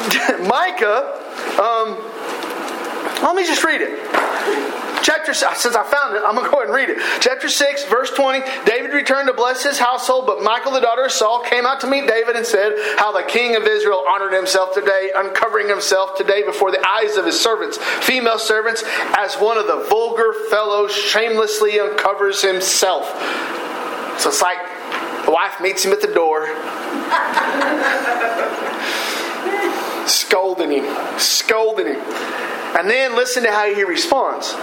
Micah, 0.46 1.16
um, 1.60 1.96
let 3.22 3.34
me 3.34 3.46
just 3.46 3.64
read 3.64 3.80
it. 3.82 4.79
Chapter 5.10 5.34
since 5.34 5.74
I 5.74 5.82
found 5.82 6.14
it, 6.14 6.22
I'm 6.26 6.36
gonna 6.36 6.48
go 6.48 6.62
ahead 6.62 6.66
and 6.66 6.74
read 6.74 6.88
it. 6.88 6.98
Chapter 7.20 7.48
six, 7.48 7.84
verse 7.84 8.12
twenty. 8.12 8.46
David 8.64 8.92
returned 8.92 9.26
to 9.26 9.34
bless 9.34 9.64
his 9.64 9.76
household, 9.76 10.26
but 10.26 10.40
Michal, 10.40 10.70
the 10.70 10.80
daughter 10.80 11.04
of 11.04 11.10
Saul, 11.10 11.42
came 11.42 11.66
out 11.66 11.80
to 11.80 11.88
meet 11.88 12.06
David 12.06 12.36
and 12.36 12.46
said, 12.46 12.74
"How 12.96 13.10
the 13.10 13.24
king 13.24 13.56
of 13.56 13.64
Israel 13.64 14.04
honored 14.08 14.32
himself 14.32 14.72
today, 14.72 15.10
uncovering 15.12 15.68
himself 15.68 16.16
today 16.16 16.44
before 16.44 16.70
the 16.70 16.80
eyes 16.88 17.16
of 17.16 17.26
his 17.26 17.40
servants, 17.40 17.76
female 18.06 18.38
servants, 18.38 18.84
as 19.16 19.34
one 19.34 19.58
of 19.58 19.66
the 19.66 19.84
vulgar 19.90 20.32
fellows 20.48 20.94
shamelessly 20.94 21.80
uncovers 21.80 22.42
himself." 22.42 23.10
So 24.20 24.28
it's 24.28 24.40
like 24.40 24.58
the 25.24 25.32
wife 25.32 25.60
meets 25.60 25.84
him 25.84 25.90
at 25.90 26.02
the 26.02 26.14
door, 26.14 26.46
scolding 30.06 30.70
him, 30.70 31.18
scolding 31.18 31.86
him. 31.86 32.00
And 32.78 32.88
then 32.88 33.16
listen 33.16 33.42
to 33.42 33.50
how 33.50 33.74
he 33.74 33.82
responds. 33.82 34.54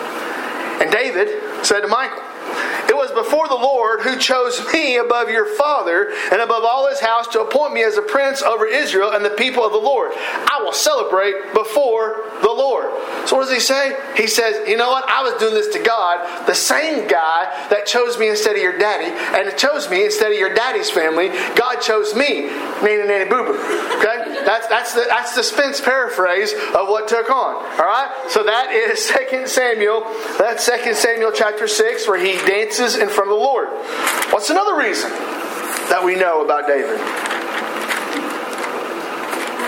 And 0.79 0.91
David 0.91 1.65
said 1.65 1.81
to 1.81 1.87
Michal, 1.87 2.21
It 2.89 2.95
was 2.95 3.11
before 3.11 3.47
the 3.47 3.55
Lord 3.55 4.01
who 4.01 4.17
chose 4.17 4.61
me 4.73 4.97
above 4.97 5.29
your 5.29 5.45
father 5.45 6.11
and 6.31 6.41
above 6.41 6.63
all 6.63 6.87
his 6.89 6.99
house 6.99 7.27
to 7.29 7.41
appoint 7.41 7.73
me 7.73 7.83
as 7.83 7.97
a 7.97 8.01
prince 8.01 8.41
over 8.41 8.65
Israel 8.65 9.11
and 9.11 9.23
the 9.23 9.31
people 9.31 9.65
of 9.65 9.71
the 9.71 9.77
Lord. 9.77 10.11
I 10.15 10.61
will 10.63 10.73
celebrate 10.73 11.53
before 11.53 12.23
the 12.41 12.51
Lord. 12.51 12.91
So 13.27 13.35
what 13.35 13.45
does 13.45 13.53
he 13.53 13.59
say? 13.59 13.97
He 14.15 14.27
says, 14.27 14.67
You 14.67 14.77
know 14.77 14.89
what? 14.89 15.09
I 15.09 15.23
was 15.23 15.39
doing 15.39 15.53
this 15.53 15.73
to 15.75 15.83
God, 15.83 16.47
the 16.47 16.55
same 16.55 17.07
guy 17.07 17.67
that 17.69 17.85
chose 17.85 18.17
me 18.17 18.29
instead 18.29 18.55
of 18.55 18.61
your 18.61 18.77
daddy, 18.77 19.11
and 19.37 19.47
it 19.47 19.57
chose 19.57 19.89
me 19.89 20.05
instead 20.05 20.31
of 20.31 20.37
your 20.37 20.53
daddy's 20.53 20.89
family. 20.89 21.29
God 21.55 21.81
chose 21.81 22.15
me. 22.15 22.47
Nanny 22.81 23.07
nanny 23.07 23.29
boo 23.29 23.43
boo. 23.43 23.57
Okay? 23.97 24.43
That's 24.45 24.67
that's 24.67 24.93
the 24.93 25.05
that's 25.09 25.35
the 25.35 25.43
Spence 25.43 25.81
paraphrase 25.81 26.53
of 26.53 26.87
what 26.87 27.07
took 27.07 27.29
on. 27.29 27.55
All 27.55 27.85
right? 27.85 28.09
So 28.29 28.43
that 28.43 28.71
is 28.71 29.07
2 29.29 29.47
Samuel. 29.47 30.01
That's 30.37 30.65
2 30.65 30.93
Samuel 30.93 31.31
chapter 31.33 31.67
6, 31.67 32.07
where 32.07 32.19
he 32.19 32.36
dances 32.45 32.95
in 32.95 33.09
front 33.09 33.31
of 33.31 33.37
the 33.37 33.43
Lord. 33.43 33.69
What's 34.31 34.49
another 34.49 34.77
reason 34.77 35.09
that 35.89 36.01
we 36.03 36.15
know 36.15 36.43
about 36.43 36.67
David? 36.67 36.99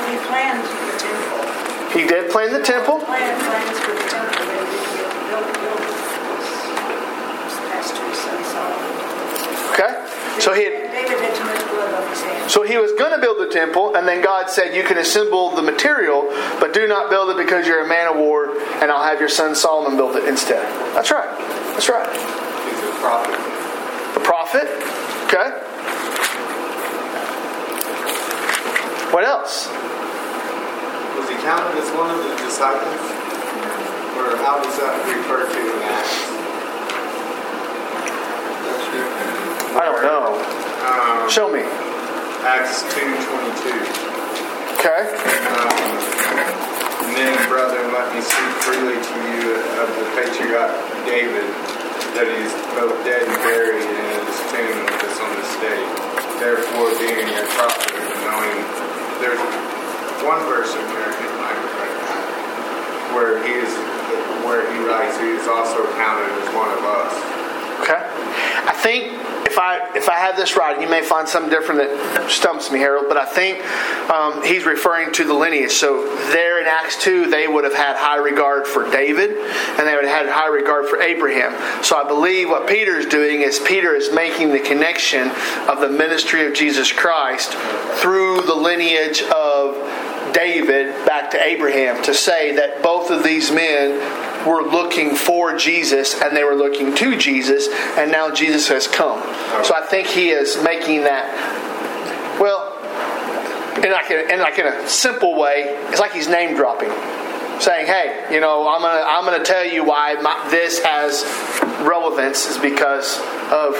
He 0.09 0.17
planned 0.25 0.63
the 0.65 0.97
temple. 0.97 1.49
He 1.93 2.05
did 2.05 2.31
plan 2.31 2.51
the 2.51 2.61
temple. 2.61 2.99
Planned 2.99 3.41
plans 3.41 3.79
for 3.79 3.93
the 3.93 4.05
temple 4.09 4.45
that 4.45 4.65
he 4.67 4.89
built, 5.29 5.45
built 5.57 5.85
this 7.45 7.57
past 7.69 7.95
to 7.95 8.01
his 8.09 8.17
son 8.17 8.41
Solomon. 8.45 8.89
Okay? 9.73 10.09
So 10.39 10.53
he 10.53 10.63
had 10.65 10.89
David 10.91 11.19
had 11.19 11.35
too 11.35 11.43
much 11.45 11.61
blood 11.69 11.93
on 11.93 12.09
his 12.09 12.21
hands. 12.21 12.51
So 12.51 12.63
he 12.63 12.77
was 12.77 12.91
going 12.93 13.11
to 13.11 13.19
build 13.19 13.37
the 13.39 13.53
temple, 13.53 13.95
and 13.95 14.07
then 14.07 14.23
God 14.23 14.49
said, 14.49 14.75
You 14.75 14.83
can 14.83 14.97
assemble 14.97 15.55
the 15.55 15.61
material, 15.61 16.25
but 16.59 16.73
do 16.73 16.87
not 16.87 17.09
build 17.09 17.29
it 17.29 17.37
because 17.37 17.67
you're 17.67 17.85
a 17.85 17.87
man 17.87 18.07
of 18.07 18.17
war, 18.17 18.49
and 18.81 18.91
I'll 18.91 19.03
have 19.03 19.19
your 19.19 19.29
son 19.29 19.53
Solomon 19.55 19.95
build 19.95 20.15
it 20.15 20.27
instead. 20.27 20.65
That's 20.95 21.11
right. 21.11 21.29
That's 21.73 21.89
right. 21.89 22.09
He's 22.99 23.05
a 23.05 23.07
prophet. 23.07 23.39
The 24.13 24.19
prophet. 24.19 24.67
Okay. 25.31 25.49
What 29.15 29.23
else? 29.23 29.69
Was 31.15 31.29
he 31.29 31.35
counted 31.39 31.79
as 31.79 31.87
one 31.95 32.11
of 32.11 32.19
the 32.19 32.35
disciples? 32.43 32.99
Or 34.19 34.35
how 34.43 34.59
was 34.59 34.75
that 34.83 34.99
referred 35.07 35.47
to 35.47 35.61
in 35.63 35.79
Acts? 35.87 36.27
I 39.79 39.85
don't 39.87 40.03
know. 40.03 40.35
Um, 40.83 41.29
Show 41.29 41.47
me. 41.47 41.63
Acts 42.43 42.83
2.22. 42.83 43.79
Okay. 44.75 45.07
Um, 45.55 45.79
and 47.07 47.15
then, 47.15 47.47
brethren, 47.47 47.93
let 47.93 48.13
me 48.13 48.19
speak 48.19 48.53
freely 48.59 48.99
to 48.99 49.15
you 49.31 49.55
of 49.79 49.87
the 49.87 50.03
patriarch 50.19 50.75
David, 51.05 51.47
that 52.17 52.25
he 52.25 52.39
is 52.45 52.53
both 52.73 52.95
dead 53.05 53.23
and 53.27 53.37
buried, 53.45 53.85
and 53.85 54.21
his 54.25 54.39
tomb 54.49 54.79
is 55.05 55.17
on 55.21 55.31
this 55.37 55.53
day. 55.61 55.81
Therefore, 56.39 56.89
being 56.97 57.27
a 57.27 57.45
prophet, 57.55 57.93
and 57.95 58.19
knowing 58.25 58.57
there's 59.19 59.41
one 60.23 60.41
verse 60.47 60.71
in 60.73 60.83
there, 60.89 61.05
I 61.05 61.13
can't 61.15 61.35
find 61.35 61.57
it 61.59 61.73
right 61.79 61.97
now, 62.09 63.15
where 63.15 63.39
he 63.43 63.51
is, 63.59 63.71
where 64.47 64.63
he 64.71 64.77
writes, 64.87 65.19
he 65.19 65.35
is 65.35 65.47
also 65.47 65.83
counted 65.99 66.31
as 66.31 66.47
one 66.55 66.71
of 66.71 66.83
us. 66.83 67.13
Okay. 67.83 68.03
Think 68.81 69.13
if 69.45 69.57
I 69.57 69.91
if 69.95 70.07
I 70.07 70.15
have 70.15 70.37
this 70.37 70.55
right, 70.55 70.79
you 70.79 70.87
may 70.87 71.01
find 71.01 71.27
something 71.27 71.49
different 71.49 71.81
that 71.81 72.29
stumps 72.29 72.71
me, 72.71 72.79
Harold. 72.79 73.05
But 73.07 73.17
I 73.17 73.25
think 73.25 73.59
um, 74.09 74.43
he's 74.43 74.65
referring 74.65 75.11
to 75.13 75.25
the 75.25 75.33
lineage. 75.33 75.71
So 75.71 76.05
there 76.31 76.61
in 76.61 76.67
Acts 76.67 77.01
two, 77.01 77.29
they 77.29 77.47
would 77.47 77.63
have 77.63 77.73
had 77.73 77.97
high 77.97 78.17
regard 78.17 78.67
for 78.67 78.89
David, 78.89 79.31
and 79.31 79.87
they 79.87 79.95
would 79.95 80.05
have 80.05 80.25
had 80.25 80.29
high 80.29 80.47
regard 80.47 80.85
for 80.87 81.01
Abraham. 81.01 81.51
So 81.83 81.97
I 81.97 82.07
believe 82.07 82.49
what 82.49 82.67
Peter 82.67 82.97
is 82.97 83.05
doing 83.05 83.41
is 83.41 83.59
Peter 83.59 83.95
is 83.95 84.13
making 84.13 84.51
the 84.51 84.59
connection 84.59 85.29
of 85.67 85.81
the 85.81 85.89
ministry 85.89 86.45
of 86.45 86.53
Jesus 86.53 86.91
Christ 86.91 87.53
through 88.01 88.41
the 88.41 88.55
lineage 88.55 89.23
of 89.23 89.75
David 90.33 91.05
back 91.05 91.31
to 91.31 91.43
Abraham 91.43 92.01
to 92.03 92.13
say 92.13 92.55
that 92.55 92.83
both 92.83 93.09
of 93.09 93.23
these 93.23 93.51
men 93.51 93.99
were 94.45 94.63
looking 94.63 95.15
for 95.15 95.55
Jesus 95.57 96.21
and 96.21 96.35
they 96.35 96.43
were 96.43 96.55
looking 96.55 96.95
to 96.95 97.17
Jesus, 97.17 97.67
and 97.97 98.11
now 98.11 98.31
Jesus 98.31 98.67
has 98.69 98.87
come. 98.87 99.21
So 99.63 99.75
I 99.75 99.85
think 99.85 100.07
he 100.07 100.29
is 100.29 100.61
making 100.63 101.03
that, 101.03 101.27
well, 102.39 102.75
in 103.83 103.91
like, 103.91 104.09
a, 104.09 104.33
in 104.33 104.39
like 104.39 104.59
in 104.59 104.67
a 104.67 104.87
simple 104.87 105.35
way, 105.35 105.63
it's 105.89 105.99
like 105.99 106.13
he's 106.13 106.27
name 106.27 106.55
dropping. 106.55 106.89
Saying, 107.59 107.87
"Hey, 107.87 108.27
you 108.31 108.39
know, 108.39 108.67
I'm 108.69 108.81
gonna 108.81 109.03
I'm 109.03 109.25
gonna 109.25 109.43
tell 109.43 109.65
you 109.65 109.83
why 109.83 110.15
my, 110.21 110.47
this 110.49 110.79
has 110.79 111.27
relevance 111.83 112.47
is 112.47 112.57
because 112.57 113.19
of 113.51 113.75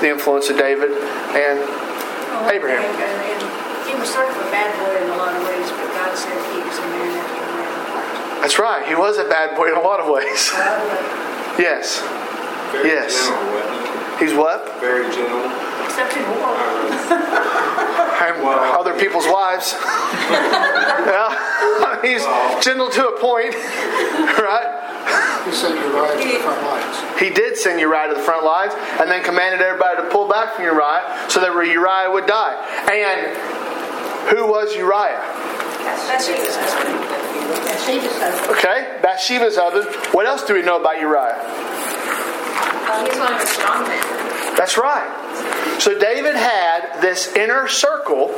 the 0.00 0.10
influence 0.12 0.50
of 0.50 0.58
David 0.58 0.92
and 0.92 1.56
oh, 1.64 2.50
Abraham." 2.52 2.84
And, 2.84 3.00
and 3.00 3.88
he 3.88 3.96
was 3.96 4.12
sort 4.12 4.28
of 4.28 4.36
a 4.36 4.48
bad 4.52 4.76
boy 4.76 4.92
in 5.00 5.08
a 5.08 5.16
lot 5.16 5.32
of 5.32 5.40
ways, 5.40 5.70
but 5.72 5.88
God 5.96 6.12
said 6.12 6.36
he 6.52 6.60
was 6.68 6.76
a 6.76 6.84
man 6.84 7.16
after 7.16 7.48
my 7.48 7.64
own 7.64 7.84
heart. 7.96 8.12
That's 8.44 8.58
right. 8.58 8.86
He 8.86 8.94
was 8.94 9.16
a 9.16 9.24
bad 9.24 9.56
boy 9.56 9.68
in 9.72 9.74
a 9.74 9.80
lot 9.80 10.00
of 10.00 10.10
ways. 10.12 10.52
Yes. 11.56 12.00
Very 12.72 12.88
Yes. 12.90 13.14
gentle, 13.14 14.18
He's 14.18 14.34
what? 14.34 14.66
Very 14.80 15.04
gentle. 15.14 15.46
Except 15.86 16.16
in 16.16 16.28
war. 16.28 16.50
Uh, 16.50 18.20
and 18.20 18.44
other 18.76 18.92
people's 18.98 19.26
wives. 19.28 19.72
yeah. 19.80 22.02
He's 22.02 22.24
gentle 22.62 22.90
to 22.90 23.06
a 23.08 23.18
point, 23.20 23.54
right? 23.54 25.44
He 25.46 25.52
sent 25.52 25.76
Uriah 25.78 26.20
to 26.20 26.28
the 26.28 26.38
front 26.42 26.62
lines. 26.66 27.20
He 27.20 27.30
did 27.30 27.56
send 27.56 27.78
Uriah 27.80 28.08
to 28.08 28.14
the 28.14 28.20
front 28.20 28.44
lines 28.44 28.74
and 29.00 29.08
then 29.08 29.22
commanded 29.22 29.62
everybody 29.62 30.02
to 30.02 30.08
pull 30.10 30.26
back 30.28 30.56
from 30.56 30.64
Uriah 30.64 31.26
so 31.30 31.38
that 31.40 31.52
Uriah 31.54 32.10
would 32.10 32.26
die. 32.26 32.56
And 32.92 33.36
who 34.36 34.44
was 34.46 34.74
Uriah? 34.76 35.22
That's 36.10 36.26
Jesus' 36.26 36.56
husband. 37.34 37.66
That's 37.66 37.86
Jesus' 37.86 38.18
husband. 38.18 38.58
Okay, 38.58 38.98
Bathsheba's 39.02 39.56
husband. 39.56 39.94
What 40.14 40.26
else 40.26 40.44
do 40.44 40.54
we 40.54 40.62
know 40.62 40.80
about 40.80 40.98
Uriah? 41.00 41.36
Uh, 41.36 43.04
he's 43.04 43.18
one 43.18 43.32
of 43.32 43.40
the 43.40 43.46
strong 43.46 43.82
men. 43.88 44.56
That's 44.56 44.78
right. 44.78 45.23
So 45.80 45.98
David 45.98 46.36
had 46.36 47.00
this 47.00 47.34
inner 47.34 47.68
circle 47.68 48.30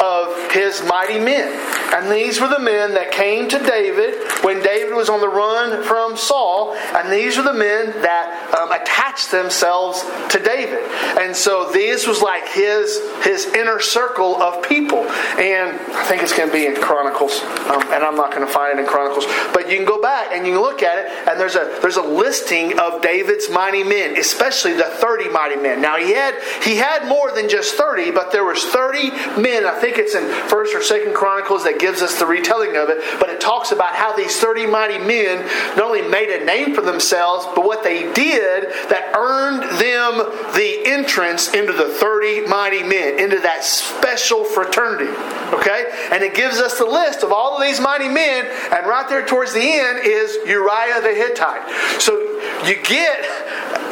of 0.00 0.52
his 0.52 0.82
mighty 0.84 1.18
men. 1.18 1.52
And 1.94 2.10
these 2.10 2.40
were 2.40 2.48
the 2.48 2.58
men 2.58 2.94
that 2.94 3.12
came 3.12 3.48
to 3.48 3.58
David 3.58 4.14
when 4.42 4.62
David 4.62 4.94
was 4.94 5.08
on 5.08 5.20
the 5.20 5.28
run 5.28 5.82
from 5.84 6.16
Saul. 6.16 6.74
And 6.74 7.12
these 7.12 7.36
were 7.36 7.42
the 7.42 7.54
men 7.54 7.90
that 8.02 8.54
um, 8.58 8.72
attached 8.72 9.30
themselves 9.30 10.02
to 10.30 10.42
David. 10.42 10.80
And 11.18 11.34
so 11.34 11.70
this 11.72 12.06
was 12.06 12.22
like 12.22 12.48
his, 12.48 13.00
his 13.22 13.46
inner 13.46 13.80
circle 13.80 14.42
of 14.42 14.62
people. 14.62 15.00
And 15.38 15.78
I 15.92 16.04
think 16.04 16.22
it's 16.22 16.36
going 16.36 16.48
to 16.48 16.54
be 16.54 16.66
in 16.66 16.76
Chronicles. 16.76 17.42
Um, 17.42 17.82
and 17.92 18.04
I'm 18.04 18.16
not 18.16 18.32
going 18.32 18.46
to 18.46 18.52
find 18.52 18.78
it 18.78 18.82
in 18.82 18.88
Chronicles. 18.88 19.26
But 19.52 19.70
you 19.70 19.76
can 19.76 19.86
go 19.86 20.00
back 20.00 20.32
and 20.32 20.46
you 20.46 20.54
can 20.54 20.62
look 20.62 20.82
at 20.82 20.98
it. 20.98 21.28
And 21.28 21.40
there's 21.40 21.56
a, 21.56 21.78
there's 21.82 21.96
a 21.96 22.02
listing 22.02 22.78
of 22.78 23.02
David's 23.02 23.50
mighty 23.50 23.84
men, 23.84 24.16
especially 24.16 24.74
the 24.74 24.84
30 24.84 25.30
mighty 25.30 25.56
men. 25.56 25.80
Now 25.80 25.96
he 25.96 26.12
had 26.12 26.35
he 26.62 26.76
had 26.76 27.08
more 27.08 27.30
than 27.32 27.48
just 27.48 27.74
30, 27.74 28.10
but 28.10 28.32
there 28.32 28.44
was 28.44 28.64
30 28.64 29.10
men. 29.40 29.66
I 29.66 29.78
think 29.80 29.98
it's 29.98 30.14
in 30.14 30.28
First 30.48 30.74
or 30.74 30.82
Second 30.82 31.14
Chronicles 31.14 31.64
that 31.64 31.78
gives 31.78 32.02
us 32.02 32.18
the 32.18 32.26
retelling 32.26 32.76
of 32.76 32.88
it. 32.88 33.02
But 33.20 33.30
it 33.30 33.40
talks 33.40 33.72
about 33.72 33.94
how 33.94 34.14
these 34.16 34.38
30 34.38 34.66
mighty 34.66 34.98
men 34.98 35.46
not 35.76 35.86
only 35.86 36.02
made 36.02 36.30
a 36.30 36.44
name 36.44 36.74
for 36.74 36.82
themselves, 36.82 37.46
but 37.54 37.64
what 37.64 37.82
they 37.82 38.12
did 38.12 38.64
that 38.88 39.12
earned 39.16 39.62
them 39.80 40.18
the 40.54 40.82
entrance 40.86 41.52
into 41.52 41.72
the 41.72 41.88
30 41.88 42.46
mighty 42.46 42.82
men, 42.82 43.18
into 43.18 43.38
that 43.40 43.64
special 43.64 44.44
fraternity. 44.44 45.10
Okay, 45.52 46.08
and 46.10 46.22
it 46.22 46.34
gives 46.34 46.58
us 46.58 46.78
the 46.78 46.84
list 46.84 47.22
of 47.22 47.32
all 47.32 47.56
of 47.56 47.62
these 47.62 47.80
mighty 47.80 48.08
men, 48.08 48.46
and 48.72 48.86
right 48.86 49.08
there 49.08 49.24
towards 49.24 49.52
the 49.52 49.60
end 49.60 50.00
is 50.02 50.36
Uriah 50.46 51.00
the 51.00 51.14
Hittite. 51.14 52.00
So 52.00 52.18
you 52.66 52.76
get 52.82 53.24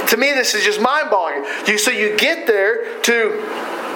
to 0.09 0.17
me 0.17 0.33
this 0.33 0.55
is 0.55 0.65
just 0.65 0.81
mind-boggling 0.81 1.45
you 1.67 1.79
so 1.79 1.91
you 1.91 2.17
get 2.17 2.47
there 2.47 3.01
to 3.03 3.41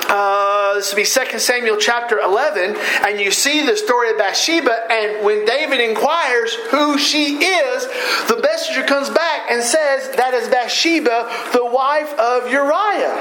uh, 0.09 0.75
this 0.75 0.91
would 0.91 0.97
be 0.97 1.05
2 1.05 1.39
Samuel 1.39 1.77
chapter 1.77 2.19
11, 2.19 2.77
and 3.05 3.21
you 3.21 3.31
see 3.31 3.67
the 3.67 3.77
story 3.77 4.11
of 4.11 4.17
Bathsheba. 4.17 4.91
And 4.91 5.23
when 5.23 5.45
David 5.45 5.81
inquires 5.81 6.55
who 6.71 6.97
she 6.97 7.37
is, 7.37 7.85
the 8.27 8.41
messenger 8.41 8.85
comes 8.85 9.11
back 9.11 9.51
and 9.51 9.63
says 9.63 10.09
that 10.17 10.33
is 10.33 10.49
Bathsheba, 10.49 11.51
the 11.53 11.65
wife 11.65 12.11
of 12.19 12.51
Uriah. 12.51 13.21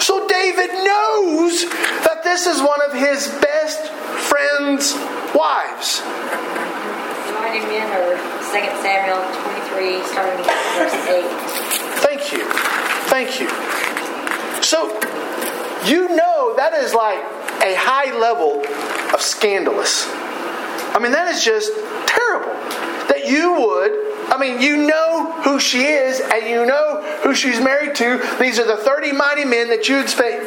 So 0.00 0.26
David 0.28 0.70
knows 0.70 1.64
that 2.06 2.20
this 2.22 2.46
is 2.46 2.62
one 2.62 2.80
of 2.82 2.94
his 2.94 3.26
best 3.42 3.90
friend's 4.30 4.94
wives. 5.34 6.00
Mighty 7.34 7.66
men 7.66 7.90
are 7.90 8.14
2 8.14 8.82
Samuel 8.82 9.49
23, 9.70 10.02
starting 10.04 10.44
verse 10.74 10.94
8. 10.94 11.24
Thank 12.02 12.32
you. 12.32 12.44
Thank 13.08 13.40
you. 13.40 13.48
So, 14.62 14.88
you 15.86 16.08
know 16.14 16.54
that 16.56 16.74
is 16.74 16.92
like 16.92 17.18
a 17.62 17.74
high 17.76 18.16
level 18.18 18.64
of 19.14 19.20
scandalous. 19.20 20.06
I 20.92 20.98
mean, 21.00 21.12
that 21.12 21.28
is 21.28 21.44
just 21.44 21.72
terrible. 22.06 22.52
That 23.08 23.28
you 23.28 23.52
would, 23.54 24.09
I 24.30 24.38
mean, 24.38 24.62
you 24.62 24.76
know 24.76 25.32
who 25.42 25.58
she 25.58 25.82
is 25.82 26.20
and 26.20 26.48
you 26.48 26.64
know 26.64 27.02
who 27.24 27.34
she's 27.34 27.60
married 27.60 27.96
to. 27.96 28.18
These 28.38 28.60
are 28.60 28.66
the 28.66 28.76
30 28.76 29.12
mighty 29.12 29.44
men 29.44 29.68
that 29.70 29.88
you 29.88 29.96
would 29.96 30.08
spend 30.08 30.46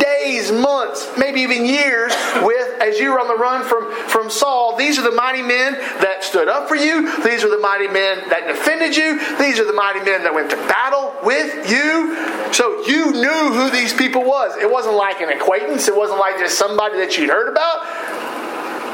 days, 0.00 0.52
months, 0.52 1.10
maybe 1.18 1.40
even 1.40 1.66
years 1.66 2.14
with 2.42 2.80
as 2.80 2.98
you 3.00 3.10
were 3.10 3.18
on 3.18 3.26
the 3.26 3.36
run 3.36 3.64
from, 3.64 3.92
from 4.08 4.30
Saul. 4.30 4.76
These 4.76 4.98
are 4.98 5.02
the 5.02 5.16
mighty 5.16 5.42
men 5.42 5.74
that 6.00 6.22
stood 6.22 6.48
up 6.48 6.68
for 6.68 6.76
you. 6.76 7.10
These 7.24 7.42
are 7.42 7.50
the 7.50 7.58
mighty 7.58 7.88
men 7.88 8.28
that 8.28 8.46
defended 8.46 8.96
you. 8.96 9.18
These 9.38 9.58
are 9.58 9.66
the 9.66 9.72
mighty 9.72 10.00
men 10.00 10.22
that 10.22 10.32
went 10.32 10.50
to 10.50 10.56
battle 10.56 11.12
with 11.24 11.68
you. 11.68 12.14
So 12.52 12.86
you 12.86 13.12
knew 13.12 13.52
who 13.52 13.70
these 13.70 13.92
people 13.92 14.22
was. 14.22 14.56
It 14.56 14.70
wasn't 14.70 14.94
like 14.94 15.20
an 15.20 15.30
acquaintance. 15.30 15.88
It 15.88 15.96
wasn't 15.96 16.20
like 16.20 16.38
just 16.38 16.56
somebody 16.56 16.98
that 16.98 17.18
you'd 17.18 17.30
heard 17.30 17.48
about. 17.48 17.82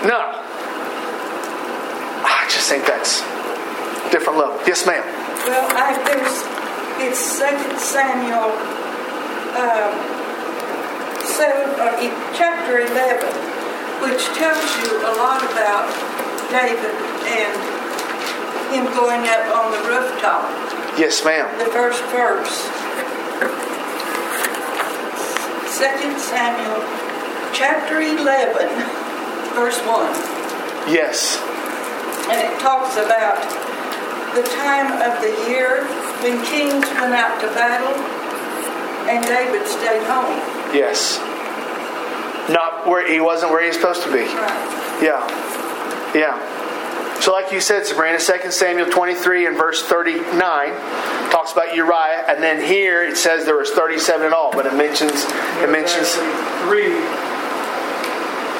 No. 0.09 0.19
I 2.25 2.47
just 2.49 2.69
think 2.69 2.87
that's 2.87 3.21
different 4.11 4.39
level. 4.39 4.59
Yes, 4.67 4.85
ma'am. 4.87 5.03
Well, 5.47 5.67
I, 5.73 5.97
there's, 6.05 6.37
it's 7.01 7.19
Second 7.19 7.79
Samuel, 7.79 8.53
um, 9.57 9.93
seven, 11.25 11.71
or 11.81 11.91
chapter 12.37 12.81
eleven, 12.85 13.33
which 14.05 14.23
tells 14.37 14.67
you 14.83 14.91
a 15.01 15.13
lot 15.17 15.41
about 15.49 15.89
David 16.51 16.93
and 17.31 17.55
him 18.75 18.85
going 18.95 19.25
up 19.27 19.45
on 19.57 19.73
the 19.73 19.83
rooftop. 19.89 20.45
Yes, 20.99 21.25
ma'am. 21.25 21.47
The 21.59 21.71
first 21.73 22.03
verse. 22.11 22.69
Second 25.71 26.19
Samuel, 26.21 26.83
chapter 27.55 28.01
eleven, 28.01 28.69
verse 29.55 29.79
one. 29.87 30.13
Yes. 30.93 31.39
and 32.31 32.39
it 32.39 32.61
talks 32.61 32.95
about 32.97 33.43
the 34.35 34.43
time 34.43 34.93
of 35.03 35.21
the 35.23 35.33
year 35.51 35.85
when 36.23 36.43
kings 36.47 36.87
went 37.01 37.15
out 37.15 37.41
to 37.41 37.47
battle 37.55 37.95
and 39.11 39.25
David 39.27 39.67
stayed 39.67 40.03
home. 40.07 40.39
Yes. 40.75 41.19
Not 42.49 42.87
where 42.87 43.07
he 43.11 43.21
wasn't 43.21 43.53
where 43.53 43.63
he 43.63 43.69
was 43.69 43.77
supposed 43.77 44.03
to 44.05 44.13
be. 44.13 44.21
Right. 44.23 45.03
Yeah. 45.03 45.27
Yeah. 46.15 47.21
So, 47.21 47.33
like 47.33 47.53
you 47.53 47.61
said, 47.61 47.85
Sabrina, 47.87 48.19
2 48.19 48.51
Samuel 48.51 48.89
23 48.91 49.47
and 49.47 49.57
verse 49.57 49.83
39 49.85 50.25
talks 51.31 51.53
about 51.53 51.75
Uriah, 51.77 52.25
and 52.29 52.43
then 52.43 52.65
here 52.65 53.05
it 53.05 53.17
says 53.17 53.45
there 53.45 53.57
was 53.59 53.71
37 53.71 54.27
in 54.27 54.33
all, 54.33 54.51
but 54.53 54.65
it 54.67 54.75
mentions 54.75 55.13
it 55.61 55.71
mentions 55.71 56.15
Three 56.65 56.97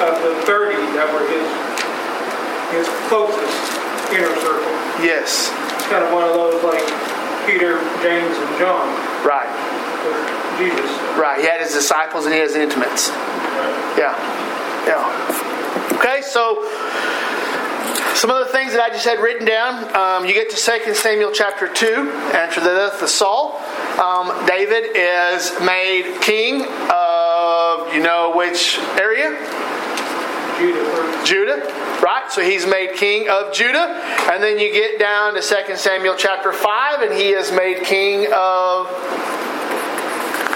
of 0.01 0.13
the 0.21 0.41
30 0.45 0.75
that 0.97 1.09
were 1.13 1.25
his, 1.29 1.45
his 2.73 2.87
closest 3.09 3.57
inner 4.13 4.33
circle. 4.41 4.71
yes, 5.03 5.49
It's 5.49 5.60
kind 5.91 6.03
of 6.07 6.13
one 6.13 6.23
of 6.23 6.33
those 6.33 6.63
like 6.63 6.79
Peter, 7.45 7.83
James, 8.01 8.31
and 8.37 8.51
John 8.57 8.87
right, 9.27 9.49
Jesus. 10.57 10.89
right. 11.19 11.39
He 11.39 11.45
had 11.45 11.59
his 11.59 11.73
disciples 11.73 12.25
and 12.25 12.33
he 12.33 12.39
has 12.39 12.55
intimates. 12.55 13.09
Yeah, 13.99 14.15
yeah. 14.87 15.97
Okay, 15.99 16.21
so 16.21 16.63
Some 18.15 18.29
of 18.29 18.45
the 18.45 18.51
things 18.51 18.73
that 18.73 18.81
I 18.81 18.89
just 18.89 19.05
had 19.05 19.19
written 19.19 19.45
down. 19.47 19.95
Um, 19.95 20.25
you 20.25 20.33
get 20.33 20.49
to 20.51 20.55
2 20.55 20.93
Samuel 20.93 21.31
chapter 21.33 21.67
2, 21.67 22.11
after 22.33 22.59
the 22.61 22.67
death 22.69 23.01
of 23.01 23.09
Saul. 23.09 23.57
Um, 23.99 24.45
David 24.45 24.95
is 24.95 25.51
made 25.61 26.21
king 26.21 26.65
of, 26.91 27.93
you 27.93 28.01
know, 28.03 28.33
which 28.35 28.77
area? 28.99 29.31
Judah. 30.61 31.25
Judah, 31.25 31.99
right? 32.03 32.31
So 32.31 32.41
he's 32.41 32.67
made 32.67 32.93
king 32.95 33.29
of 33.29 33.53
Judah. 33.53 33.99
And 34.31 34.43
then 34.43 34.59
you 34.59 34.71
get 34.71 34.99
down 34.99 35.33
to 35.33 35.41
2 35.41 35.75
Samuel 35.75 36.15
chapter 36.17 36.51
5, 36.51 37.01
and 37.01 37.13
he 37.13 37.29
is 37.29 37.51
made 37.51 37.83
king 37.83 38.27
of 38.33 38.87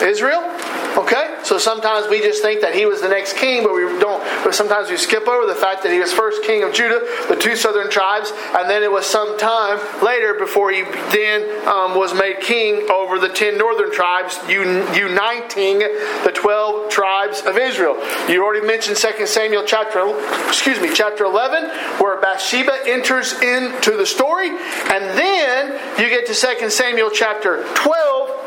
Israel. 0.02 0.55
Okay? 0.98 1.40
So 1.44 1.58
sometimes 1.58 2.10
we 2.10 2.22
just 2.22 2.42
think 2.42 2.62
that 2.62 2.74
he 2.74 2.86
was 2.86 3.02
the 3.02 3.10
next 3.10 3.38
king, 3.38 3.64
but 3.64 3.74
we 3.74 3.82
don't. 4.00 4.24
But 4.44 4.56
sometimes 4.56 4.90
we 4.90 4.98
skip 4.98 5.28
over 5.28 5.46
the 5.46 5.56
fact 5.56 5.84
that 5.84 5.92
he 5.92 6.00
was 6.00 6.14
first 6.14 6.44
king 6.44 6.64
of 6.64 6.74
Judah, 6.74 7.02
the 7.28 7.36
two 7.36 7.56
southern 7.56 7.90
tribes, 7.90 8.32
and 8.56 8.70
then 8.70 8.84
it 8.84 8.92
was 8.92 9.06
some 9.06 9.38
time 9.38 9.80
later 10.04 10.34
before 10.34 10.72
he 10.72 10.84
then 11.12 11.68
um, 11.68 11.96
was 11.96 12.14
made 12.14 12.40
king 12.42 12.90
over 12.90 13.20
the 13.20 13.30
ten 13.30 13.58
northern 13.58 13.92
tribes, 13.92 14.38
un- 14.48 14.96
uniting 14.96 15.80
the 15.80 16.32
twelve 16.34 16.90
tribes 16.90 17.42
of 17.42 17.58
Israel. 17.58 17.96
You 18.30 18.44
already 18.44 18.66
mentioned 18.66 18.98
2 18.98 19.28
Samuel 19.28 19.64
chapter, 19.66 20.00
excuse 20.48 20.80
me, 20.80 20.90
chapter 20.94 21.26
11, 21.26 21.70
where 22.00 22.20
Bathsheba 22.22 22.74
enters 22.86 23.34
into 23.42 23.98
the 23.98 24.06
story, 24.06 24.50
and 24.50 25.04
then 25.18 25.74
you 26.00 26.10
get 26.10 26.26
to 26.28 26.34
2 26.34 26.70
Samuel 26.70 27.10
chapter 27.12 27.64
12 27.76 28.45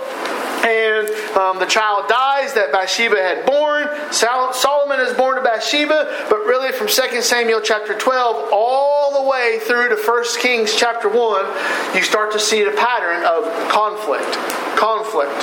and 0.65 1.09
um, 1.37 1.59
the 1.59 1.67
child 1.67 2.09
dies 2.09 2.55
that 2.55 2.73
Bathsheba 2.73 3.17
had 3.17 3.47
born. 3.47 3.89
Sal- 4.13 4.53
Solomon 4.53 5.01
is 5.01 5.17
born 5.17 5.37
to 5.37 5.43
Bathsheba, 5.43 6.27
but 6.29 6.39
really 6.45 6.73
from 6.73 6.89
2 6.89 7.23
Samuel 7.23 7.61
chapter 7.61 7.97
12 7.97 8.51
all 8.53 9.23
the 9.23 9.29
way 9.29 9.59
through 9.63 9.89
to 9.91 9.97
1 9.97 10.25
Kings 10.41 10.75
chapter 10.75 11.09
1, 11.09 11.97
you 11.97 12.03
start 12.03 12.33
to 12.33 12.41
see 12.41 12.65
the 12.65 12.73
pattern 12.73 13.25
of 13.25 13.45
conflict, 13.69 14.33
conflict, 14.77 15.35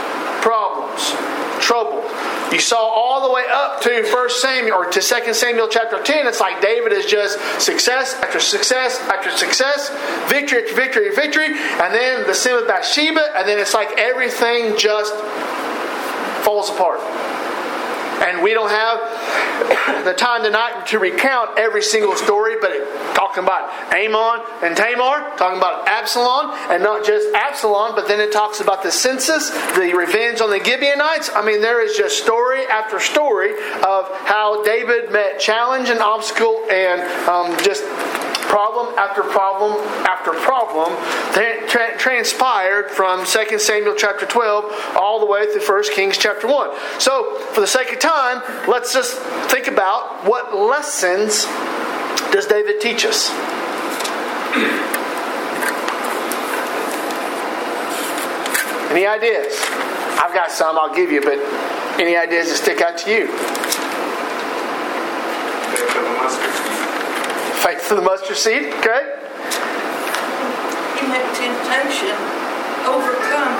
problems, 0.41 1.34
trouble. 1.65 2.05
You 2.53 2.59
saw 2.59 2.77
all 2.77 3.27
the 3.27 3.33
way 3.33 3.43
up 3.49 3.81
to 3.81 4.05
1 4.05 4.29
Samuel 4.29 4.77
or 4.77 4.85
to 4.85 5.01
2 5.01 5.33
Samuel 5.33 5.67
chapter 5.67 6.01
10. 6.01 6.27
It's 6.27 6.39
like 6.39 6.61
David 6.61 6.93
is 6.93 7.05
just 7.07 7.39
success 7.59 8.13
after 8.21 8.39
success 8.39 8.99
after 9.09 9.31
success, 9.31 9.89
victory 10.29 10.61
after 10.61 10.75
victory 10.75 11.09
after 11.09 11.21
victory, 11.21 11.47
and 11.47 11.93
then 11.93 12.27
the 12.27 12.33
sin 12.33 12.55
with 12.55 12.67
Bathsheba, 12.67 13.33
and 13.35 13.49
then 13.49 13.57
it's 13.57 13.73
like 13.73 13.97
everything 13.97 14.77
just 14.77 15.13
falls 16.45 16.69
apart. 16.69 17.01
And 18.21 18.41
we 18.41 18.53
don't 18.53 18.69
have 18.69 20.05
the 20.05 20.13
time 20.13 20.43
tonight 20.43 20.87
to 20.87 20.99
recount 20.99 21.57
every 21.57 21.81
single 21.81 22.15
story, 22.15 22.55
but 22.59 22.71
talking 23.15 23.43
about 23.43 23.69
Amnon 23.93 24.45
and 24.63 24.75
Tamar, 24.75 25.35
talking 25.37 25.57
about 25.57 25.87
Absalom, 25.87 26.51
and 26.69 26.83
not 26.83 27.05
just 27.05 27.33
Absalom, 27.33 27.95
but 27.95 28.07
then 28.07 28.19
it 28.19 28.31
talks 28.31 28.59
about 28.59 28.83
the 28.83 28.91
census, 28.91 29.49
the 29.75 29.93
revenge 29.95 30.41
on 30.41 30.49
the 30.49 30.63
Gibeonites. 30.63 31.29
I 31.33 31.45
mean, 31.45 31.61
there 31.61 31.85
is 31.85 31.97
just 31.97 32.21
story 32.21 32.65
after 32.67 32.99
story 32.99 33.51
of 33.51 34.09
how 34.25 34.63
David 34.63 35.11
met 35.11 35.39
challenge 35.39 35.89
and 35.89 35.99
obstacle 35.99 36.65
and 36.69 37.01
um, 37.27 37.57
just 37.63 37.83
problem 38.55 38.87
after 38.97 39.21
problem 39.21 39.73
after 40.07 40.31
problem 40.31 40.93
that 41.35 41.67
tra- 41.67 41.97
transpired 41.97 42.89
from 42.89 43.25
2 43.25 43.59
Samuel 43.59 43.95
chapter 43.97 44.25
12 44.25 44.95
all 44.95 45.19
the 45.19 45.25
way 45.25 45.45
through 45.51 45.61
1 45.61 45.93
Kings 45.93 46.17
chapter 46.17 46.47
1. 46.47 46.69
So, 46.97 47.37
for 47.51 47.59
the 47.59 47.67
sake 47.67 47.91
of 47.91 47.99
time, 47.99 48.41
let's 48.69 48.93
just 48.93 49.19
think 49.51 49.67
about 49.67 50.23
what 50.23 50.55
lessons 50.55 51.43
does 52.31 52.47
David 52.47 52.79
teach 52.79 53.03
us? 53.03 53.29
Any 58.95 59.05
ideas? 59.05 59.53
I've 60.23 60.33
got 60.33 60.49
some 60.49 60.77
I'll 60.77 60.95
give 60.95 61.11
you, 61.11 61.19
but 61.19 61.39
any 61.99 62.15
ideas 62.15 62.47
that 62.47 62.55
stick 62.55 62.79
out 62.79 62.97
to 62.99 63.11
you? 63.11 63.27
Faith 67.65 67.89
of 67.89 67.97
the 67.97 68.05
mustard 68.05 68.37
seed. 68.37 68.61
Faith 68.61 68.61
for 68.69 68.77
the 68.77 68.77
mustard 68.77 68.77
seed, 68.77 68.77
okay? 68.77 69.01
In 71.01 71.09
that 71.09 71.25
temptation, 71.33 72.13
overcome 72.85 73.57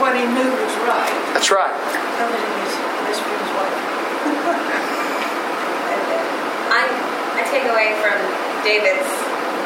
what 0.00 0.16
he 0.16 0.24
knew 0.24 0.48
was 0.56 0.72
right. 0.88 1.12
That's 1.36 1.52
right. 1.52 1.68
I 1.68 2.24
his 2.64 2.72
husband's 3.04 3.52
wife. 3.52 3.76
I, 6.72 6.80
I 7.36 7.44
take 7.52 7.68
away 7.68 7.92
from 8.00 8.16
David's 8.64 9.04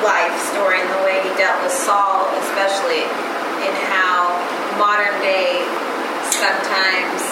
life 0.03 0.35
story 0.51 0.83
and 0.83 0.91
the 0.99 1.07
way 1.07 1.23
he 1.23 1.31
dealt 1.39 1.63
with 1.63 1.71
Saul, 1.71 2.27
especially 2.43 3.07
in 3.07 3.75
how 3.87 4.35
modern 4.83 5.15
day 5.23 5.63
sometimes 6.35 7.23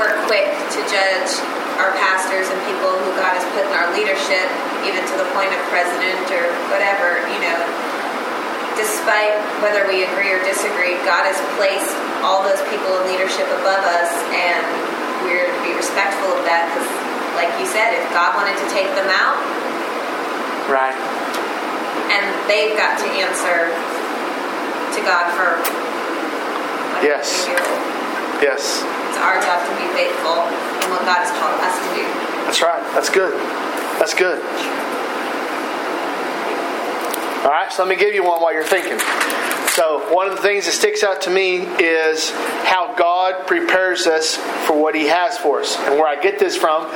we're 0.00 0.16
quick 0.24 0.48
to 0.48 0.80
judge 0.88 1.67
our 1.78 1.94
pastors 1.94 2.50
and 2.50 2.58
people 2.66 2.90
who 2.90 3.10
God 3.14 3.38
has 3.38 3.46
put 3.54 3.62
in 3.64 3.72
our 3.74 3.88
leadership, 3.94 4.46
even 4.82 5.02
to 5.06 5.14
the 5.18 5.28
point 5.34 5.50
of 5.54 5.60
president 5.70 6.26
or 6.34 6.50
whatever, 6.74 7.22
you 7.30 7.38
know. 7.42 7.58
Despite 8.74 9.34
whether 9.62 9.86
we 9.90 10.06
agree 10.06 10.30
or 10.30 10.38
disagree, 10.46 10.94
God 11.06 11.26
has 11.26 11.38
placed 11.58 11.90
all 12.22 12.42
those 12.46 12.62
people 12.70 12.90
in 13.02 13.10
leadership 13.14 13.46
above 13.62 13.82
us, 13.82 14.10
and 14.34 14.62
we're 15.26 15.50
to 15.50 15.60
be 15.66 15.74
respectful 15.74 16.30
of 16.34 16.42
that 16.46 16.70
because, 16.70 16.86
like 17.34 17.50
you 17.58 17.66
said, 17.66 17.94
if 17.94 18.06
God 18.14 18.38
wanted 18.38 18.54
to 18.58 18.66
take 18.70 18.90
them 18.94 19.10
out, 19.10 19.38
Right. 20.70 20.94
and 22.12 22.22
they've 22.46 22.76
got 22.76 22.98
to 23.02 23.06
answer 23.18 23.70
to 24.94 25.00
God 25.06 25.30
for 25.34 25.58
Yes. 27.02 27.46
Yes. 28.42 28.82
Our 29.22 29.40
job 29.42 29.62
to 29.66 29.72
be 29.76 29.88
faithful 29.94 30.46
in 30.46 30.90
what 30.90 31.02
God 31.02 31.22
has 31.22 31.32
called 31.34 31.58
us 31.60 31.74
to 31.74 31.88
do. 31.94 32.04
That's 32.46 32.62
right. 32.62 32.82
That's 32.94 33.10
good. 33.10 33.34
That's 33.98 34.14
good. 34.14 34.38
All 37.44 37.50
right, 37.50 37.72
so 37.72 37.84
let 37.84 37.88
me 37.88 37.96
give 37.96 38.14
you 38.14 38.24
one 38.24 38.42
while 38.42 38.52
you're 38.52 38.64
thinking. 38.64 38.98
So, 39.70 40.12
one 40.12 40.28
of 40.28 40.36
the 40.36 40.42
things 40.42 40.66
that 40.66 40.72
sticks 40.72 41.04
out 41.04 41.22
to 41.22 41.30
me 41.30 41.58
is 41.78 42.30
how 42.64 42.94
God 42.96 43.46
prepares 43.46 44.06
us 44.06 44.34
for 44.66 44.76
what 44.76 44.94
He 44.94 45.06
has 45.06 45.38
for 45.38 45.60
us. 45.60 45.76
And 45.78 45.94
where 45.94 46.06
I 46.06 46.20
get 46.20 46.38
this 46.38 46.56
from 46.56 46.86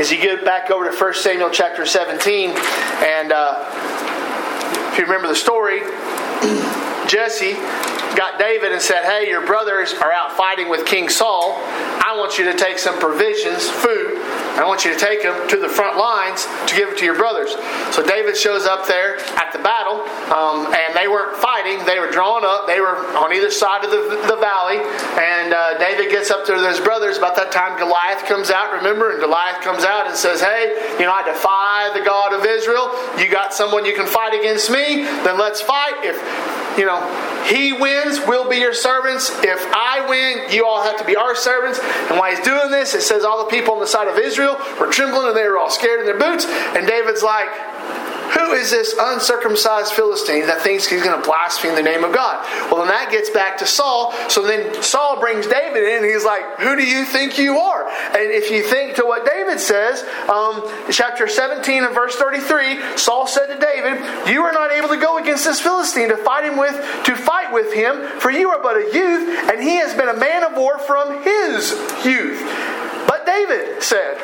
is 0.00 0.10
you 0.10 0.20
get 0.20 0.44
back 0.44 0.70
over 0.70 0.90
to 0.90 0.96
1 0.96 1.14
Samuel 1.14 1.50
chapter 1.50 1.86
17, 1.86 2.50
and 2.50 3.32
uh, 3.32 3.64
if 4.92 4.98
you 4.98 5.04
remember 5.04 5.28
the 5.28 5.36
story, 5.36 5.80
Jesse 7.12 7.52
got 8.16 8.38
David 8.38 8.72
and 8.72 8.80
said, 8.80 9.04
Hey, 9.04 9.28
your 9.28 9.44
brothers 9.44 9.92
are 9.92 10.10
out 10.10 10.32
fighting 10.32 10.70
with 10.70 10.86
King 10.86 11.10
Saul. 11.10 11.60
I 12.00 12.16
want 12.16 12.38
you 12.38 12.44
to 12.50 12.56
take 12.56 12.78
some 12.78 12.98
provisions, 12.98 13.68
food. 13.68 14.16
I 14.56 14.64
want 14.64 14.84
you 14.84 14.92
to 14.92 14.98
take 14.98 15.22
them 15.22 15.36
to 15.48 15.56
the 15.56 15.68
front 15.68 15.98
lines 15.98 16.48
to 16.68 16.76
give 16.76 16.88
it 16.88 16.98
to 16.98 17.04
your 17.04 17.16
brothers. 17.16 17.52
So 17.94 18.04
David 18.04 18.36
shows 18.36 18.64
up 18.64 18.86
there 18.86 19.16
at 19.36 19.52
the 19.52 19.58
battle, 19.60 20.00
um, 20.32 20.72
and 20.72 20.96
they 20.96 21.08
weren't 21.08 21.36
fighting. 21.36 21.84
They 21.84 22.00
were 22.00 22.10
drawn 22.10 22.44
up. 22.44 22.66
They 22.66 22.80
were 22.80 22.96
on 23.16 23.32
either 23.32 23.50
side 23.50 23.84
of 23.84 23.90
the, 23.90 24.16
the 24.28 24.36
valley. 24.36 24.80
And 25.20 25.52
uh, 25.52 25.78
David 25.78 26.10
gets 26.10 26.30
up 26.30 26.44
to 26.46 26.56
his 26.68 26.80
brothers. 26.80 27.18
About 27.18 27.36
that 27.36 27.52
time, 27.52 27.78
Goliath 27.78 28.24
comes 28.24 28.50
out, 28.50 28.72
remember? 28.72 29.12
And 29.12 29.20
Goliath 29.20 29.60
comes 29.60 29.84
out 29.84 30.06
and 30.06 30.16
says, 30.16 30.40
Hey, 30.40 30.96
you 30.98 31.04
know, 31.04 31.12
I 31.12 31.24
defy 31.24 31.92
the 31.92 32.04
God 32.04 32.32
of 32.32 32.44
Israel. 32.44 32.92
You 33.20 33.30
got 33.30 33.52
someone 33.52 33.84
you 33.84 33.94
can 33.94 34.06
fight 34.06 34.32
against 34.32 34.70
me? 34.70 35.04
Then 35.24 35.38
let's 35.38 35.60
fight. 35.60 36.04
If 36.04 36.16
you 36.76 36.86
know, 36.86 37.00
he 37.48 37.72
wins, 37.72 38.20
we'll 38.26 38.48
be 38.48 38.56
your 38.56 38.74
servants. 38.74 39.30
If 39.42 39.66
I 39.72 40.06
win, 40.08 40.52
you 40.52 40.66
all 40.66 40.82
have 40.82 40.98
to 40.98 41.04
be 41.04 41.16
our 41.16 41.34
servants. 41.34 41.78
And 41.80 42.18
while 42.18 42.34
he's 42.34 42.44
doing 42.44 42.70
this, 42.70 42.94
it 42.94 43.02
says 43.02 43.24
all 43.24 43.44
the 43.44 43.50
people 43.50 43.74
on 43.74 43.80
the 43.80 43.86
side 43.86 44.08
of 44.08 44.18
Israel 44.18 44.56
were 44.80 44.90
trembling 44.90 45.28
and 45.28 45.36
they 45.36 45.48
were 45.48 45.58
all 45.58 45.70
scared 45.70 46.00
in 46.00 46.06
their 46.06 46.18
boots. 46.18 46.46
And 46.46 46.86
David's 46.86 47.22
like, 47.22 47.48
who 48.32 48.52
is 48.52 48.70
this 48.70 48.94
uncircumcised 48.98 49.92
Philistine 49.92 50.46
that 50.46 50.62
thinks 50.62 50.86
he's 50.86 51.02
going 51.02 51.20
to 51.20 51.26
blaspheme 51.26 51.74
the 51.74 51.82
name 51.82 52.04
of 52.04 52.14
God? 52.14 52.44
Well, 52.70 52.80
then 52.80 52.88
that 52.88 53.10
gets 53.10 53.30
back 53.30 53.58
to 53.58 53.66
Saul. 53.66 54.12
So 54.28 54.42
then 54.42 54.82
Saul 54.82 55.20
brings 55.20 55.46
David 55.46 55.84
in, 55.84 56.04
and 56.04 56.04
he's 56.04 56.24
like, 56.24 56.58
Who 56.60 56.76
do 56.76 56.84
you 56.84 57.04
think 57.04 57.38
you 57.38 57.58
are? 57.58 57.88
And 57.88 58.30
if 58.30 58.50
you 58.50 58.62
think 58.62 58.96
to 58.96 59.04
what 59.04 59.26
David 59.26 59.60
says, 59.60 60.02
um, 60.28 60.62
chapter 60.90 61.28
17 61.28 61.84
and 61.84 61.94
verse 61.94 62.16
33, 62.16 62.96
Saul 62.96 63.26
said 63.26 63.46
to 63.46 63.58
David, 63.58 64.00
You 64.30 64.42
are 64.42 64.52
not 64.52 64.72
able 64.72 64.88
to 64.88 64.98
go 64.98 65.18
against 65.18 65.44
this 65.44 65.60
Philistine 65.60 66.08
to 66.08 66.16
fight 66.16 66.44
him 66.44 66.56
with 66.56 66.74
to 67.04 67.16
fight 67.16 67.52
with 67.52 67.72
him, 67.72 68.20
for 68.20 68.30
you 68.30 68.50
are 68.50 68.62
but 68.62 68.76
a 68.76 68.94
youth, 68.94 69.50
and 69.50 69.62
he 69.62 69.76
has 69.76 69.94
been 69.94 70.08
a 70.08 70.16
man 70.16 70.44
of 70.44 70.56
war 70.56 70.78
from 70.78 71.22
his 71.22 71.72
youth. 72.04 72.40
But 73.06 73.26
David 73.26 73.82
said, 73.82 74.18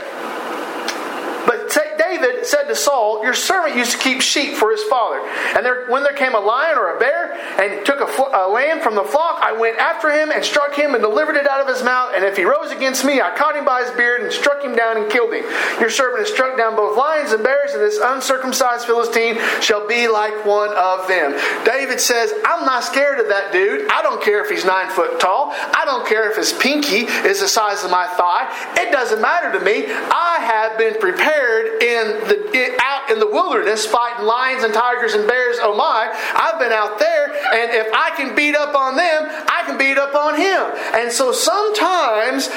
David 1.99 2.47
said 2.47 2.65
to 2.65 2.75
Saul, 2.75 3.23
Your 3.23 3.35
servant 3.35 3.77
used 3.77 3.93
to 3.93 3.99
keep 3.99 4.21
sheep 4.21 4.55
for 4.55 4.71
his 4.71 4.83
father. 4.85 5.21
And 5.57 5.65
there, 5.65 5.87
when 5.89 6.03
there 6.03 6.13
came 6.13 6.35
a 6.35 6.41
lion 6.41 6.79
or 6.79 6.97
a 6.97 6.99
bear 6.99 7.35
and 7.61 7.85
took 7.85 8.01
a, 8.01 8.07
fl- 8.07 8.33
a 8.33 8.49
lamb 8.49 8.81
from 8.81 8.95
the 8.95 9.05
flock, 9.05 9.41
I 9.43 9.53
went 9.53 9.79
after 9.79 10.11
him 10.11 10.31
and 10.31 10.45
struck 10.45 10.75
him 10.75 10.95
and 10.95 11.03
delivered 11.03 11.37
it 11.37 11.49
out 11.49 11.61
of 11.61 11.69
his 11.69 11.83
mouth. 11.83 12.13
And 12.15 12.25
if 12.25 12.37
he 12.37 12.45
rose 12.45 12.71
against 12.71 13.05
me, 13.05 13.21
I 13.21 13.37
caught 13.37 13.57
him 13.57 13.65
by 13.65 13.83
his 13.83 13.91
beard 13.93 14.23
and 14.23 14.33
struck 14.33 14.63
him 14.63 14.75
down 14.75 14.97
and 14.97 15.11
killed 15.11 15.35
him. 15.35 15.45
Your 15.81 15.91
servant 15.91 16.21
has 16.21 16.33
struck 16.33 16.57
down 16.57 16.77
both 16.77 16.97
lions 16.97 17.33
and 17.33 17.43
bears, 17.43 17.73
and 17.73 17.83
this 17.83 17.99
uncircumcised 18.03 18.87
Philistine 18.87 19.39
shall 19.61 19.87
be 19.87 20.09
like 20.09 20.45
one 20.47 20.71
of 20.77 21.09
them. 21.09 21.33
David 21.65 22.01
says, 22.01 22.33
I'm 22.45 22.65
not 22.65 22.85
scared 22.85 23.21
of 23.21 23.29
that 23.29 23.53
dude. 23.53 23.89
I 23.91 24.03
don't 24.03 24.23
care 24.23 24.43
if 24.43 24.51
he's 24.51 24.65
nine 24.65 24.91
foot 24.91 25.21
tall. 25.21 25.51
I 25.53 25.83
don't 25.85 26.07
care 26.07 26.31
if 26.31 26.37
his 26.37 26.53
pinky 26.53 27.07
is 27.27 27.41
the 27.41 27.49
size 27.49 27.85
of 27.85 27.91
my 27.91 28.07
thigh. 28.07 28.49
It 28.79 28.93
doesn't 28.93 29.21
matter 29.21 29.53
to 29.59 29.65
me. 29.65 29.87
I 29.89 30.39
have 30.41 30.79
been 30.79 30.99
prepared 31.01 31.83
in 31.89 32.29
the 32.29 32.77
out 32.81 33.11
in 33.11 33.19
the 33.19 33.27
wilderness 33.27 33.87
fighting 33.87 34.27
lions 34.27 34.63
and 34.63 34.75
tigers 34.75 35.15
and 35.15 35.27
bears. 35.27 35.57
Oh 35.61 35.75
my! 35.77 36.13
I've 36.35 36.59
been 36.59 36.73
out 36.73 36.99
there, 36.99 37.27
and 37.27 37.73
if 37.73 37.93
I 37.93 38.11
can 38.17 38.35
beat 38.37 38.55
up 38.55 38.75
on 38.75 38.97
them, 38.97 39.25
I 39.49 39.63
can 39.67 39.79
beat 39.79 39.97
up 39.97 40.15
on 40.15 40.37
him. 40.37 40.63
And 40.95 41.11
so 41.11 41.33
sometimes 41.33 42.49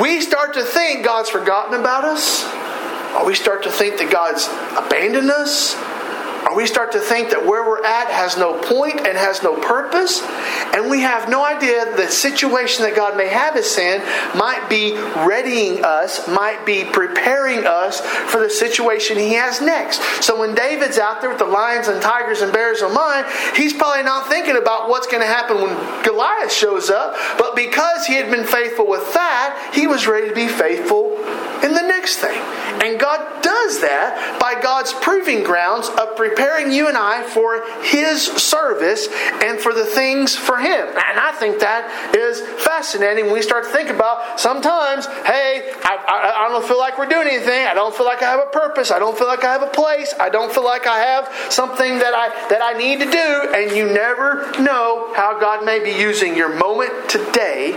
we 0.00 0.20
start 0.20 0.54
to 0.54 0.62
think 0.62 1.04
God's 1.04 1.30
forgotten 1.30 1.78
about 1.78 2.04
us, 2.04 2.44
or 3.14 3.26
we 3.26 3.34
start 3.34 3.64
to 3.64 3.70
think 3.70 3.98
that 3.98 4.10
God's 4.10 4.46
abandoned 4.76 5.30
us. 5.30 5.74
Or 6.48 6.56
we 6.56 6.66
start 6.66 6.92
to 6.92 7.00
think 7.00 7.30
that 7.30 7.44
where 7.44 7.68
we're 7.68 7.84
at 7.84 8.08
has 8.08 8.38
no 8.38 8.58
point 8.58 9.06
and 9.06 9.18
has 9.18 9.42
no 9.42 9.54
purpose, 9.60 10.22
and 10.72 10.88
we 10.90 11.00
have 11.02 11.28
no 11.28 11.44
idea 11.44 11.94
the 11.94 12.08
situation 12.08 12.84
that 12.84 12.96
God 12.96 13.16
may 13.16 13.28
have 13.28 13.54
us 13.54 13.76
in 13.76 14.00
might 14.36 14.66
be 14.70 14.96
readying 15.26 15.84
us, 15.84 16.26
might 16.26 16.64
be 16.64 16.84
preparing 16.84 17.66
us 17.66 18.00
for 18.00 18.40
the 18.40 18.48
situation 18.48 19.18
He 19.18 19.34
has 19.34 19.60
next. 19.60 20.00
So 20.24 20.40
when 20.40 20.54
David's 20.54 20.98
out 20.98 21.20
there 21.20 21.28
with 21.28 21.38
the 21.38 21.44
lions 21.44 21.88
and 21.88 22.00
tigers 22.00 22.40
and 22.40 22.50
bears 22.50 22.80
of 22.80 22.94
mine, 22.94 23.24
he's 23.54 23.74
probably 23.74 24.04
not 24.04 24.28
thinking 24.28 24.56
about 24.56 24.88
what's 24.88 25.06
going 25.06 25.20
to 25.20 25.26
happen 25.26 25.60
when 25.60 26.04
Goliath 26.04 26.52
shows 26.52 26.88
up, 26.88 27.14
but 27.36 27.56
because 27.56 28.06
he 28.06 28.14
had 28.14 28.30
been 28.30 28.46
faithful 28.46 28.88
with 28.88 29.12
that, 29.12 29.70
he 29.74 29.86
was 29.86 30.06
ready 30.06 30.28
to 30.28 30.34
be 30.34 30.48
faithful 30.48 31.12
in 31.62 31.74
the 31.74 31.82
next 31.82 31.97
thing. 32.06 32.38
And 32.82 32.98
God 32.98 33.42
does 33.42 33.80
that 33.80 34.38
by 34.40 34.60
God's 34.60 34.92
proving 34.92 35.42
grounds 35.42 35.88
of 35.88 36.16
preparing 36.16 36.72
you 36.72 36.88
and 36.88 36.96
I 36.96 37.22
for 37.22 37.64
His 37.82 38.22
service 38.22 39.08
and 39.42 39.58
for 39.58 39.72
the 39.72 39.84
things 39.84 40.36
for 40.36 40.58
Him. 40.58 40.86
And 40.88 41.18
I 41.18 41.32
think 41.38 41.60
that 41.60 42.14
is 42.14 42.40
fascinating 42.64 43.26
when 43.26 43.34
we 43.34 43.42
start 43.42 43.64
to 43.64 43.70
think 43.70 43.90
about 43.90 44.40
sometimes, 44.40 45.06
hey, 45.06 45.72
I, 45.84 45.96
I, 46.06 46.46
I 46.46 46.48
don't 46.48 46.66
feel 46.66 46.78
like 46.78 46.98
we're 46.98 47.08
doing 47.08 47.28
anything. 47.28 47.66
I 47.66 47.74
don't 47.74 47.94
feel 47.94 48.06
like 48.06 48.22
I 48.22 48.30
have 48.30 48.40
a 48.40 48.50
purpose. 48.50 48.90
I 48.90 48.98
don't 48.98 49.16
feel 49.16 49.26
like 49.26 49.44
I 49.44 49.52
have 49.52 49.62
a 49.62 49.70
place. 49.70 50.14
I 50.18 50.28
don't 50.28 50.52
feel 50.52 50.64
like 50.64 50.86
I 50.86 50.98
have 50.98 51.52
something 51.52 51.98
that 51.98 52.14
I 52.14 52.28
that 52.48 52.62
I 52.62 52.78
need 52.78 53.00
to 53.00 53.10
do. 53.10 53.52
And 53.54 53.76
you 53.76 53.86
never 53.86 54.50
know 54.60 55.12
how 55.14 55.38
God 55.38 55.64
may 55.64 55.82
be 55.82 55.90
using 55.90 56.36
your 56.36 56.54
moment 56.54 57.08
today 57.08 57.72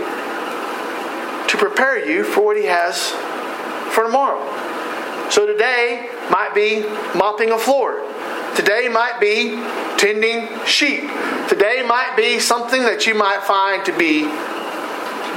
to 1.48 1.56
prepare 1.58 2.08
you 2.08 2.24
for 2.24 2.44
what 2.44 2.56
He 2.56 2.64
has 2.64 3.12
for 3.92 4.04
tomorrow. 4.04 4.40
So 5.30 5.46
today 5.46 6.10
might 6.30 6.54
be 6.54 6.82
mopping 7.16 7.52
a 7.52 7.58
floor. 7.58 8.02
Today 8.56 8.88
might 8.88 9.18
be 9.20 9.56
tending 9.96 10.48
sheep. 10.66 11.02
Today 11.48 11.84
might 11.86 12.14
be 12.16 12.38
something 12.38 12.82
that 12.82 13.06
you 13.06 13.14
might 13.14 13.42
find 13.42 13.84
to 13.86 13.96
be 13.96 14.24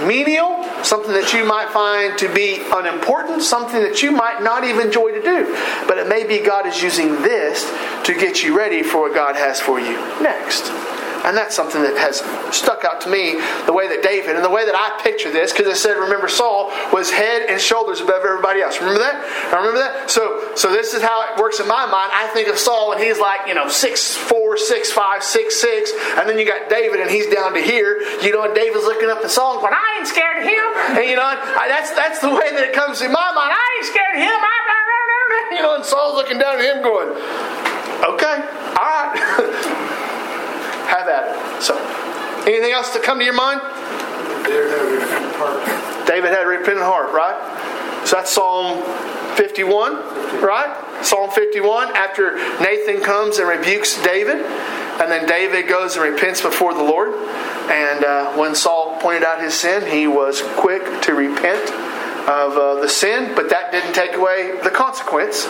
menial, 0.06 0.64
something 0.84 1.14
that 1.14 1.34
you 1.34 1.46
might 1.46 1.70
find 1.70 2.18
to 2.18 2.34
be 2.34 2.62
unimportant, 2.74 3.42
something 3.42 3.82
that 3.82 4.04
you 4.04 4.12
might 4.12 4.42
not 4.42 4.64
even 4.66 4.88
enjoy 4.88 5.12
to 5.12 5.22
do. 5.22 5.54
But 5.88 5.98
it 5.98 6.08
may 6.08 6.26
be 6.28 6.40
God 6.40 6.66
is 6.68 6.82
using 6.82 7.22
this 7.22 7.64
to 8.06 8.14
get 8.14 8.44
you 8.44 8.58
ready 8.58 8.84
for 8.84 9.04
what 9.04 9.14
God 9.14 9.36
has 9.36 9.62
for 9.62 9.80
you 9.80 9.96
next. 10.22 10.95
And 11.26 11.36
that's 11.36 11.56
something 11.56 11.82
that 11.82 11.98
has 11.98 12.22
stuck 12.56 12.86
out 12.86 13.02
to 13.02 13.10
me 13.10 13.42
the 13.66 13.74
way 13.74 13.90
that 13.90 14.04
David 14.04 14.36
and 14.36 14.46
the 14.46 14.50
way 14.50 14.66
that 14.66 14.76
I 14.76 15.02
picture 15.02 15.32
this, 15.32 15.52
because 15.52 15.66
it 15.66 15.78
said, 15.78 15.98
remember, 15.98 16.28
Saul 16.28 16.70
was 16.94 17.10
head 17.10 17.50
and 17.50 17.60
shoulders 17.60 18.00
above 18.00 18.24
everybody 18.24 18.62
else. 18.62 18.80
Remember 18.80 19.00
that? 19.00 19.18
I 19.52 19.58
remember 19.58 19.80
that? 19.80 20.10
So 20.10 20.54
so 20.56 20.72
this 20.72 20.94
is 20.94 21.02
how 21.02 21.34
it 21.34 21.42
works 21.42 21.60
in 21.60 21.68
my 21.68 21.86
mind. 21.90 22.12
I 22.14 22.28
think 22.30 22.48
of 22.48 22.58
Saul 22.58 22.94
and 22.94 23.02
he's 23.02 23.20
like, 23.20 23.48
you 23.48 23.54
know, 23.54 23.68
six 23.68 24.16
four, 24.16 24.56
six 24.58 24.92
five, 24.92 25.24
six 25.24 25.60
six, 25.60 25.92
and 26.18 26.30
then 26.30 26.38
you 26.38 26.46
got 26.46 26.70
David 26.70 27.02
and 27.02 27.10
he's 27.10 27.28
down 27.34 27.54
to 27.54 27.62
here, 27.62 28.00
you 28.22 28.32
know, 28.32 28.46
and 28.46 28.54
David's 28.54 28.86
looking 28.86 29.10
up 29.10 29.26
at 29.26 29.32
Saul 29.32 29.58
and 29.58 29.62
going, 29.62 29.74
I 29.74 29.98
ain't 29.98 30.08
scared 30.08 30.38
of 30.38 30.46
him. 30.46 31.02
And 31.02 31.10
you 31.10 31.16
know, 31.18 31.26
I, 31.26 31.66
that's 31.68 31.92
that's 31.92 32.20
the 32.22 32.30
way 32.30 32.54
that 32.54 32.70
it 32.70 32.74
comes 32.74 33.02
in 33.02 33.12
my 33.12 33.30
mind. 33.34 33.52
I 33.52 33.66
ain't 33.82 33.90
scared 33.90 34.16
of 34.16 34.22
him. 34.22 34.40
I, 34.40 34.56
you 35.56 35.62
know, 35.62 35.76
and 35.76 35.86
Saul's 35.86 36.16
looking 36.16 36.38
down 36.38 36.60
at 36.60 36.66
him 36.66 36.84
going, 36.84 37.10
Okay, 38.06 38.38
all 38.78 38.86
right. 38.86 40.02
have 40.88 41.08
at 41.08 41.36
it. 41.36 41.62
So, 41.62 41.78
anything 42.48 42.72
else 42.72 42.94
to 42.94 43.00
come 43.00 43.20
to 43.20 43.26
your 43.26 43.34
mind? 43.34 43.62
David 44.46 44.70
had 44.70 44.82
a 44.82 44.86
repentant 44.86 45.36
heart. 45.36 46.08
David 46.08 46.32
had 46.32 46.44
a 46.44 46.48
repentant 46.48 46.86
heart, 46.86 47.12
right? 47.14 48.06
So 48.06 48.18
that's 48.18 48.32
Psalm 48.32 48.84
51, 49.36 50.42
right? 50.42 51.04
Psalm 51.04 51.32
51, 51.32 51.96
after 51.96 52.36
Nathan 52.62 53.02
comes 53.02 53.40
and 53.40 53.50
rebukes 53.50 54.02
David, 54.04 54.46
and 55.02 55.12
then 55.12 55.28
David 55.28 55.68
goes 55.68 55.96
and 55.96 56.04
repents 56.04 56.42
before 56.42 56.74
the 56.74 56.84
Lord. 56.84 57.14
And 57.70 58.06
uh, 58.06 58.34
when 58.34 58.54
Saul 58.56 58.98
pointed 59.02 59.24
out 59.24 59.42
his 59.42 59.56
sin, 59.56 59.92
he 59.92 60.08
was 60.08 60.42
quick 60.56 61.02
to 61.02 61.14
repent 61.14 61.70
of 62.30 62.54
uh, 62.54 62.82
the 62.82 62.88
sin, 62.88 63.34
but 63.36 63.50
that 63.50 63.72
didn't 63.72 63.94
take 63.94 64.16
away 64.16 64.60
the 64.64 64.70
consequence. 64.70 65.48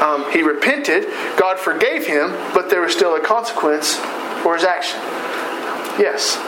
Um, 0.00 0.30
he 0.32 0.42
repented, 0.42 1.04
God 1.36 1.58
forgave 1.58 2.06
him, 2.06 2.30
but 2.54 2.70
there 2.70 2.80
was 2.80 2.92
still 2.92 3.16
a 3.16 3.20
consequence 3.20 3.98
for 4.42 4.54
his 4.54 4.64
action. 4.64 5.00
Yes. 5.98 6.38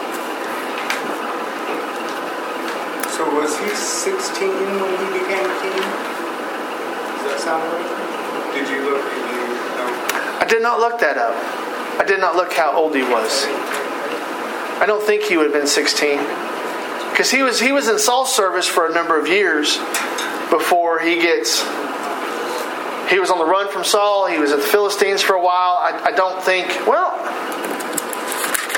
So 3.17 3.27
was 3.35 3.53
he 3.59 3.69
16 3.69 4.49
when 4.49 4.97
he 4.97 5.19
became 5.19 5.51
king? 5.61 5.85
Does 7.21 7.25
that 7.29 7.41
sound 7.43 7.65
right? 7.69 8.55
Did 8.55 8.69
you 8.71 8.81
look? 8.89 9.05
Did 9.05 9.27
you 9.29 9.47
know? 9.77 10.41
I 10.41 10.47
did 10.49 10.63
not 10.63 10.81
look 10.81 11.01
that 11.01 11.19
up. 11.19 11.35
I 12.01 12.05
did 12.05 12.21
not 12.21 12.37
look 12.37 12.53
how 12.53 12.73
old 12.73 12.95
he 12.95 13.03
was. 13.03 13.45
I 14.81 14.85
don't 14.87 15.03
think 15.03 15.25
he 15.25 15.37
would 15.37 15.45
have 15.45 15.53
been 15.53 15.67
16. 15.67 16.19
Because 17.11 17.31
he 17.31 17.43
was 17.43 17.61
he 17.61 17.73
was 17.73 17.89
in 17.89 17.99
Saul's 17.99 18.35
service 18.35 18.67
for 18.67 18.87
a 18.87 18.95
number 18.95 19.21
of 19.21 19.29
years 19.29 19.77
before 20.49 21.01
he 21.01 21.17
gets 21.17 21.61
he 23.11 23.19
was 23.19 23.31
on 23.31 23.39
the 23.39 23.45
run 23.45 23.71
from 23.71 23.85
Saul, 23.85 24.27
he 24.29 24.39
was 24.39 24.53
at 24.53 24.61
the 24.61 24.67
Philistines 24.67 25.21
for 25.21 25.35
a 25.35 25.43
while. 25.43 25.77
I, 25.83 26.05
I 26.07 26.13
don't 26.13 26.43
think 26.43 26.69
well 26.87 27.13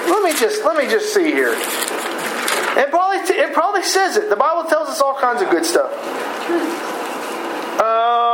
let 0.09 0.23
me 0.23 0.39
just 0.39 0.65
let 0.65 0.77
me 0.77 0.89
just 0.91 1.13
see 1.13 1.31
here. 1.31 1.53
It 1.55 2.91
probably 2.91 3.19
it 3.35 3.53
probably 3.53 3.83
says 3.83 4.17
it. 4.17 4.29
The 4.31 4.37
Bible 4.37 4.69
tells 4.69 4.89
us 4.89 5.01
all 5.01 5.15
kinds 5.15 5.43
of 5.43 5.51
good 5.51 5.65
stuff. 5.65 5.93
Uh 7.81 8.33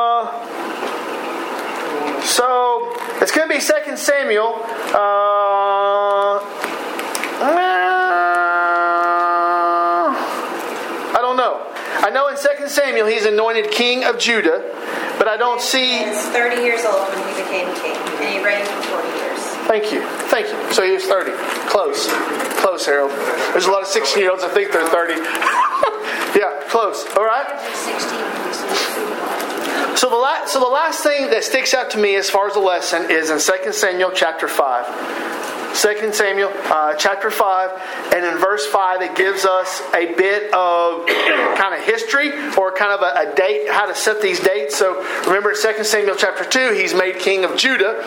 so 2.39 2.93
it's 3.21 3.33
going 3.33 3.49
to 3.49 3.55
be 3.55 3.61
Second 3.61 3.99
Samuel. 3.99 4.61
Uh, 4.95 6.39
I 11.11 11.19
don't 11.21 11.37
know. 11.37 11.66
I 12.01 12.11
know 12.11 12.29
in 12.29 12.37
Second 12.37 12.69
Samuel 12.69 13.07
he's 13.07 13.25
anointed 13.25 13.73
king 13.73 14.05
of 14.05 14.19
Judah, 14.19 14.61
but 15.19 15.27
I 15.27 15.37
don't 15.37 15.61
see. 15.61 15.99
He 15.99 16.05
was 16.11 16.27
30 16.27 16.62
years 16.62 16.85
old 16.85 17.09
when 17.09 17.19
he 17.27 17.43
became 17.43 17.75
king, 17.83 17.97
and 17.97 18.29
he 18.29 18.45
reigned 18.45 18.69
for 18.69 19.03
40 19.03 19.08
years. 19.08 19.08
Thank 19.69 19.93
you, 19.93 20.01
thank 20.33 20.49
you. 20.49 20.73
So 20.73 20.83
he 20.83 20.93
was 20.93 21.05
thirty. 21.05 21.33
Close, 21.69 22.09
close, 22.57 22.87
Harold. 22.87 23.11
There's 23.53 23.66
a 23.66 23.71
lot 23.71 23.83
of 23.83 23.89
sixteen-year-olds 23.89 24.43
that 24.43 24.53
think 24.53 24.73
they're 24.73 24.89
thirty. 24.89 25.21
yeah, 26.39 26.64
close. 26.69 27.05
All 27.16 27.25
right. 27.25 27.47
So 29.99 30.09
the, 30.09 30.16
la- 30.16 30.47
so 30.47 30.61
the 30.61 30.66
last 30.66 31.03
thing 31.03 31.29
that 31.31 31.43
sticks 31.45 31.75
out 31.75 31.91
to 31.91 31.99
me 31.99 32.14
as 32.14 32.31
far 32.31 32.47
as 32.47 32.55
the 32.55 32.61
lesson 32.61 33.11
is 33.11 33.31
in 33.31 33.41
2 33.41 33.73
Samuel 33.73 34.12
chapter 34.14 34.47
5. 34.47 35.75
2 35.75 36.12
Samuel 36.12 36.53
uh, 36.66 36.95
chapter 36.95 37.31
5, 37.31 38.14
and 38.14 38.25
in 38.25 38.39
verse 38.39 38.64
5, 38.66 39.03
it 39.03 39.16
gives 39.16 39.45
us 39.45 39.83
a 39.95 40.14
bit 40.14 40.55
of 40.55 41.07
kind 41.57 41.75
of 41.75 41.81
history 41.85 42.31
or 42.57 42.73
kind 42.73 42.93
of 42.93 43.03
a, 43.03 43.31
a 43.31 43.35
date, 43.35 43.69
how 43.69 43.87
to 43.87 43.95
set 43.95 44.23
these 44.23 44.41
dates. 44.41 44.77
So 44.77 45.03
remember, 45.27 45.51
in 45.51 45.57
2 45.61 45.85
Samuel 45.85 46.14
chapter 46.16 46.45
2, 46.45 46.75
he's 46.75 46.95
made 46.95 47.19
king 47.19 47.45
of 47.45 47.57
Judah, 47.57 48.03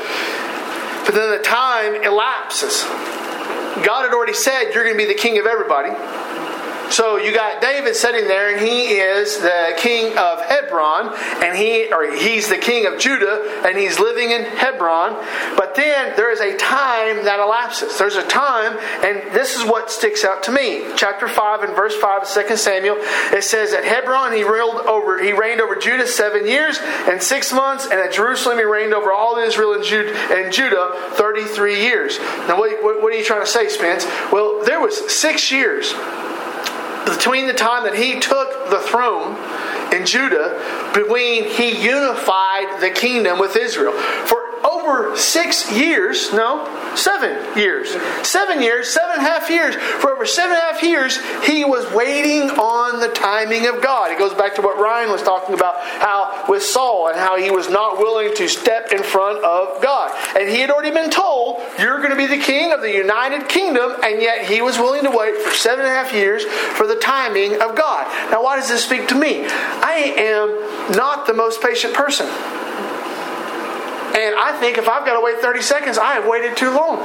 but 1.06 1.16
then 1.16 1.32
the 1.32 1.44
time 1.44 2.04
elapses. 2.04 2.84
God 3.84 4.04
had 4.04 4.14
already 4.14 4.34
said, 4.34 4.74
You're 4.74 4.84
going 4.84 4.96
to 4.96 4.98
be 4.98 5.06
the 5.06 5.20
king 5.20 5.40
of 5.40 5.46
everybody. 5.46 5.90
So 6.92 7.16
you 7.16 7.34
got 7.34 7.62
David 7.62 7.96
sitting 7.96 8.28
there, 8.28 8.52
and 8.52 8.60
he 8.60 8.98
is 8.98 9.40
the 9.40 9.74
king 9.78 10.18
of 10.18 10.42
Hebron, 10.42 11.16
and 11.42 11.58
he 11.58 11.92
or 11.92 12.14
he's 12.14 12.50
the 12.50 12.58
king 12.58 12.86
of 12.86 13.00
Judah, 13.00 13.64
and 13.66 13.78
he's 13.78 13.98
living 13.98 14.32
in 14.32 14.44
Hebron. 14.44 15.14
But 15.56 15.76
then 15.76 16.18
there 16.18 16.32
is 16.32 16.42
a 16.42 16.58
time 16.58 17.24
that 17.24 17.40
elapses. 17.40 17.98
There's 17.98 18.18
a 18.18 18.28
time, 18.28 18.78
and 19.06 19.34
this 19.34 19.58
is 19.58 19.64
what 19.64 19.90
sticks 19.90 20.26
out 20.26 20.44
to 20.44 20.52
me. 20.52 20.84
Chapter 20.98 21.30
five 21.30 21.64
and 21.64 21.74
verse 21.74 21.96
five 21.96 22.24
of 22.24 22.28
2 22.30 22.58
Samuel. 22.58 22.98
It 23.00 23.46
says 23.46 23.74
at 23.74 23.86
Hebron 23.86 24.34
he 24.34 24.44
ruled 24.44 24.86
over 24.86 25.24
he 25.24 25.32
reigned 25.32 25.62
over 25.62 25.78
Judah 25.78 26.08
seven 26.08 26.46
years 26.46 26.78
and 26.82 27.24
six 27.24 27.54
months, 27.54 27.86
and 27.86 27.94
at 27.94 28.12
Jerusalem 28.12 28.58
he 28.58 28.66
reigned 28.66 28.94
over 28.94 29.14
all 29.14 29.38
Israel 29.38 29.76
and 29.76 29.84
Judah, 29.84 30.14
and 30.34 30.52
Judah 30.52 30.92
thirty 31.14 31.46
three 31.46 31.80
years. 31.82 32.20
Now 32.20 32.60
what, 32.60 32.84
what, 32.84 33.02
what 33.02 33.14
are 33.14 33.18
you 33.18 33.24
trying 33.24 33.42
to 33.42 33.48
say, 33.48 33.70
Spence? 33.70 34.06
Well, 34.30 34.62
there 34.66 34.82
was 34.82 35.10
six 35.10 35.52
years 35.54 35.94
between 37.16 37.48
the 37.48 37.54
time 37.54 37.84
that 37.84 37.96
he 37.96 38.20
took 38.20 38.70
the 38.70 38.80
throne 38.80 39.36
in 39.94 40.06
Judah, 40.06 40.92
between 40.94 41.46
he 41.46 41.84
unified 41.84 42.82
the 42.82 42.90
kingdom 42.90 43.40
with 43.40 43.56
Israel. 43.56 43.94
For 43.94 44.41
over 44.64 45.16
six 45.18 45.72
years, 45.72 46.34
no, 46.34 46.66
seven 46.96 47.58
years. 47.58 47.96
Seven 48.28 48.62
years, 48.62 48.90
seven 48.90 49.12
and 49.18 49.26
a 49.26 49.30
half 49.30 49.50
years. 49.50 49.76
For 49.76 50.12
over 50.12 50.26
seven 50.26 50.56
and 50.56 50.60
a 50.60 50.74
half 50.74 50.84
years, 50.84 51.20
he 51.46 51.66
was 51.66 51.92
waiting 51.94 52.50
on 52.52 53.00
the 53.00 53.10
timing 53.10 53.68
of 53.68 53.82
God. 53.82 54.12
It 54.12 54.18
goes 54.18 54.34
back 54.34 54.56
to 54.56 54.62
what 54.62 54.78
Ryan 54.78 55.12
was 55.12 55.22
talking 55.22 55.56
about, 55.56 55.80
how 55.80 56.46
with 56.48 56.64
Saul 56.64 57.08
and 57.08 57.18
how 57.18 57.38
he 57.38 57.52
was 57.52 57.70
not 57.70 57.98
willing 57.98 58.36
to 58.36 58.48
step 58.48 58.92
in 58.92 59.04
front 59.04 59.44
of 59.44 59.82
God. 59.82 60.12
And 60.38 60.50
he 60.50 60.60
had 60.60 60.70
already 60.70 60.92
been 60.92 61.10
told, 61.10 61.62
You're 61.80 61.98
going 61.98 62.12
to 62.12 62.16
be 62.16 62.28
the 62.28 62.42
king 62.42 62.72
of 62.72 62.82
the 62.82 62.92
United 62.92 63.48
Kingdom, 63.48 63.96
and 64.04 64.22
yet 64.22 64.46
he 64.46 64.62
was 64.62 64.78
willing 64.78 65.04
to 65.04 65.12
wait 65.12 65.38
for 65.38 65.54
seven 65.54 65.86
and 65.86 65.94
a 65.94 65.96
half 65.96 66.14
years 66.14 66.44
for 66.44 66.88
the 66.88 66.96
timing 66.96 67.62
of 67.62 67.76
God. 67.76 68.08
Now, 68.32 68.44
why 68.44 68.58
does 68.58 68.70
this 68.70 68.84
speak 68.84 69.08
to 69.10 69.16
me? 69.16 69.46
I 69.46 70.14
am 70.18 70.96
not 70.96 71.28
the 71.28 71.34
most 71.34 71.62
patient 71.62 71.94
person. 71.94 72.28
And 74.16 74.36
I 74.36 74.58
think 74.60 74.78
if 74.78 74.90
I've 74.90 75.06
got 75.06 75.18
to 75.18 75.24
wait 75.24 75.40
30 75.40 75.62
seconds, 75.62 75.98
I 75.98 76.14
have 76.14 76.28
waited 76.28 76.58
too 76.58 76.72
long. 76.72 77.00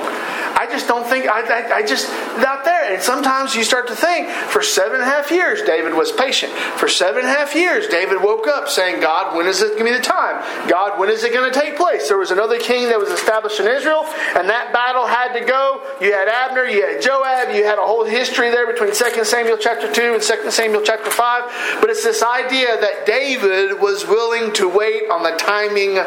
I 0.57 0.67
just 0.71 0.89
don't 0.89 1.07
think, 1.07 1.29
I, 1.29 1.43
I, 1.43 1.77
I, 1.77 1.83
just, 1.83 2.09
not 2.39 2.65
there. 2.65 2.95
And 2.95 3.03
sometimes 3.03 3.55
you 3.55 3.63
start 3.63 3.89
to 3.89 3.95
think, 3.95 4.29
for 4.29 4.63
seven 4.63 4.95
and 4.95 5.03
a 5.03 5.05
half 5.05 5.31
years, 5.31 5.61
David 5.63 5.93
was 5.93 6.13
patient. 6.13 6.51
For 6.53 6.89
seven 6.89 7.21
and 7.21 7.29
a 7.29 7.31
half 7.31 7.55
years, 7.55 7.89
David 7.89 8.23
woke 8.23 8.47
up 8.49 8.69
saying, 8.69 9.01
God, 9.01 9.37
when 9.37 9.47
is 9.47 9.61
it 9.61 9.79
going 9.79 9.85
to 9.85 9.93
be 9.93 9.93
the 9.93 10.03
time? 10.03 10.41
God, 10.67 10.99
when 10.99 11.11
is 11.11 11.25
it 11.25 11.35
going 11.35 11.53
to 11.53 11.61
take 11.61 11.77
place? 11.77 12.09
There 12.09 12.17
was 12.17 12.31
another 12.31 12.59
king 12.59 12.89
that 12.89 12.99
was 12.99 13.11
established 13.11 13.61
in 13.61 13.67
Israel, 13.69 14.05
and 14.35 14.49
that 14.49 14.73
battle 14.73 15.07
had 15.07 15.39
to 15.39 15.45
go. 15.45 15.83
You 16.01 16.13
had 16.13 16.27
Abner, 16.27 16.65
you 16.65 16.87
had 16.87 17.03
Joab, 17.03 17.55
you 17.55 17.65
had 17.65 17.79
a 17.79 17.85
whole 17.85 18.07
history 18.07 18.51
there 18.51 18.67
between 18.67 18.95
2 18.95 19.25
Samuel 19.25 19.59
chapter 19.59 19.93
2 19.93 20.15
and 20.15 20.23
2 20.23 20.51
Samuel 20.51 20.83
chapter 20.83 21.11
5. 21.11 21.81
But 21.83 21.91
it's 21.91 22.03
this 22.03 22.23
idea 22.23 22.81
that 22.81 23.05
David 23.05 23.79
was 23.79 24.07
willing 24.07 24.55
to 24.55 24.69
wait 24.69 25.11
on 25.11 25.23
the 25.23 25.37
timing 25.37 25.99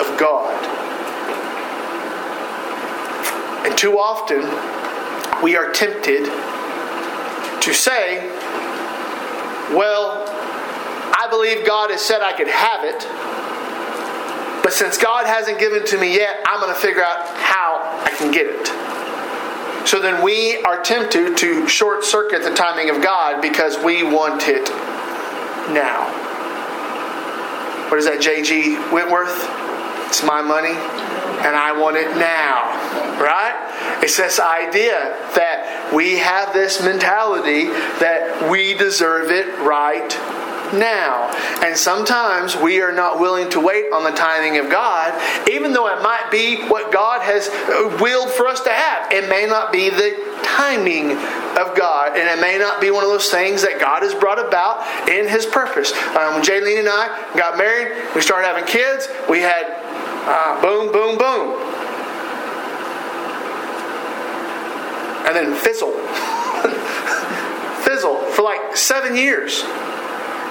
of 0.00 0.18
God. 0.18 0.56
And 3.66 3.76
too 3.76 3.98
often, 3.98 4.40
we 5.42 5.56
are 5.56 5.70
tempted 5.72 6.24
to 7.62 7.74
say, 7.74 8.26
Well, 9.74 10.24
I 11.12 11.26
believe 11.28 11.66
God 11.66 11.90
has 11.90 12.00
said 12.00 12.22
I 12.22 12.32
could 12.32 12.48
have 12.48 12.84
it, 12.84 13.06
but 14.62 14.72
since 14.72 14.96
God 14.96 15.26
hasn't 15.26 15.58
given 15.58 15.84
to 15.86 15.98
me 16.00 16.14
yet, 16.14 16.40
I'm 16.46 16.60
going 16.60 16.74
to 16.74 16.80
figure 16.80 17.02
out 17.02 17.26
how 17.36 18.02
I 18.04 18.10
can 18.16 18.32
get 18.32 18.46
it. 18.46 19.86
So 19.86 20.00
then 20.00 20.22
we 20.22 20.58
are 20.62 20.82
tempted 20.82 21.36
to 21.38 21.66
short 21.66 22.04
circuit 22.04 22.42
the 22.42 22.54
timing 22.54 22.90
of 22.90 23.02
God 23.02 23.40
because 23.40 23.82
we 23.82 24.02
want 24.02 24.44
it 24.46 24.68
now. 25.72 26.04
What 27.90 27.98
is 27.98 28.04
that, 28.04 28.20
J.G. 28.20 28.76
Wentworth? 28.92 29.69
It's 30.10 30.24
my 30.24 30.42
money 30.42 30.74
and 31.46 31.56
I 31.56 31.72
want 31.72 31.96
it 31.96 32.16
now. 32.16 32.66
Right? 33.20 34.00
It's 34.02 34.16
this 34.16 34.40
idea 34.40 35.16
that 35.34 35.92
we 35.94 36.18
have 36.18 36.52
this 36.52 36.82
mentality 36.82 37.64
that 38.00 38.50
we 38.50 38.74
deserve 38.74 39.30
it 39.30 39.46
right 39.60 40.10
now. 40.72 41.30
And 41.62 41.76
sometimes 41.76 42.56
we 42.56 42.80
are 42.80 42.92
not 42.92 43.20
willing 43.20 43.50
to 43.50 43.60
wait 43.60 43.92
on 43.92 44.04
the 44.04 44.10
timing 44.10 44.58
of 44.58 44.70
God, 44.70 45.14
even 45.50 45.72
though 45.72 45.88
it 45.88 46.02
might 46.02 46.30
be 46.30 46.62
what 46.66 46.92
God 46.92 47.22
has 47.22 47.48
willed 48.00 48.30
for 48.30 48.46
us 48.46 48.60
to 48.60 48.70
have. 48.70 49.12
It 49.12 49.28
may 49.28 49.46
not 49.46 49.72
be 49.72 49.90
the 49.90 50.40
timing 50.42 51.12
of 51.58 51.76
God, 51.76 52.16
and 52.16 52.28
it 52.28 52.40
may 52.40 52.58
not 52.58 52.80
be 52.80 52.90
one 52.90 53.04
of 53.04 53.10
those 53.10 53.30
things 53.30 53.62
that 53.62 53.80
God 53.80 54.02
has 54.02 54.14
brought 54.14 54.44
about 54.44 55.08
in 55.08 55.28
His 55.28 55.46
purpose. 55.46 55.92
Um, 55.92 56.42
Jaylene 56.42 56.80
and 56.80 56.88
I 56.88 57.32
got 57.36 57.58
married, 57.58 58.14
we 58.14 58.20
started 58.20 58.46
having 58.46 58.64
kids. 58.64 59.08
We 59.28 59.40
had 59.40 59.89
uh, 60.26 60.60
boom, 60.60 60.92
boom, 60.92 61.18
boom. 61.18 61.56
And 65.26 65.36
then 65.36 65.54
fizzle. 65.54 65.92
fizzle 67.84 68.16
for 68.32 68.42
like 68.42 68.76
seven 68.76 69.16
years. 69.16 69.62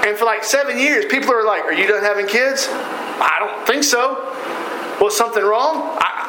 And 0.05 0.17
for 0.17 0.26
like 0.26 0.43
seven 0.43 0.80
years, 0.80 1.05
people 1.05 1.34
are 1.34 1.43
like, 1.43 1.63
Are 1.65 1.74
you 1.74 1.88
done 1.88 2.03
having 2.03 2.28
kids? 2.28 2.67
I 2.70 3.38
don't 3.39 3.67
think 3.67 3.84
so. 3.84 4.26
Was 5.01 5.15
something 5.15 5.43
wrong? 5.43 5.97
I, 5.99 6.20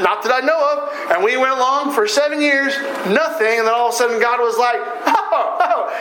not 0.00 0.22
that 0.22 0.32
I 0.32 0.40
know 0.40 0.58
of. 0.58 1.10
And 1.10 1.24
we 1.24 1.36
went 1.36 1.52
along 1.52 1.92
for 1.92 2.06
seven 2.06 2.40
years, 2.40 2.74
nothing. 3.06 3.58
And 3.58 3.66
then 3.66 3.74
all 3.74 3.88
of 3.88 3.94
a 3.94 3.96
sudden, 3.96 4.20
God 4.20 4.40
was 4.40 4.56
like, 4.56 4.80
oh 5.06 5.56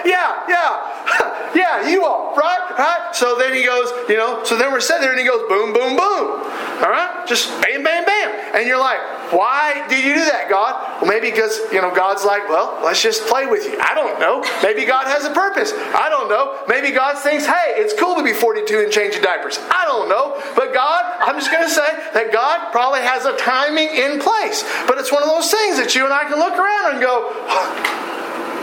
yeah, 0.05 0.43
yeah, 0.47 1.51
yeah, 1.55 1.89
you 1.89 2.03
are, 2.03 2.35
right? 2.35 2.75
Right? 2.77 3.09
So 3.13 3.37
then 3.37 3.53
he 3.53 3.65
goes, 3.65 3.91
You 4.09 4.17
know, 4.17 4.43
so 4.43 4.57
then 4.57 4.71
we're 4.71 4.79
sitting 4.79 5.01
there 5.01 5.11
and 5.11 5.19
he 5.19 5.25
goes, 5.25 5.47
Boom, 5.47 5.73
boom, 5.73 5.95
boom. 5.95 6.59
All 6.79 6.89
right? 6.89 7.25
Just 7.27 7.49
bam, 7.61 7.83
bam, 7.83 8.05
bam. 8.05 8.55
And 8.55 8.65
you're 8.65 8.79
like, 8.79 8.99
why 9.33 9.85
did 9.89 10.03
you 10.03 10.13
do 10.15 10.25
that, 10.25 10.49
God? 10.49 11.01
Well, 11.01 11.11
maybe 11.11 11.29
because, 11.29 11.59
you 11.71 11.81
know, 11.81 11.93
God's 11.93 12.23
like, 12.23 12.47
well, 12.47 12.79
let's 12.83 13.01
just 13.01 13.27
play 13.27 13.45
with 13.45 13.65
you. 13.65 13.77
I 13.79 13.93
don't 13.93 14.19
know. 14.19 14.43
Maybe 14.63 14.85
God 14.85 15.05
has 15.05 15.25
a 15.25 15.31
purpose. 15.31 15.73
I 15.75 16.07
don't 16.09 16.29
know. 16.29 16.57
Maybe 16.67 16.91
God 16.91 17.17
thinks, 17.19 17.45
hey, 17.45 17.75
it's 17.75 17.93
cool 17.99 18.15
to 18.15 18.23
be 18.23 18.33
42 18.33 18.79
and 18.79 18.91
changing 18.91 19.21
diapers. 19.21 19.59
I 19.69 19.85
don't 19.85 20.07
know. 20.07 20.41
But 20.55 20.73
God, 20.73 21.03
I'm 21.19 21.35
just 21.35 21.51
going 21.51 21.67
to 21.67 21.73
say 21.73 21.89
that 22.13 22.31
God 22.31 22.71
probably 22.71 23.01
has 23.01 23.25
a 23.25 23.35
timing 23.37 23.89
in 23.89 24.19
place. 24.19 24.63
But 24.87 24.97
it's 24.97 25.11
one 25.11 25.21
of 25.21 25.29
those 25.29 25.51
things 25.51 25.77
that 25.77 25.93
you 25.95 26.05
and 26.05 26.13
I 26.13 26.23
can 26.23 26.39
look 26.39 26.55
around 26.55 26.95
and 26.95 27.01
go, 27.03 27.27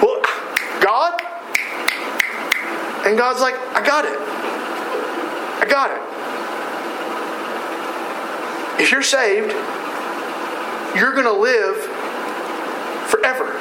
well, 0.01 0.25
God? 0.81 1.26
And 3.07 3.17
God's 3.17 3.41
like, 3.41 3.55
I 3.55 3.87
got 3.87 4.05
it. 4.05 4.19
I 5.63 5.67
got 5.71 5.93
it. 5.95 6.03
If 8.83 8.91
you're 8.91 9.05
saved, 9.05 9.53
you're 10.97 11.13
going 11.13 11.25
to 11.25 11.33
live 11.33 11.77
forever. 13.09 13.53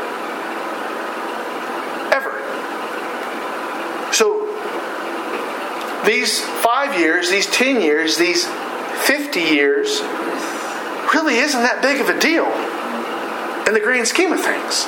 Ever. 2.12 2.34
So, 4.12 4.48
these 6.06 6.42
five 6.42 7.00
years, 7.00 7.30
these 7.30 7.46
10 7.46 7.82
years, 7.82 8.18
these 8.18 8.46
50 9.06 9.40
years 9.42 10.02
really 11.14 11.36
isn't 11.36 11.62
that 11.62 11.82
big 11.84 12.02
of 12.02 12.10
a 12.10 12.20
deal 12.20 12.48
in 13.68 13.74
the 13.76 13.80
grand 13.80 14.08
scheme 14.08 14.34
of 14.34 14.42
things. 14.42 14.88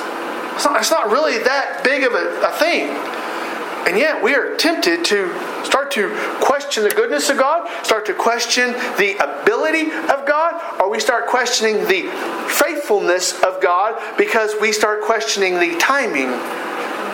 It's 0.56 0.64
not, 0.64 0.80
it's 0.80 0.90
not 0.90 1.10
really 1.10 1.38
that 1.44 1.84
big 1.84 2.02
of 2.02 2.12
a, 2.12 2.40
a 2.42 2.52
thing. 2.58 3.17
And 3.88 3.96
yet 3.96 4.22
we 4.22 4.34
are 4.34 4.54
tempted 4.54 5.02
to 5.06 5.32
start 5.64 5.90
to 5.92 6.14
question 6.42 6.84
the 6.84 6.90
goodness 6.90 7.30
of 7.30 7.38
God, 7.38 7.66
start 7.86 8.04
to 8.04 8.12
question 8.12 8.72
the 8.98 9.16
ability 9.16 9.90
of 9.90 10.26
God, 10.26 10.78
or 10.78 10.90
we 10.90 11.00
start 11.00 11.26
questioning 11.26 11.86
the 11.86 12.02
faithfulness 12.50 13.42
of 13.42 13.62
God 13.62 14.18
because 14.18 14.54
we 14.60 14.72
start 14.72 15.00
questioning 15.00 15.54
the 15.54 15.74
timing 15.78 16.28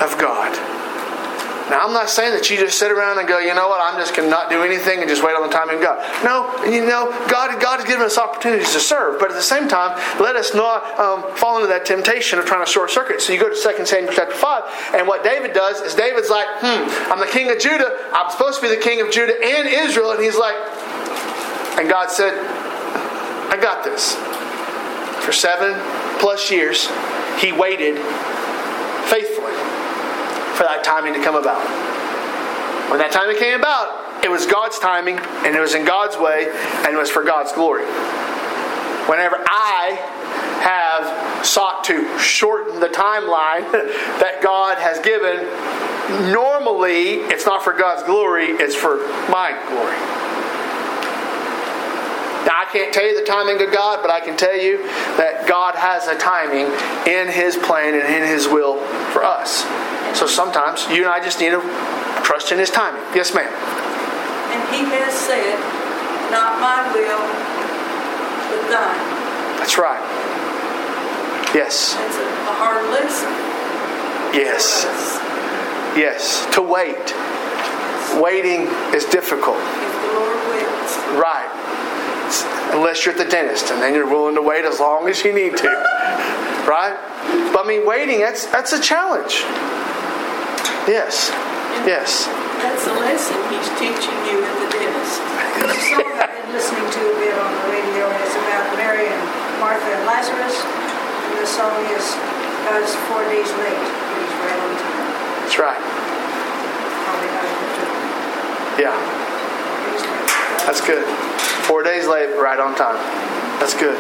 of 0.01 0.19
God. 0.19 0.74
Now, 1.71 1.87
I'm 1.87 1.93
not 1.95 2.11
saying 2.11 2.35
that 2.35 2.51
you 2.51 2.59
just 2.59 2.79
sit 2.79 2.93
around 2.93 3.19
and 3.19 3.27
go, 3.27 3.39
you 3.39 3.55
know 3.55 3.69
what, 3.69 3.81
I'm 3.81 3.99
just 3.99 4.15
going 4.15 4.29
to 4.29 4.31
not 4.31 4.51
do 4.51 4.63
anything 4.63 5.01
and 5.01 5.09
just 5.09 5.25
wait 5.25 5.33
on 5.33 5.43
the 5.49 5.53
timing 5.53 5.77
of 5.77 5.83
God. 5.83 5.97
No, 6.23 6.53
you 6.65 6.85
know, 6.85 7.09
God, 7.29 7.59
God 7.61 7.81
has 7.81 7.89
given 7.89 8.05
us 8.05 8.19
opportunities 8.19 8.73
to 8.75 8.81
serve, 8.81 9.19
but 9.19 9.31
at 9.31 9.35
the 9.35 9.43
same 9.43 9.67
time, 9.67 9.97
let 10.21 10.37
us 10.37 10.55
not 10.55 10.85
um, 11.01 11.35
fall 11.37 11.57
into 11.57 11.69
that 11.69 11.87
temptation 11.87 12.39
of 12.39 12.45
trying 12.45 12.65
to 12.65 12.71
short 12.71 12.91
circuit. 12.91 13.23
So 13.23 13.33
you 13.33 13.41
go 13.41 13.49
to 13.49 13.57
2 13.57 13.87
Samuel 13.87 14.13
chapter 14.13 14.35
5, 14.35 14.95
and 14.95 15.09
what 15.09 15.25
David 15.25 15.55
does 15.55 15.81
is 15.81 15.95
David's 15.95 16.29
like, 16.29 16.47
hmm, 16.61 17.11
I'm 17.11 17.19
the 17.19 17.33
king 17.33 17.51
of 17.51 17.59
Judah. 17.59 18.11
I'm 18.13 18.31
supposed 18.31 18.61
to 18.61 18.69
be 18.69 18.75
the 18.75 18.83
king 18.83 19.01
of 19.01 19.11
Judah 19.11 19.35
and 19.43 19.67
Israel. 19.67 20.11
And 20.11 20.23
he's 20.23 20.37
like, 20.37 20.57
and 21.81 21.89
God 21.89 22.11
said, 22.11 22.35
I 23.49 23.57
got 23.57 23.85
this. 23.85 24.15
For 25.25 25.33
seven 25.33 25.75
plus 26.21 26.51
years, 26.51 26.89
he 27.41 27.53
waited 27.53 27.97
for 30.55 30.65
that 30.65 30.85
timing 30.85 31.15
to 31.15 31.23
come 31.23 31.37
about. 31.37 31.63
When 32.91 32.99
that 32.99 33.13
timing 33.13 33.39
came 33.39 33.59
about, 33.59 34.25
it 34.25 34.31
was 34.31 34.47
God's 34.47 34.79
timing, 34.79 35.19
and 35.19 35.55
it 35.55 35.61
was 35.61 35.75
in 35.75 35.85
God's 35.85 36.17
way, 36.17 36.49
and 36.85 36.95
it 36.95 36.97
was 36.97 37.11
for 37.11 37.23
God's 37.23 37.53
glory. 37.53 37.85
Whenever 39.07 39.37
I 39.47 39.99
have 40.65 41.45
sought 41.45 41.85
to 41.85 42.19
shorten 42.19 42.81
the 42.81 42.89
timeline 42.89 43.71
that 43.73 44.41
God 44.43 44.79
has 44.79 44.99
given. 45.01 45.45
Normally, 46.33 47.21
it's 47.29 47.45
not 47.45 47.63
for 47.63 47.75
God's 47.75 48.03
glory, 48.03 48.47
it's 48.47 48.75
for 48.75 48.97
my 49.29 49.53
glory. 49.69 49.97
Now, 52.47 52.61
I 52.61 52.67
can't 52.73 52.93
tell 52.93 53.07
you 53.07 53.19
the 53.19 53.27
timing 53.27 53.61
of 53.61 53.73
God, 53.73 54.01
but 54.03 54.11
I 54.11 54.21
can 54.21 54.37
tell 54.37 54.57
you 54.57 54.79
that 55.17 55.47
God 55.47 55.75
has 55.75 56.09
a 56.09 56.17
timing 56.17 56.67
in 57.07 57.29
His 57.29 57.57
plan 57.57 57.95
and 57.95 58.15
in 58.15 58.27
His 58.27 58.49
will 58.49 58.79
for 59.13 59.25
us. 59.25 59.65
So 60.15 60.27
sometimes 60.27 60.87
you 60.89 61.03
and 61.05 61.13
I 61.13 61.23
just 61.23 61.41
need 61.41 61.51
to 61.51 61.61
trust 62.23 62.53
in 62.53 62.59
His 62.59 62.71
timing. 62.71 63.03
Yes, 63.15 63.35
ma'am. 63.35 63.51
And 63.51 64.63
he 64.75 64.85
has 64.95 65.13
said, 65.13 65.59
not 66.31 66.61
my 66.61 66.87
will, 66.95 67.19
but 68.51 68.71
thine. 68.71 69.59
That's 69.59 69.77
right. 69.79 70.03
Yes. 71.55 71.95
That's 71.95 72.17
a, 72.17 72.23
a 72.23 72.55
hard 72.55 72.85
lesson. 72.91 73.31
Yes. 74.35 74.85
Yes. 75.97 76.47
To 76.55 76.63
wait. 76.63 77.15
Waiting 78.21 78.67
is 78.95 79.05
difficult. 79.07 79.59
If 79.59 79.93
the 80.03 80.13
Lord 80.19 80.39
wills. 80.51 80.97
Right. 81.19 81.51
Unless 82.75 83.05
you're 83.07 83.15
at 83.15 83.25
the 83.25 83.31
dentist 83.31 83.71
and 83.71 83.81
then 83.81 83.95
you're 83.95 84.09
willing 84.09 84.35
to 84.35 84.43
wait 84.43 84.65
as 84.65 84.81
long 84.81 85.09
as 85.09 85.25
you 85.25 85.33
need 85.33 85.57
to. 85.59 85.69
Right? 86.65 86.97
But 87.53 87.67
I 87.67 87.69
mean 87.69 87.87
waiting 87.87 88.21
that's 88.21 88.47
that's 88.47 88.73
a 88.73 88.81
challenge. 88.81 89.45
Yes. 90.85 91.33
Yes. 91.89 92.29
That's 92.61 92.85
the 92.85 92.93
lesson 92.93 93.41
he's 93.49 93.69
teaching 93.81 94.21
you 94.29 94.45
at 94.45 94.57
the 94.61 94.69
dentist. 94.69 95.17
The 95.65 95.73
song 95.81 96.13
I've 96.21 96.29
been 96.29 96.53
listening 96.53 96.85
to 96.85 97.01
a 97.09 97.15
bit 97.25 97.33
on 97.41 97.51
the 97.57 97.65
radio 97.73 98.05
It's 98.21 98.37
about 98.37 98.69
Mary 98.77 99.09
and 99.09 99.23
Martha 99.65 99.89
and 99.89 100.05
Lazarus. 100.05 100.61
And 100.61 101.41
the 101.41 101.49
song 101.49 101.73
is 101.89 102.05
God's 102.69 102.93
four 103.09 103.25
days 103.33 103.49
late, 103.65 103.81
but 103.81 104.17
he's 104.21 104.35
right 104.45 104.61
on 104.61 104.73
time. 104.77 105.09
That's 105.41 105.57
right. 105.57 105.81
Probably 105.81 107.33
not 107.33 107.45
even 107.49 107.69
two. 107.81 108.85
Yeah. 108.85 108.97
That's 110.69 110.85
good. 110.85 111.05
Four 111.65 111.83
days 111.83 112.07
late, 112.07 112.29
right 112.37 112.61
on 112.61 112.77
time. 112.77 113.01
That's 113.57 113.73
good. 113.73 113.97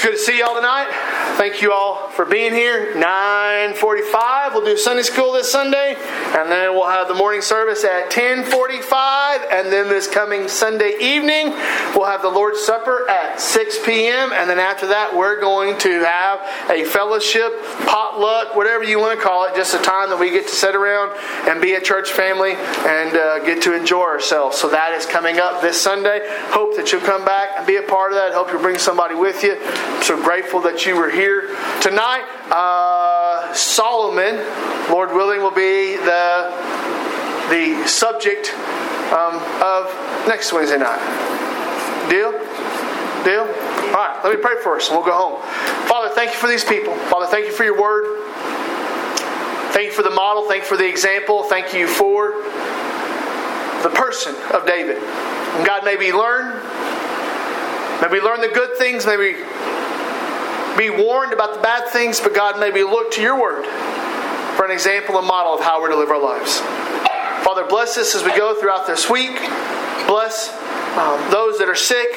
It's 0.00 0.06
good 0.06 0.16
to 0.16 0.32
see 0.32 0.38
y'all 0.38 0.54
tonight. 0.54 0.88
Thank 1.36 1.60
you 1.60 1.74
all 1.74 2.08
for 2.08 2.24
being 2.24 2.54
here. 2.54 2.94
9:45. 2.94 4.54
We'll 4.54 4.64
do 4.64 4.74
Sunday 4.78 5.02
school 5.02 5.32
this 5.32 5.52
Sunday, 5.52 5.94
and 5.94 6.50
then 6.50 6.72
we'll 6.72 6.88
have 6.88 7.06
the 7.06 7.14
morning 7.14 7.42
service 7.42 7.84
at 7.84 8.10
10:45, 8.10 9.46
and 9.50 9.70
then 9.70 9.88
this 9.90 10.08
coming 10.08 10.48
Sunday 10.48 10.96
evening 10.98 11.52
we'll 11.94 12.06
have 12.06 12.22
the 12.22 12.30
Lord's 12.30 12.60
Supper 12.60 13.08
at 13.10 13.40
6 13.40 13.78
p.m. 13.84 14.32
And 14.32 14.48
then 14.48 14.58
after 14.58 14.86
that, 14.86 15.14
we're 15.14 15.38
going 15.38 15.76
to 15.78 16.04
have 16.04 16.40
a 16.70 16.84
fellowship, 16.84 17.52
potluck, 17.86 18.56
whatever 18.56 18.84
you 18.84 18.98
want 18.98 19.18
to 19.18 19.22
call 19.22 19.44
it, 19.44 19.54
just 19.54 19.74
a 19.74 19.78
time 19.78 20.08
that 20.10 20.18
we 20.18 20.30
get 20.30 20.48
to 20.48 20.54
sit 20.54 20.74
around 20.74 21.12
and 21.46 21.60
be 21.60 21.74
a 21.74 21.80
church 21.80 22.10
family 22.10 22.52
and 22.52 23.16
uh, 23.16 23.38
get 23.40 23.62
to 23.62 23.74
enjoy 23.74 24.02
ourselves. 24.02 24.56
So 24.56 24.70
that 24.70 24.92
is 24.94 25.04
coming 25.04 25.38
up 25.38 25.60
this 25.60 25.80
Sunday. 25.80 26.20
Hope 26.50 26.76
that 26.76 26.90
you'll 26.90 27.02
come 27.02 27.24
back 27.24 27.50
and 27.58 27.66
be 27.66 27.76
a 27.76 27.82
part 27.82 28.12
of 28.12 28.16
that. 28.16 28.32
Hope 28.32 28.50
you'll 28.50 28.62
bring 28.62 28.78
somebody 28.78 29.14
with 29.14 29.42
you. 29.42 29.58
So 30.02 30.20
grateful 30.22 30.60
that 30.62 30.86
you 30.86 30.96
were 30.96 31.10
here 31.10 31.48
tonight. 31.80 32.24
Uh, 32.50 33.52
Solomon, 33.52 34.36
Lord 34.90 35.10
willing, 35.10 35.40
will 35.40 35.50
be 35.50 35.96
the 35.96 36.80
the 37.50 37.86
subject 37.86 38.54
um, 39.12 39.36
of 39.60 39.92
next 40.26 40.52
Wednesday 40.52 40.78
night. 40.78 41.00
Deal? 42.08 42.32
Deal? 43.24 43.42
All 43.42 43.94
right, 43.94 44.20
let 44.24 44.34
me 44.34 44.40
pray 44.40 44.54
for 44.62 44.76
us 44.76 44.88
and 44.88 44.96
we'll 44.96 45.04
go 45.04 45.12
home. 45.12 45.42
Father, 45.88 46.08
thank 46.14 46.30
you 46.30 46.36
for 46.36 46.48
these 46.48 46.64
people. 46.64 46.94
Father, 47.10 47.26
thank 47.26 47.46
you 47.46 47.52
for 47.52 47.64
your 47.64 47.80
word. 47.80 48.04
Thank 49.72 49.86
you 49.86 49.92
for 49.92 50.02
the 50.02 50.10
model. 50.10 50.48
Thank 50.48 50.62
you 50.62 50.68
for 50.68 50.76
the 50.76 50.88
example. 50.88 51.42
Thank 51.44 51.74
you 51.74 51.86
for 51.86 52.32
the 53.82 53.90
person 53.94 54.34
of 54.54 54.66
David. 54.66 54.96
And 54.98 55.66
God, 55.66 55.84
may 55.84 55.96
we 55.96 56.12
learn. 56.12 56.54
May 58.00 58.08
we 58.08 58.20
learn 58.20 58.40
the 58.40 58.48
good 58.48 58.78
things. 58.78 59.04
May 59.06 59.16
we 59.16 59.36
be 60.76 60.90
warned 60.90 61.32
about 61.32 61.54
the 61.54 61.60
bad 61.60 61.88
things. 61.88 62.20
But 62.20 62.34
God, 62.34 62.58
may 62.58 62.70
we 62.70 62.84
look 62.84 63.12
to 63.12 63.22
your 63.22 63.40
word 63.40 63.64
for 64.56 64.64
an 64.64 64.70
example 64.70 65.18
and 65.18 65.26
model 65.26 65.54
of 65.54 65.60
how 65.60 65.80
we're 65.80 65.90
to 65.90 65.96
live 65.96 66.10
our 66.10 66.22
lives. 66.22 66.60
Father, 67.44 67.64
bless 67.66 67.96
us 67.96 68.14
as 68.14 68.24
we 68.24 68.36
go 68.36 68.54
throughout 68.54 68.86
this 68.86 69.08
week. 69.08 69.36
Bless 70.06 70.52
um, 70.98 71.30
those 71.30 71.58
that 71.58 71.68
are 71.68 71.74
sick, 71.74 72.10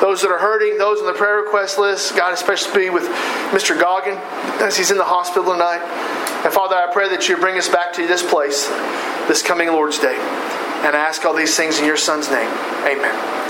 those 0.00 0.22
that 0.22 0.30
are 0.30 0.38
hurting, 0.38 0.78
those 0.78 1.00
on 1.00 1.06
the 1.06 1.12
prayer 1.12 1.36
request 1.36 1.78
list. 1.78 2.16
God, 2.16 2.32
especially 2.32 2.84
be 2.84 2.90
with 2.90 3.04
Mr. 3.50 3.78
Goggin 3.78 4.16
as 4.62 4.76
he's 4.76 4.90
in 4.90 4.98
the 4.98 5.04
hospital 5.04 5.52
tonight. 5.52 5.82
And 6.44 6.52
Father, 6.52 6.76
I 6.76 6.90
pray 6.92 7.08
that 7.10 7.28
you 7.28 7.36
bring 7.36 7.58
us 7.58 7.68
back 7.68 7.92
to 7.94 8.06
this 8.06 8.22
place 8.22 8.68
this 9.28 9.42
coming 9.42 9.68
Lord's 9.68 9.98
Day. 9.98 10.16
And 10.16 10.96
I 10.96 11.00
ask 11.00 11.24
all 11.24 11.34
these 11.34 11.56
things 11.56 11.78
in 11.78 11.84
your 11.84 11.96
Son's 11.96 12.30
name. 12.30 12.50
Amen. 12.86 13.49